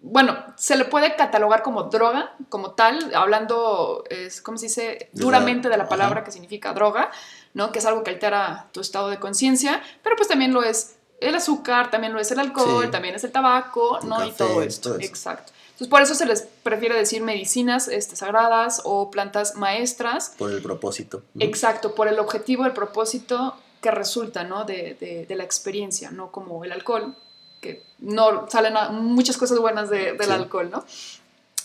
bueno, 0.03 0.37
se 0.57 0.77
le 0.77 0.85
puede 0.85 1.17
catalogar 1.17 1.63
como 1.63 1.85
droga, 1.85 2.37
como 2.49 2.73
tal, 2.73 3.13
hablando, 3.13 4.05
es, 4.09 4.41
¿cómo 4.41 4.57
se 4.57 4.67
dice? 4.67 5.11
Duramente 5.13 5.69
de 5.69 5.77
la 5.77 5.89
palabra 5.89 6.23
que 6.23 6.31
significa 6.31 6.73
droga, 6.73 7.11
¿no? 7.55 7.73
Que 7.73 7.81
es 7.81 7.87
algo 7.87 8.05
que 8.05 8.11
altera 8.11 8.69
tu 8.71 8.81
estado 8.81 9.09
de 9.09 9.19
conciencia, 9.19 9.83
pero 10.05 10.15
pues 10.15 10.29
también 10.29 10.53
lo 10.53 10.63
es 10.63 10.97
el 11.21 11.35
azúcar, 11.35 11.91
también 11.91 12.13
lo 12.13 12.21
es 12.21 12.31
el 12.31 12.39
alcohol, 12.39 12.91
también 12.91 13.15
es 13.15 13.25
el 13.25 13.33
tabaco, 13.33 14.01
¿no? 14.03 14.25
y 14.25 14.33
todo 14.33 14.63
esto. 14.63 14.97
Exacto. 15.01 15.53
Entonces, 15.77 15.89
por 15.89 16.01
eso 16.01 16.15
se 16.15 16.25
les 16.25 16.43
prefiere 16.63 16.97
decir 16.97 17.23
medicinas 17.23 17.89
este, 17.89 18.17
sagradas 18.17 18.81
o 18.85 19.11
plantas 19.11 19.57
maestras. 19.57 20.35
Por 20.39 20.51
el 20.51 20.63
propósito. 20.63 21.23
Exacto, 21.39 21.95
por 21.95 22.09
el 22.09 22.19
objetivo, 22.19 22.65
el 22.65 22.73
propósito 22.73 23.55
que 23.83 23.91
resulta, 23.91 24.45
¿no? 24.45 24.65
De, 24.65 25.27
la 25.29 25.45
experiencia, 25.45 26.11
no 26.11 26.33
como 26.33 26.65
el 26.65 26.73
alcohol, 26.73 27.15
que 27.61 27.83
no 27.99 28.49
salen 28.49 28.75
muchas 28.93 29.37
cosas 29.37 29.59
buenas 29.59 29.91
del 29.91 30.33
alcohol, 30.33 30.71
¿no? 30.71 30.85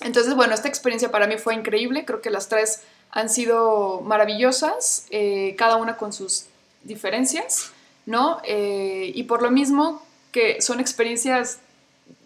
Entonces, 0.02 0.36
bueno, 0.36 0.54
esta 0.54 0.68
experiencia 0.68 1.10
para 1.10 1.28
mí 1.28 1.38
fue 1.38 1.56
increíble, 1.56 2.04
creo 2.06 2.22
que 2.22 2.32
las 2.32 2.50
tres 2.50 2.82
han 3.12 3.30
sido 3.30 4.02
maravillosas, 4.02 5.06
eh, 5.12 5.56
cada 5.58 5.78
una 5.78 5.96
con 5.96 6.12
sus 6.12 6.48
diferencias. 6.84 7.72
¿No? 8.06 8.42
Eh, 8.44 9.12
y 9.14 9.24
por 9.24 9.42
lo 9.42 9.52
mismo 9.52 10.02
que 10.32 10.62
son 10.62 10.80
experiencias 10.80 11.60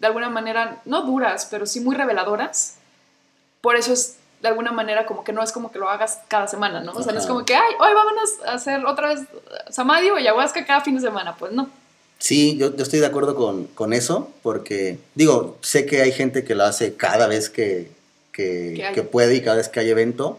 de 0.00 0.06
alguna 0.06 0.28
manera, 0.28 0.80
no 0.84 1.02
duras, 1.02 1.46
pero 1.50 1.66
sí 1.66 1.80
muy 1.80 1.94
reveladoras, 1.96 2.76
por 3.60 3.76
eso 3.76 3.92
es 3.92 4.16
de 4.42 4.48
alguna 4.48 4.72
manera 4.72 5.06
como 5.06 5.24
que 5.24 5.32
no 5.32 5.42
es 5.42 5.52
como 5.52 5.72
que 5.72 5.78
lo 5.78 5.88
hagas 5.88 6.20
cada 6.28 6.46
semana, 6.46 6.80
¿no? 6.80 6.92
O 6.92 7.02
sea, 7.02 7.12
no 7.12 7.18
es 7.18 7.26
como 7.26 7.44
que, 7.44 7.54
ay, 7.54 7.74
hoy 7.80 7.94
vámonos 7.94 8.30
a 8.46 8.52
hacer 8.52 8.84
otra 8.84 9.08
vez 9.08 9.20
samadhi 9.70 10.10
o 10.10 10.16
ayahuasca 10.16 10.64
cada 10.66 10.82
fin 10.82 10.96
de 10.96 11.00
semana, 11.00 11.34
pues 11.36 11.52
no. 11.52 11.68
Sí, 12.18 12.56
yo, 12.56 12.68
estoy 12.78 13.00
de 13.00 13.06
acuerdo 13.06 13.34
con, 13.34 13.92
eso, 13.92 14.30
porque 14.42 14.98
digo, 15.14 15.58
sé 15.62 15.86
que 15.86 16.02
hay 16.02 16.12
gente 16.12 16.44
que 16.44 16.54
lo 16.54 16.64
hace 16.64 16.94
cada 16.94 17.26
vez 17.26 17.50
que, 17.50 17.90
que 18.32 19.08
puede 19.10 19.36
y 19.36 19.42
cada 19.42 19.56
vez 19.56 19.68
que 19.68 19.80
hay 19.80 19.90
evento, 19.90 20.38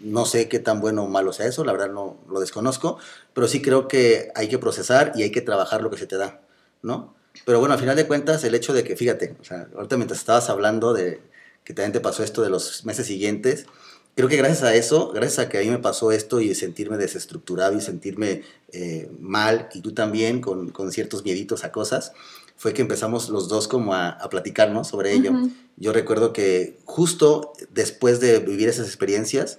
no 0.00 0.26
sé 0.26 0.48
qué 0.48 0.58
tan 0.58 0.80
bueno 0.80 1.04
o 1.04 1.08
malo 1.08 1.32
sea 1.32 1.46
eso, 1.46 1.64
la 1.64 1.72
verdad 1.72 1.90
no 1.90 2.16
lo 2.28 2.40
desconozco, 2.40 2.98
pero 3.32 3.48
sí 3.48 3.62
creo 3.62 3.88
que 3.88 4.30
hay 4.34 4.48
que 4.48 4.58
procesar 4.58 5.12
y 5.14 5.22
hay 5.22 5.30
que 5.30 5.40
trabajar 5.40 5.82
lo 5.82 5.90
que 5.90 5.98
se 5.98 6.06
te 6.06 6.16
da, 6.16 6.40
¿no? 6.82 7.14
Pero 7.44 7.58
bueno, 7.58 7.74
al 7.74 7.80
final 7.80 7.96
de 7.96 8.06
cuentas, 8.06 8.44
el 8.44 8.54
hecho 8.54 8.72
de 8.72 8.84
que, 8.84 8.96
fíjate, 8.96 9.36
o 9.40 9.44
sea, 9.44 9.68
ahorita 9.74 9.96
mientras 9.96 10.20
estabas 10.20 10.48
hablando 10.50 10.92
de 10.92 11.20
que 11.64 11.74
también 11.74 11.92
te 11.92 12.00
pasó 12.00 12.22
esto 12.22 12.42
de 12.42 12.50
los 12.50 12.84
meses 12.84 13.06
siguientes, 13.06 13.66
creo 14.14 14.28
que 14.28 14.36
gracias 14.36 14.62
a 14.62 14.74
eso, 14.74 15.10
gracias 15.12 15.40
a 15.40 15.48
que 15.48 15.58
a 15.58 15.60
mí 15.62 15.70
me 15.70 15.78
pasó 15.78 16.12
esto 16.12 16.40
y 16.40 16.54
sentirme 16.54 16.96
desestructurado 16.96 17.76
y 17.76 17.80
sentirme 17.80 18.42
eh, 18.72 19.10
mal, 19.18 19.68
y 19.74 19.80
tú 19.80 19.92
también 19.92 20.40
con, 20.40 20.70
con, 20.70 20.92
ciertos 20.92 21.24
mieditos 21.24 21.64
a 21.64 21.72
cosas, 21.72 22.12
fue 22.56 22.72
que 22.72 22.82
empezamos 22.82 23.28
los 23.28 23.48
dos 23.48 23.68
como 23.68 23.94
a, 23.94 24.10
a 24.10 24.28
platicarnos 24.28 24.88
sobre 24.88 25.12
ello. 25.12 25.32
Yo 25.76 25.92
recuerdo 25.92 26.32
que 26.32 26.78
justo 26.84 27.52
después 27.70 28.20
de 28.20 28.38
vivir 28.38 28.68
esas 28.68 28.86
experiencias, 28.86 29.58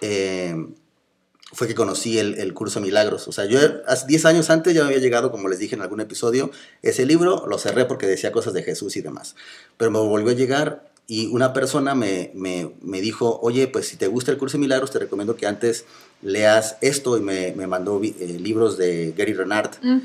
eh, 0.00 0.54
fue 1.52 1.68
que 1.68 1.74
conocí 1.74 2.18
el, 2.18 2.54
curso 2.54 2.80
Milagros. 2.80 3.28
O 3.28 3.32
sea, 3.32 3.44
yo 3.44 3.58
hace 3.86 4.06
10 4.06 4.24
años 4.24 4.50
antes 4.50 4.74
ya 4.74 4.80
me 4.80 4.86
había 4.86 5.00
llegado, 5.00 5.30
como 5.30 5.48
les 5.48 5.58
dije 5.58 5.74
en 5.74 5.82
algún 5.82 6.00
episodio, 6.00 6.50
ese 6.80 7.04
libro, 7.04 7.46
lo 7.46 7.58
cerré 7.58 7.84
porque 7.84 8.06
decía 8.06 8.32
cosas 8.32 8.54
de 8.54 8.62
Jesús 8.62 8.96
y 8.96 9.02
demás. 9.02 9.36
Pero 9.76 9.90
me 9.90 9.98
volvió 9.98 10.30
a 10.30 10.34
llegar 10.34 10.90
y 11.06 11.26
una 11.26 11.52
persona 11.52 11.94
me, 11.94 12.30
me, 12.34 13.00
dijo, 13.02 13.38
oye, 13.42 13.68
pues 13.68 13.86
si 13.86 13.96
te 13.96 14.06
gusta 14.06 14.30
el 14.30 14.38
curso 14.38 14.56
Milagros, 14.56 14.92
te 14.92 14.98
recomiendo 14.98 15.36
que 15.36 15.46
antes 15.46 15.84
leas 16.22 16.78
esto 16.80 17.18
y 17.18 17.20
me, 17.20 17.52
mandó 17.66 18.00
eh, 18.02 18.38
libros 18.40 18.78
de 18.78 19.12
Gary 19.16 19.34
Renard. 19.34 19.72
Mm. 19.82 19.98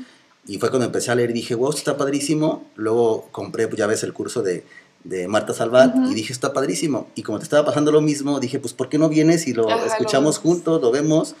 Y 0.48 0.58
fue 0.58 0.70
cuando 0.70 0.86
empecé 0.86 1.12
a 1.12 1.14
leer 1.14 1.30
y 1.30 1.34
dije, 1.34 1.54
wow, 1.54 1.68
esto 1.68 1.78
está 1.78 1.96
padrísimo. 1.96 2.66
Luego 2.74 3.28
compré, 3.30 3.68
pues 3.68 3.78
ya 3.78 3.86
ves, 3.86 4.02
el 4.02 4.12
curso 4.12 4.42
de 4.42 4.64
de 5.04 5.28
Marta 5.28 5.54
Salvat 5.54 5.94
y 6.10 6.14
dije, 6.14 6.32
está 6.32 6.52
padrísimo. 6.52 7.08
Y 7.14 7.22
como 7.22 7.38
te 7.38 7.44
estaba 7.44 7.64
pasando 7.64 7.92
lo 7.92 8.00
mismo, 8.00 8.40
dije, 8.40 8.58
pues 8.58 8.74
¿por 8.74 8.88
qué 8.88 8.98
no 8.98 9.08
vienes 9.08 9.46
y 9.46 9.54
lo 9.54 9.68
escuchamos 9.84 10.38
juntos, 10.38 10.82
lo 10.82 10.90
vemos? 10.90 11.34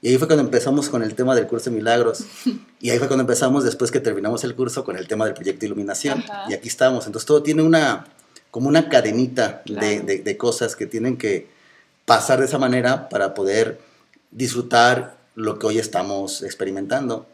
Y 0.00 0.08
ahí 0.08 0.18
fue 0.18 0.28
cuando 0.28 0.44
empezamos 0.44 0.88
con 0.88 1.02
el 1.02 1.14
tema 1.14 1.34
del 1.34 1.46
curso 1.46 1.70
de 1.70 1.76
milagros. 1.76 2.24
y 2.80 2.90
ahí 2.90 2.98
fue 2.98 3.08
cuando 3.08 3.22
empezamos, 3.22 3.64
después 3.64 3.90
que 3.90 4.00
terminamos 4.00 4.44
el 4.44 4.54
curso, 4.54 4.84
con 4.84 4.96
el 4.96 5.08
tema 5.08 5.24
del 5.24 5.34
proyecto 5.34 5.66
Iluminación. 5.66 6.22
Y 6.48 6.54
aquí 6.54 6.68
estamos. 6.68 7.06
Entonces 7.06 7.26
todo 7.26 7.42
tiene 7.42 7.62
una, 7.62 8.06
como 8.50 8.68
una 8.68 8.88
cadenita 8.88 9.62
de, 9.66 10.00
de, 10.00 10.18
de 10.18 10.36
cosas 10.36 10.76
que 10.76 10.86
tienen 10.86 11.16
que 11.16 11.48
pasar 12.04 12.38
de 12.38 12.46
esa 12.46 12.58
manera 12.58 13.08
para 13.08 13.34
poder 13.34 13.80
disfrutar 14.30 15.18
lo 15.34 15.58
que 15.58 15.66
hoy 15.66 15.78
estamos 15.78 16.42
experimentando. 16.42 17.26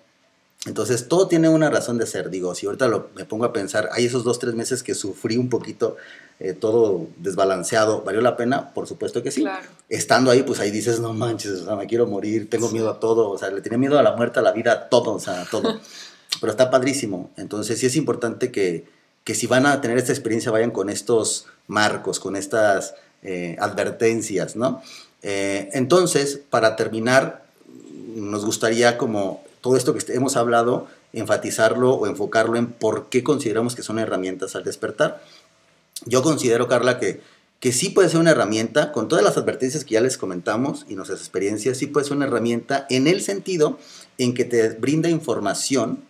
Entonces, 0.66 1.08
todo 1.08 1.28
tiene 1.28 1.48
una 1.48 1.68
razón 1.68 1.98
de 1.98 2.06
ser. 2.06 2.30
Digo, 2.30 2.54
si 2.54 2.66
ahorita 2.66 2.88
lo, 2.88 3.10
me 3.14 3.24
pongo 3.24 3.44
a 3.44 3.52
pensar, 3.52 3.90
hay 3.92 4.06
esos 4.06 4.24
dos, 4.24 4.38
tres 4.38 4.54
meses 4.54 4.82
que 4.82 4.94
sufrí 4.94 5.36
un 5.36 5.50
poquito, 5.50 5.96
eh, 6.40 6.54
todo 6.54 7.06
desbalanceado, 7.18 8.02
¿valió 8.02 8.22
la 8.22 8.36
pena? 8.36 8.72
Por 8.72 8.86
supuesto 8.86 9.22
que 9.22 9.30
sí. 9.30 9.44
Estando 9.90 10.30
ahí, 10.30 10.42
pues 10.42 10.60
ahí 10.60 10.70
dices, 10.70 11.00
no 11.00 11.12
manches, 11.12 11.52
o 11.60 11.64
sea, 11.66 11.76
me 11.76 11.86
quiero 11.86 12.06
morir, 12.06 12.48
tengo 12.48 12.70
miedo 12.70 12.90
a 12.90 12.98
todo, 12.98 13.30
o 13.30 13.38
sea, 13.38 13.50
le 13.50 13.60
tenía 13.60 13.78
miedo 13.78 13.98
a 13.98 14.02
la 14.02 14.16
muerte, 14.16 14.38
a 14.38 14.42
la 14.42 14.52
vida, 14.52 14.72
a 14.72 14.88
todo, 14.88 15.12
o 15.12 15.20
sea, 15.20 15.42
a 15.42 15.44
todo. 15.44 15.80
Pero 16.40 16.50
está 16.50 16.70
padrísimo. 16.70 17.30
Entonces, 17.36 17.78
sí 17.78 17.86
es 17.86 17.96
importante 17.96 18.50
que, 18.50 18.86
que 19.22 19.34
si 19.34 19.46
van 19.46 19.66
a 19.66 19.80
tener 19.82 19.98
esta 19.98 20.12
experiencia, 20.12 20.50
vayan 20.50 20.70
con 20.70 20.88
estos 20.88 21.46
marcos, 21.66 22.20
con 22.20 22.36
estas 22.36 22.94
eh, 23.22 23.56
advertencias, 23.60 24.56
¿no? 24.56 24.82
Eh, 25.22 25.70
entonces, 25.72 26.40
para 26.50 26.76
terminar, 26.76 27.44
nos 28.14 28.44
gustaría 28.44 28.98
como 28.98 29.42
todo 29.64 29.78
esto 29.78 29.94
que 29.94 30.12
hemos 30.12 30.36
hablado, 30.36 30.88
enfatizarlo 31.14 31.94
o 31.94 32.06
enfocarlo 32.06 32.58
en 32.58 32.66
por 32.66 33.08
qué 33.08 33.24
consideramos 33.24 33.74
que 33.74 33.82
son 33.82 33.98
herramientas 33.98 34.54
al 34.56 34.62
despertar. 34.62 35.22
Yo 36.04 36.22
considero, 36.22 36.68
Carla, 36.68 36.98
que, 36.98 37.22
que 37.60 37.72
sí 37.72 37.88
puede 37.88 38.10
ser 38.10 38.20
una 38.20 38.32
herramienta, 38.32 38.92
con 38.92 39.08
todas 39.08 39.24
las 39.24 39.38
advertencias 39.38 39.86
que 39.86 39.94
ya 39.94 40.02
les 40.02 40.18
comentamos 40.18 40.84
y 40.86 40.96
nuestras 40.96 41.20
experiencias, 41.20 41.78
sí 41.78 41.86
puede 41.86 42.04
ser 42.04 42.14
una 42.14 42.26
herramienta 42.26 42.86
en 42.90 43.06
el 43.06 43.22
sentido 43.22 43.78
en 44.18 44.34
que 44.34 44.44
te 44.44 44.68
brinda 44.68 45.08
información 45.08 46.04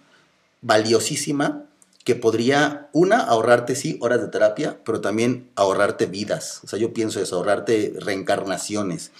valiosísima 0.60 1.62
que 2.02 2.16
podría, 2.16 2.88
una, 2.92 3.20
ahorrarte, 3.20 3.76
sí, 3.76 3.98
horas 4.00 4.20
de 4.20 4.26
terapia, 4.26 4.80
pero 4.84 5.00
también 5.00 5.48
ahorrarte 5.54 6.06
vidas. 6.06 6.60
O 6.64 6.66
sea, 6.66 6.80
yo 6.80 6.92
pienso 6.92 7.20
eso, 7.20 7.36
ahorrarte 7.36 7.94
reencarnaciones. 8.00 9.12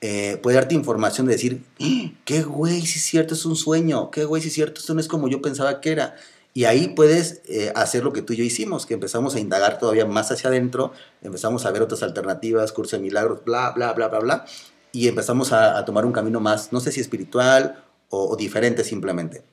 Eh, 0.00 0.38
puede 0.42 0.56
darte 0.56 0.74
información 0.74 1.26
de 1.26 1.34
decir, 1.34 1.62
¡Ah! 1.80 2.10
qué 2.24 2.42
güey, 2.42 2.80
si 2.86 2.98
es 2.98 3.04
cierto, 3.04 3.34
es 3.34 3.44
un 3.44 3.56
sueño, 3.56 4.10
qué 4.10 4.24
güey, 4.24 4.40
si 4.40 4.48
es 4.48 4.54
cierto, 4.54 4.80
esto 4.80 4.94
no 4.94 5.00
es 5.00 5.08
como 5.08 5.28
yo 5.28 5.42
pensaba 5.42 5.80
que 5.80 5.92
era. 5.92 6.16
Y 6.52 6.64
ahí 6.64 6.88
puedes 6.88 7.42
eh, 7.46 7.72
hacer 7.76 8.02
lo 8.02 8.12
que 8.12 8.22
tú 8.22 8.32
y 8.32 8.36
yo 8.36 8.44
hicimos, 8.44 8.86
que 8.86 8.94
empezamos 8.94 9.34
a 9.34 9.40
indagar 9.40 9.78
todavía 9.78 10.06
más 10.06 10.32
hacia 10.32 10.48
adentro, 10.48 10.92
empezamos 11.22 11.64
a 11.64 11.70
ver 11.70 11.82
otras 11.82 12.02
alternativas, 12.02 12.72
curso 12.72 12.96
de 12.96 13.02
milagros, 13.02 13.44
bla, 13.44 13.70
bla, 13.70 13.92
bla, 13.92 14.08
bla, 14.08 14.18
bla, 14.18 14.46
y 14.90 15.06
empezamos 15.06 15.52
a, 15.52 15.84
tomar 15.84 16.04
un 16.04 16.12
camino 16.12 16.40
más, 16.40 16.72
no 16.72 16.80
sé 16.80 16.90
si 16.90 17.00
espiritual 17.00 17.84
o, 18.08 18.34
diferente 18.36 18.82
simplemente. 18.82 19.44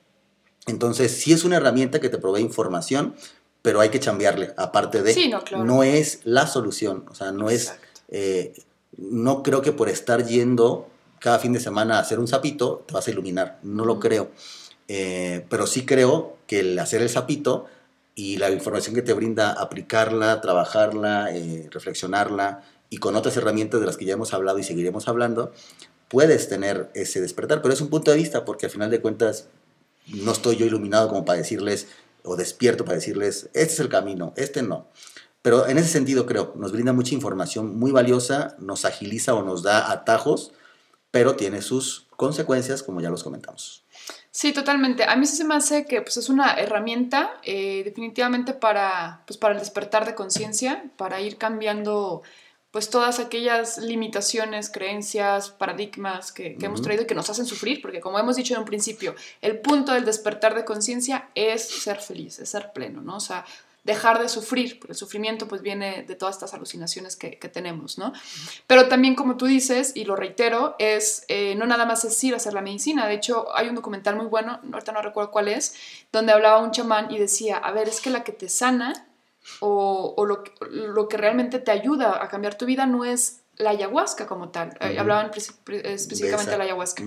Entonces, 0.66 1.12
sí 1.12 1.32
es 1.32 1.44
una 1.44 1.56
herramienta 1.56 2.00
que 2.00 2.08
te 2.08 2.18
provee 2.18 2.40
información, 2.40 3.14
pero 3.62 3.80
hay 3.80 3.90
que 3.90 4.00
cambiarle, 4.00 4.52
aparte 4.56 5.02
de... 5.02 5.14
Sí, 5.14 5.28
no, 5.28 5.44
claro. 5.44 5.64
no 5.64 5.84
es 5.84 6.20
la 6.24 6.46
solución, 6.46 7.04
o 7.08 7.14
sea, 7.14 7.30
no 7.30 7.50
es... 7.50 7.74
Eh, 8.08 8.54
no 8.98 9.42
creo 9.42 9.62
que 9.62 9.72
por 9.72 9.88
estar 9.88 10.26
yendo 10.26 10.88
cada 11.20 11.38
fin 11.38 11.52
de 11.52 11.60
semana 11.60 11.96
a 11.96 12.00
hacer 12.00 12.18
un 12.18 12.28
sapito 12.28 12.84
te 12.86 12.94
vas 12.94 13.06
a 13.06 13.10
iluminar, 13.10 13.58
no 13.62 13.84
lo 13.84 13.98
creo. 13.98 14.30
Eh, 14.88 15.44
pero 15.48 15.66
sí 15.66 15.86
creo 15.86 16.36
que 16.46 16.60
el 16.60 16.78
hacer 16.78 17.02
el 17.02 17.08
sapito 17.08 17.66
y 18.14 18.36
la 18.36 18.50
información 18.50 18.94
que 18.94 19.02
te 19.02 19.12
brinda, 19.12 19.52
aplicarla, 19.52 20.40
trabajarla, 20.40 21.28
eh, 21.32 21.68
reflexionarla 21.70 22.62
y 22.90 22.98
con 22.98 23.14
otras 23.16 23.36
herramientas 23.36 23.80
de 23.80 23.86
las 23.86 23.96
que 23.96 24.04
ya 24.04 24.14
hemos 24.14 24.34
hablado 24.34 24.58
y 24.58 24.64
seguiremos 24.64 25.08
hablando, 25.08 25.52
puedes 26.08 26.48
tener 26.48 26.90
ese 26.94 27.20
despertar, 27.20 27.62
pero 27.62 27.74
es 27.74 27.80
un 27.80 27.90
punto 27.90 28.10
de 28.10 28.16
vista 28.16 28.44
porque 28.44 28.66
al 28.66 28.72
final 28.72 28.90
de 28.90 29.00
cuentas 29.00 29.46
no 30.06 30.32
estoy 30.32 30.56
yo 30.56 30.66
iluminado 30.66 31.08
como 31.08 31.24
para 31.24 31.38
decirles 31.38 31.86
o 32.24 32.36
despierto 32.36 32.84
para 32.84 32.96
decirles, 32.96 33.50
este 33.52 33.74
es 33.74 33.80
el 33.80 33.88
camino, 33.88 34.32
este 34.36 34.62
no. 34.62 34.86
Pero 35.48 35.66
en 35.66 35.78
ese 35.78 35.88
sentido 35.88 36.26
creo, 36.26 36.52
nos 36.56 36.72
brinda 36.72 36.92
mucha 36.92 37.14
información 37.14 37.78
muy 37.78 37.90
valiosa, 37.90 38.54
nos 38.58 38.84
agiliza 38.84 39.32
o 39.32 39.42
nos 39.42 39.62
da 39.62 39.90
atajos, 39.90 40.52
pero 41.10 41.36
tiene 41.36 41.62
sus 41.62 42.06
consecuencias 42.16 42.82
como 42.82 43.00
ya 43.00 43.08
los 43.08 43.24
comentamos. 43.24 43.82
Sí, 44.30 44.52
totalmente. 44.52 45.04
A 45.04 45.16
mí 45.16 45.24
sí 45.24 45.38
se 45.38 45.44
me 45.44 45.54
hace 45.54 45.86
que 45.86 46.02
pues, 46.02 46.18
es 46.18 46.28
una 46.28 46.52
herramienta 46.52 47.30
eh, 47.44 47.80
definitivamente 47.82 48.52
para, 48.52 49.22
pues, 49.26 49.38
para 49.38 49.54
el 49.54 49.60
despertar 49.60 50.04
de 50.04 50.14
conciencia, 50.14 50.84
para 50.98 51.22
ir 51.22 51.38
cambiando 51.38 52.20
pues 52.70 52.90
todas 52.90 53.18
aquellas 53.18 53.78
limitaciones, 53.78 54.68
creencias, 54.68 55.48
paradigmas 55.48 56.30
que, 56.30 56.58
hemos 56.60 56.82
traído 56.82 57.04
y 57.04 57.06
que 57.06 57.14
nos 57.14 57.30
hacen 57.30 57.46
sufrir, 57.46 57.80
porque 57.80 58.02
como 58.02 58.18
hemos 58.18 58.36
dicho 58.36 58.52
en 58.52 58.60
un 58.60 58.66
principio, 58.66 59.14
el 59.40 59.60
punto 59.60 59.94
del 59.94 60.04
despertar 60.04 60.54
de 60.54 60.66
conciencia 60.66 61.30
es 61.34 61.66
ser 61.66 62.00
feliz, 62.00 62.38
es 62.38 62.50
ser 62.50 62.72
pleno, 62.74 63.00
¿no? 63.00 63.16
O 63.16 63.20
sea, 63.20 63.46
dejar 63.88 64.20
de 64.20 64.28
sufrir, 64.28 64.78
porque 64.78 64.92
el 64.92 64.98
sufrimiento 64.98 65.48
pues 65.48 65.62
viene 65.62 66.02
de 66.06 66.14
todas 66.14 66.36
estas 66.36 66.52
alucinaciones 66.52 67.16
que, 67.16 67.30
tenemos, 67.48 67.96
¿no? 67.96 68.12
Pero 68.66 68.86
también 68.86 69.14
como 69.14 69.38
tú 69.38 69.46
dices, 69.46 69.92
y 69.94 70.04
lo 70.04 70.14
reitero, 70.14 70.76
es 70.78 71.24
eh, 71.28 71.54
no 71.54 71.64
nada 71.64 71.86
más 71.86 72.04
es 72.04 72.22
ir 72.22 72.34
a 72.34 72.36
hacer 72.36 72.52
la 72.52 72.60
medicina, 72.60 73.08
de 73.08 73.14
hecho 73.14 73.46
hay 73.56 73.70
un 73.70 73.74
documental 73.74 74.14
muy 74.14 74.26
bueno, 74.26 74.60
ahorita 74.70 74.92
no 74.92 75.00
recuerdo 75.00 75.30
cuál 75.30 75.48
es, 75.48 75.74
donde 76.12 76.32
hablaba 76.32 76.58
un 76.58 76.70
chamán 76.70 77.10
y 77.10 77.18
decía, 77.18 77.56
a 77.56 77.72
ver, 77.72 77.88
es 77.88 78.02
que 78.02 78.10
la 78.10 78.24
que 78.24 78.32
te 78.32 78.50
sana 78.50 79.06
o, 79.60 80.22
lo, 80.26 80.44
lo, 80.68 81.08
que 81.08 81.16
realmente 81.16 81.58
te 81.58 81.70
ayuda 81.70 82.22
a 82.22 82.28
cambiar 82.28 82.58
tu 82.58 82.66
vida 82.66 82.84
no 82.84 83.06
es 83.06 83.40
la 83.56 83.70
ayahuasca 83.70 84.26
como 84.26 84.50
tal, 84.50 84.76
eh, 84.80 84.98
hablaban 84.98 85.30
específicamente 85.34 86.50
de, 86.50 86.58
la 86.58 86.64
ayahuasca. 86.64 87.04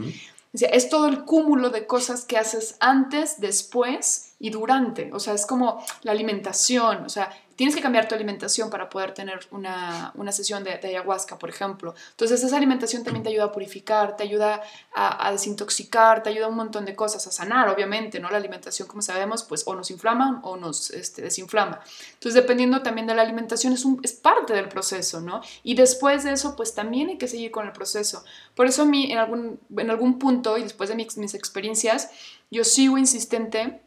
es 0.53 0.89
todo 0.89 1.07
el 1.07 1.25
cúmulo 1.25 1.69
de 1.69 1.86
cosas 1.86 2.25
que 2.25 2.39
haces 2.39 2.77
antes, 2.79 3.39
después 3.39 4.30
y 4.41 4.49
durante. 4.49 5.13
O 5.13 5.19
sea, 5.19 5.35
es 5.35 5.45
como 5.45 5.85
la 6.01 6.11
alimentación. 6.11 7.05
O 7.05 7.09
sea, 7.09 7.31
tienes 7.55 7.75
que 7.75 7.81
cambiar 7.81 8.07
tu 8.07 8.15
alimentación 8.15 8.71
para 8.71 8.89
poder 8.89 9.13
tener 9.13 9.39
una, 9.51 10.11
sesión 10.31 10.63
de, 10.63 10.71
ayahuasca, 10.71 11.37
por 11.37 11.47
ejemplo. 11.47 11.93
Entonces, 12.09 12.43
esa 12.43 12.57
alimentación 12.57 13.03
también 13.03 13.21
te 13.21 13.29
ayuda 13.29 13.45
a 13.45 13.51
purificar, 13.51 14.17
te 14.17 14.23
ayuda 14.23 14.63
a, 14.95 15.31
desintoxicar, 15.31 16.23
te 16.23 16.31
ayuda 16.31 16.47
a 16.47 16.49
un 16.49 16.55
montón 16.55 16.85
de 16.85 16.95
cosas, 16.95 17.27
a 17.27 17.31
sanar, 17.31 17.69
obviamente, 17.69 18.19
¿no? 18.19 18.31
La 18.31 18.37
alimentación, 18.37 18.87
como 18.87 19.03
sabemos, 19.03 19.43
pues 19.43 19.61
o 19.67 19.75
nos 19.75 19.91
inflama 19.91 20.41
o 20.43 20.57
nos 20.57 20.89
este, 20.89 21.21
desinflama. 21.21 21.79
Entonces, 22.13 22.33
dependiendo 22.33 22.81
también 22.81 23.05
de 23.05 23.13
la 23.13 23.21
alimentación, 23.21 23.73
es, 23.73 23.85
un, 23.85 23.99
es 24.01 24.13
parte 24.13 24.53
del 24.53 24.69
proceso, 24.69 25.21
¿no? 25.21 25.41
Y 25.61 25.75
después 25.75 26.23
de 26.23 26.31
eso, 26.31 26.55
pues 26.55 26.73
también 26.73 27.09
hay 27.09 27.19
que 27.19 27.27
seguir 27.27 27.51
con 27.51 27.67
el 27.67 27.73
proceso. 27.73 28.23
Por 28.55 28.65
eso 28.65 28.81
a 28.81 28.85
mí, 28.85 29.11
en 29.11 29.19
algún, 29.19 29.59
en 29.77 29.91
algún 29.91 30.17
punto, 30.17 30.57
y 30.57 30.63
después 30.63 30.89
de 30.89 30.95
mis, 30.95 31.15
mis 31.17 31.35
experiencias, 31.35 32.09
yo 32.49 32.63
sigo 32.63 32.97
insistente 32.97 33.81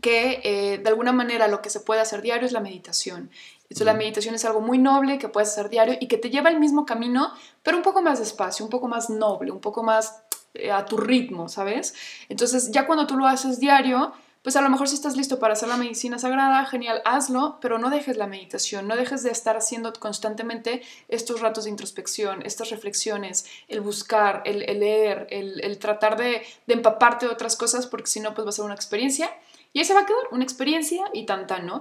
que 0.00 0.40
eh, 0.44 0.78
de 0.78 0.88
alguna 0.88 1.12
manera 1.12 1.48
lo 1.48 1.62
que 1.62 1.70
se 1.70 1.80
puede 1.80 2.00
hacer 2.00 2.22
diario 2.22 2.46
es 2.46 2.52
la 2.52 2.60
meditación. 2.60 3.30
Entonces, 3.62 3.86
la 3.86 3.94
meditación 3.94 4.34
es 4.34 4.44
algo 4.44 4.60
muy 4.60 4.78
noble 4.78 5.18
que 5.18 5.28
puedes 5.28 5.48
hacer 5.48 5.70
diario 5.70 5.96
y 5.98 6.06
que 6.06 6.18
te 6.18 6.28
lleva 6.28 6.50
al 6.50 6.60
mismo 6.60 6.84
camino, 6.84 7.32
pero 7.62 7.78
un 7.78 7.82
poco 7.82 8.02
más 8.02 8.18
despacio, 8.18 8.64
un 8.64 8.70
poco 8.70 8.86
más 8.86 9.08
noble, 9.08 9.50
un 9.50 9.60
poco 9.60 9.82
más 9.82 10.22
eh, 10.54 10.70
a 10.70 10.84
tu 10.84 10.98
ritmo, 10.98 11.48
¿sabes? 11.48 11.94
Entonces, 12.28 12.70
ya 12.70 12.86
cuando 12.86 13.06
tú 13.06 13.16
lo 13.16 13.26
haces 13.26 13.60
diario, 13.60 14.12
pues 14.42 14.56
a 14.56 14.60
lo 14.60 14.68
mejor 14.68 14.88
si 14.88 14.94
estás 14.96 15.16
listo 15.16 15.38
para 15.38 15.54
hacer 15.54 15.68
la 15.68 15.78
medicina 15.78 16.18
sagrada, 16.18 16.66
genial, 16.66 17.00
hazlo, 17.04 17.58
pero 17.62 17.78
no 17.78 17.88
dejes 17.88 18.16
la 18.16 18.26
meditación, 18.26 18.88
no 18.88 18.96
dejes 18.96 19.22
de 19.22 19.30
estar 19.30 19.56
haciendo 19.56 19.92
constantemente 19.94 20.82
estos 21.08 21.40
ratos 21.40 21.64
de 21.64 21.70
introspección, 21.70 22.42
estas 22.44 22.68
reflexiones, 22.70 23.46
el 23.68 23.80
buscar, 23.80 24.42
el, 24.44 24.58
leer, 24.80 25.28
el, 25.30 25.78
tratar 25.78 26.18
de, 26.18 26.42
de 26.66 26.74
empaparte 26.74 27.26
de 27.26 27.32
otras 27.32 27.56
cosas, 27.56 27.86
porque 27.86 28.08
si 28.08 28.20
no, 28.20 28.34
pues 28.34 28.44
va 28.44 28.50
a 28.50 28.52
ser 28.52 28.64
una 28.64 28.74
experiencia 28.74 29.30
y 29.72 29.78
ahí 29.78 29.84
se 29.84 29.94
va 29.94 30.00
a 30.00 30.06
quedar 30.06 30.20
una 30.32 30.44
experiencia 30.44 31.04
y 31.12 31.24
tanta, 31.26 31.60
¿no? 31.60 31.80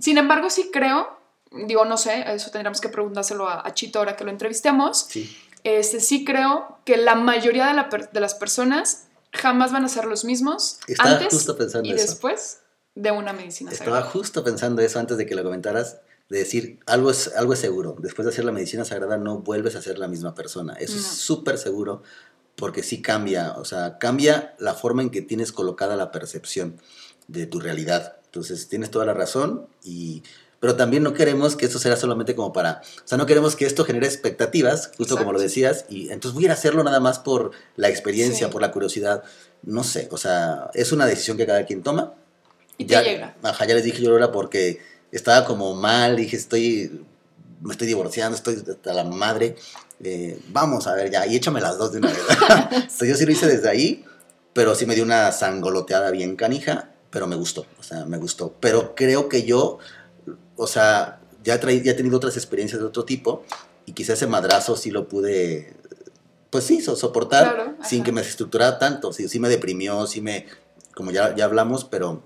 Sin 0.00 0.18
embargo, 0.18 0.48
sí 0.50 0.70
creo, 0.72 1.08
digo, 1.66 1.84
no 1.84 1.96
sé, 1.96 2.24
eso 2.32 2.50
tendríamos 2.50 2.80
que 2.80 2.88
preguntárselo 2.88 3.48
a, 3.48 3.72
Chito 3.74 3.98
ahora 3.98 4.16
que 4.16 4.24
lo 4.24 4.30
entrevistemos. 4.30 5.06
Sí. 5.08 5.36
Este, 5.64 6.00
sí 6.00 6.24
creo 6.24 6.78
que 6.84 6.96
la 6.96 7.14
mayoría 7.14 7.68
de, 8.12 8.20
las 8.20 8.34
personas 8.34 9.04
jamás 9.32 9.72
van 9.72 9.84
a 9.84 9.88
ser 9.88 10.04
los 10.06 10.24
mismos 10.24 10.78
antes 10.98 11.48
y 11.84 11.92
después 11.92 12.58
de 12.94 13.10
una 13.10 13.32
medicina 13.32 13.70
Estaba 13.70 14.02
justo 14.02 14.44
pensando 14.44 14.82
eso 14.82 14.98
antes 14.98 15.16
de 15.16 15.24
que 15.24 15.34
lo 15.34 15.42
comentaras, 15.42 16.00
de 16.28 16.38
decir, 16.38 16.80
algo 16.86 17.10
es, 17.10 17.34
algo 17.36 17.52
es 17.52 17.60
seguro, 17.60 17.96
después 17.98 18.26
de 18.26 18.32
hacer 18.32 18.44
la 18.44 18.52
medicina 18.52 18.84
sagrada 18.84 19.16
no 19.16 19.38
vuelves 19.38 19.76
a 19.76 19.82
ser 19.82 19.98
la 19.98 20.08
misma 20.08 20.34
persona. 20.34 20.74
Eso 20.74 20.96
es 20.96 21.04
súper 21.04 21.58
seguro 21.58 22.02
porque 22.56 22.82
sí 22.82 23.00
cambia, 23.00 23.52
o 23.52 23.64
sea, 23.64 23.98
cambia 23.98 24.54
la 24.58 24.74
forma 24.74 25.02
en 25.02 25.10
que 25.10 25.22
tienes 25.22 25.52
colocada 25.52 25.96
la 25.96 26.10
percepción 26.10 26.76
de 27.28 27.46
tu 27.46 27.60
realidad. 27.60 28.16
Entonces, 28.26 28.68
tienes 28.68 28.90
toda 28.90 29.06
la 29.06 29.14
razón 29.14 29.66
y 29.84 30.22
pero 30.62 30.76
también 30.76 31.02
no 31.02 31.12
queremos 31.12 31.56
que 31.56 31.66
esto 31.66 31.80
sea 31.80 31.96
solamente 31.96 32.36
como 32.36 32.52
para, 32.52 32.82
o 32.98 33.02
sea, 33.08 33.18
no 33.18 33.26
queremos 33.26 33.56
que 33.56 33.66
esto 33.66 33.84
genere 33.84 34.06
expectativas, 34.06 34.92
justo 34.96 35.16
como 35.18 35.32
lo 35.32 35.40
decías, 35.40 35.86
y 35.88 36.10
entonces 36.12 36.34
voy 36.34 36.44
a 36.44 36.46
ir 36.46 36.50
a 36.52 36.54
hacerlo 36.54 36.84
nada 36.84 37.00
más 37.00 37.18
por 37.18 37.50
la 37.74 37.88
experiencia, 37.88 38.48
por 38.48 38.62
la 38.62 38.70
curiosidad, 38.70 39.24
no 39.64 39.82
sé, 39.82 40.06
o 40.12 40.16
sea, 40.16 40.70
es 40.74 40.92
una 40.92 41.06
decisión 41.06 41.36
que 41.36 41.46
cada 41.46 41.66
quien 41.66 41.82
toma. 41.82 42.14
Y 42.78 42.84
te 42.84 42.94
llega. 43.02 43.34
Ajá, 43.42 43.66
ya 43.66 43.74
les 43.74 43.82
dije 43.82 44.04
yo 44.04 44.12
ahora 44.12 44.30
porque 44.30 44.80
estaba 45.10 45.44
como 45.44 45.74
mal, 45.74 46.14
dije, 46.14 46.36
estoy, 46.36 47.04
me 47.60 47.72
estoy 47.72 47.88
divorciando, 47.88 48.36
estoy 48.36 48.54
hasta 48.54 48.94
la 48.94 49.02
madre, 49.02 49.56
eh, 50.04 50.38
vamos 50.50 50.86
a 50.86 50.94
ver 50.94 51.10
ya, 51.10 51.26
y 51.26 51.34
échame 51.34 51.60
las 51.60 51.76
dos 51.76 51.90
de 51.90 51.98
una 51.98 52.08
vez. 52.08 52.20
entonces 52.70 53.08
yo 53.08 53.16
sí 53.16 53.26
lo 53.26 53.32
hice 53.32 53.48
desde 53.48 53.68
ahí, 53.68 54.04
pero 54.52 54.76
sí 54.76 54.86
me 54.86 54.94
dio 54.94 55.02
una 55.02 55.32
sangoloteada 55.32 56.12
bien 56.12 56.36
canija, 56.36 56.91
pero 57.12 57.26
me 57.26 57.36
gustó, 57.36 57.66
o 57.78 57.82
sea, 57.82 58.06
me 58.06 58.16
gustó. 58.16 58.56
Pero 58.58 58.94
creo 58.96 59.28
que 59.28 59.44
yo, 59.44 59.78
o 60.56 60.66
sea, 60.66 61.20
ya, 61.44 61.60
ya 61.60 61.92
he 61.92 61.94
tenido 61.94 62.16
otras 62.16 62.36
experiencias 62.36 62.80
de 62.80 62.86
otro 62.86 63.04
tipo 63.04 63.44
y 63.84 63.92
quizás 63.92 64.16
ese 64.16 64.26
madrazo 64.26 64.76
sí 64.76 64.90
lo 64.90 65.08
pude, 65.08 65.74
pues 66.48 66.64
sí, 66.64 66.80
soportar 66.80 67.76
sin 67.84 68.02
que 68.02 68.12
me 68.12 68.22
estructurara 68.22 68.78
tanto. 68.78 69.12
Sí, 69.12 69.28
sí 69.28 69.38
me 69.38 69.50
deprimió, 69.50 70.06
sí 70.06 70.22
me, 70.22 70.46
como 70.94 71.10
ya, 71.10 71.36
ya 71.36 71.44
hablamos, 71.44 71.84
pero 71.84 72.24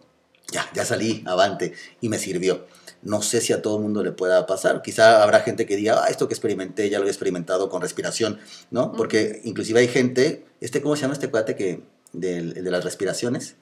ya, 0.52 0.64
ya 0.72 0.84
salí 0.84 1.24
avante 1.26 1.72
y 2.00 2.08
me 2.08 2.18
sirvió. 2.18 2.64
No 3.02 3.22
sé 3.22 3.40
si 3.40 3.52
a 3.52 3.62
todo 3.62 3.78
el 3.78 3.82
mundo 3.82 4.04
le 4.04 4.12
pueda 4.12 4.46
pasar. 4.46 4.82
Quizá 4.82 5.20
habrá 5.24 5.40
gente 5.40 5.66
que 5.66 5.74
diga, 5.74 6.04
ah, 6.04 6.08
esto 6.10 6.28
que 6.28 6.34
experimenté 6.34 6.88
ya 6.90 7.00
lo 7.00 7.06
he 7.06 7.10
experimentado 7.10 7.68
con 7.68 7.82
respiración, 7.82 8.38
¿no? 8.70 8.92
Porque 8.92 9.40
inclusive 9.42 9.80
hay 9.80 9.88
gente, 9.88 10.46
este, 10.60 10.80
¿cómo 10.80 10.94
se 10.94 11.02
llama 11.02 11.14
este 11.14 11.28
cuate 11.28 11.56
que, 11.56 11.82
de, 12.12 12.52
de 12.52 12.70
las 12.70 12.84
respiraciones? 12.84 13.56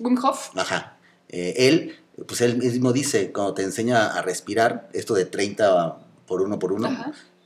Wim 0.00 0.18
Hof. 0.22 0.50
Ajá. 0.56 0.96
Eh, 1.28 1.54
él, 1.68 1.96
pues 2.26 2.40
él 2.40 2.58
mismo 2.58 2.92
dice, 2.92 3.32
cuando 3.32 3.54
te 3.54 3.62
enseña 3.62 4.06
a 4.06 4.22
respirar, 4.22 4.88
esto 4.92 5.14
de 5.14 5.24
30 5.24 5.98
por 6.26 6.42
uno 6.42 6.58
por 6.58 6.72
uno, 6.72 6.90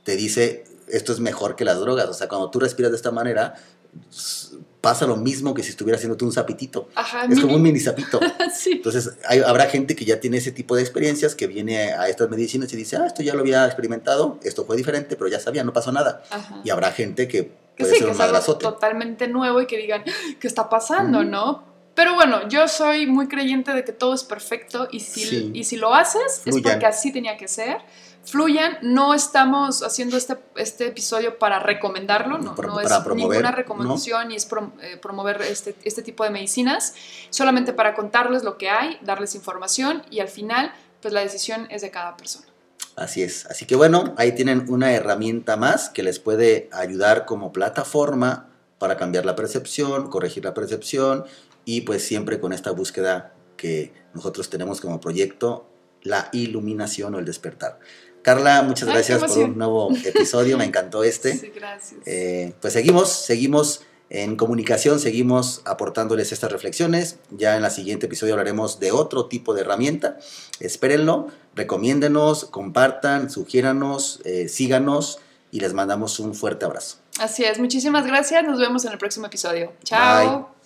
te 0.03 0.15
dice, 0.15 0.63
esto 0.87 1.13
es 1.13 1.19
mejor 1.19 1.55
que 1.55 1.65
las 1.65 1.79
drogas. 1.79 2.07
O 2.09 2.13
sea, 2.13 2.27
cuando 2.27 2.49
tú 2.49 2.59
respiras 2.59 2.91
de 2.91 2.97
esta 2.97 3.11
manera, 3.11 3.55
pasa 4.81 5.05
lo 5.05 5.17
mismo 5.17 5.53
que 5.53 5.63
si 5.63 5.69
estuvieras 5.69 5.99
haciéndote 5.99 6.25
un 6.25 6.31
zapitito. 6.31 6.89
Ajá, 6.95 7.25
es 7.25 7.39
como 7.39 7.55
un 7.55 7.61
mini 7.61 7.79
zapito. 7.79 8.19
Entonces, 8.71 9.11
habrá 9.45 9.65
gente 9.67 9.95
que 9.95 10.05
ya 10.05 10.19
tiene 10.19 10.37
ese 10.37 10.51
tipo 10.51 10.75
de 10.75 10.81
experiencias, 10.81 11.35
que 11.35 11.47
viene 11.47 11.93
a 11.93 12.07
estas 12.07 12.29
medicinas 12.29 12.71
y 12.73 12.77
dice, 12.77 12.97
ah, 12.97 13.05
esto 13.05 13.23
ya 13.23 13.33
lo 13.33 13.41
había 13.41 13.65
experimentado, 13.65 14.39
esto 14.43 14.65
fue 14.65 14.77
diferente, 14.77 15.15
pero 15.15 15.29
ya 15.29 15.39
sabía, 15.39 15.63
no 15.63 15.73
pasó 15.73 15.91
nada. 15.91 16.23
Y 16.63 16.69
habrá 16.69 16.91
gente 16.91 17.27
que 17.27 17.51
puede 17.77 17.95
ser 17.95 18.03
un 18.09 18.17
que 18.17 18.23
es 18.23 18.29
algo 18.29 18.57
totalmente 18.57 19.27
nuevo 19.27 19.61
y 19.61 19.67
que 19.67 19.77
digan, 19.77 20.03
¿qué 20.39 20.47
está 20.47 20.69
pasando, 20.69 21.23
no? 21.23 21.68
Pero 21.99 22.15
bueno, 22.15 22.47
yo 22.47 22.69
soy 22.69 23.07
muy 23.07 23.27
creyente 23.27 23.73
de 23.73 23.83
que 23.83 23.91
todo 23.91 24.13
es 24.13 24.23
perfecto 24.23 24.87
y 24.89 25.01
si, 25.01 25.19
Sí. 25.25 25.51
y 25.53 25.65
si 25.65 25.75
lo 25.75 25.93
haces 25.93 26.21
es 26.37 26.43
Fluyan. 26.43 26.63
porque 26.63 26.85
así 26.85 27.11
tenía 27.11 27.35
que 27.35 27.49
ser. 27.49 27.79
Fluyan, 28.23 28.77
no 28.81 29.13
estamos 29.13 29.83
haciendo 29.83 30.15
este, 30.15 30.37
este 30.55 30.87
episodio 30.87 31.37
para 31.37 31.59
recomendarlo, 31.59 32.37
no, 32.37 32.55
Para- 32.55 32.69
no 32.69 32.79
es 32.79 32.87
promover, 32.87 33.17
ninguna 33.17 33.51
¿no? 33.51 33.57
recomendación 33.57 34.29
ni 34.29 34.37
es 34.37 34.49
prom- 34.49 34.71
eh, 34.81 34.95
promover 34.95 35.41
este, 35.41 35.75
este 35.83 36.01
tipo 36.01 36.23
de 36.23 36.29
medicinas, 36.29 36.93
solamente 37.31 37.73
para 37.73 37.93
contarles 37.95 38.43
lo 38.45 38.57
que 38.57 38.69
hay, 38.69 38.97
darles 39.01 39.35
información 39.35 40.01
y 40.09 40.21
al 40.21 40.29
final, 40.29 40.71
pues 41.01 41.13
la 41.13 41.19
decisión 41.19 41.67
es 41.69 41.81
de 41.81 41.91
cada 41.91 42.15
persona. 42.15 42.47
Así 42.95 43.23
es. 43.23 43.45
Así 43.47 43.65
que 43.65 43.75
bueno, 43.75 44.13
ahí 44.15 44.31
tienen 44.33 44.67
una 44.69 44.93
herramienta 44.93 45.57
más 45.57 45.89
que 45.89 46.01
les 46.01 46.17
puede 46.19 46.69
ayudar 46.71 47.25
como 47.25 47.51
plataforma 47.51 48.45
para 48.77 48.95
cambiar 48.95 49.25
la 49.25 49.35
percepción, 49.35 50.09
corregir 50.09 50.45
la 50.45 50.53
percepción 50.53 51.25
y 51.69 51.81
pues 51.81 52.03
siempre 52.03 52.39
con 52.39 52.51
esta 52.51 52.71
búsqueda 52.71 53.35
que 53.55 53.93
nosotros 54.15 54.49
tenemos 54.49 54.81
como 54.81 54.99
proyecto, 54.99 55.69
la 56.01 56.29
iluminación 56.31 57.13
o 57.13 57.19
el 57.19 57.25
despertar. 57.25 57.79
Carla, 58.23 58.63
muchas 58.63 58.87
Ay, 58.87 58.95
gracias 58.95 59.23
por 59.23 59.37
un 59.37 59.55
nuevo 59.55 59.91
episodio, 60.03 60.57
me 60.57 60.65
encantó 60.65 61.03
este. 61.03 61.37
Sí, 61.37 61.51
gracias. 61.53 62.01
Eh, 62.07 62.55
pues 62.59 62.73
seguimos, 62.73 63.11
seguimos 63.11 63.83
en 64.09 64.35
comunicación, 64.35 64.99
seguimos 64.99 65.61
aportándoles 65.63 66.31
estas 66.31 66.51
reflexiones. 66.51 67.19
Ya 67.29 67.55
en 67.55 67.61
la 67.61 67.69
siguiente 67.69 68.07
episodio 68.07 68.33
hablaremos 68.33 68.79
de 68.79 68.91
otro 68.91 69.27
tipo 69.27 69.53
de 69.53 69.61
herramienta. 69.61 70.17
Espérenlo, 70.59 71.27
recomiéndenos, 71.53 72.45
compartan, 72.45 73.29
sugiéranos, 73.29 74.21
eh, 74.25 74.47
síganos 74.47 75.19
y 75.51 75.59
les 75.59 75.75
mandamos 75.75 76.19
un 76.19 76.33
fuerte 76.33 76.65
abrazo. 76.65 76.97
Así 77.19 77.43
es, 77.43 77.59
muchísimas 77.59 78.07
gracias, 78.07 78.43
nos 78.43 78.59
vemos 78.59 78.85
en 78.85 78.93
el 78.93 78.97
próximo 78.97 79.27
episodio. 79.27 79.73
Chao. 79.83 80.47
Bye. 80.47 80.58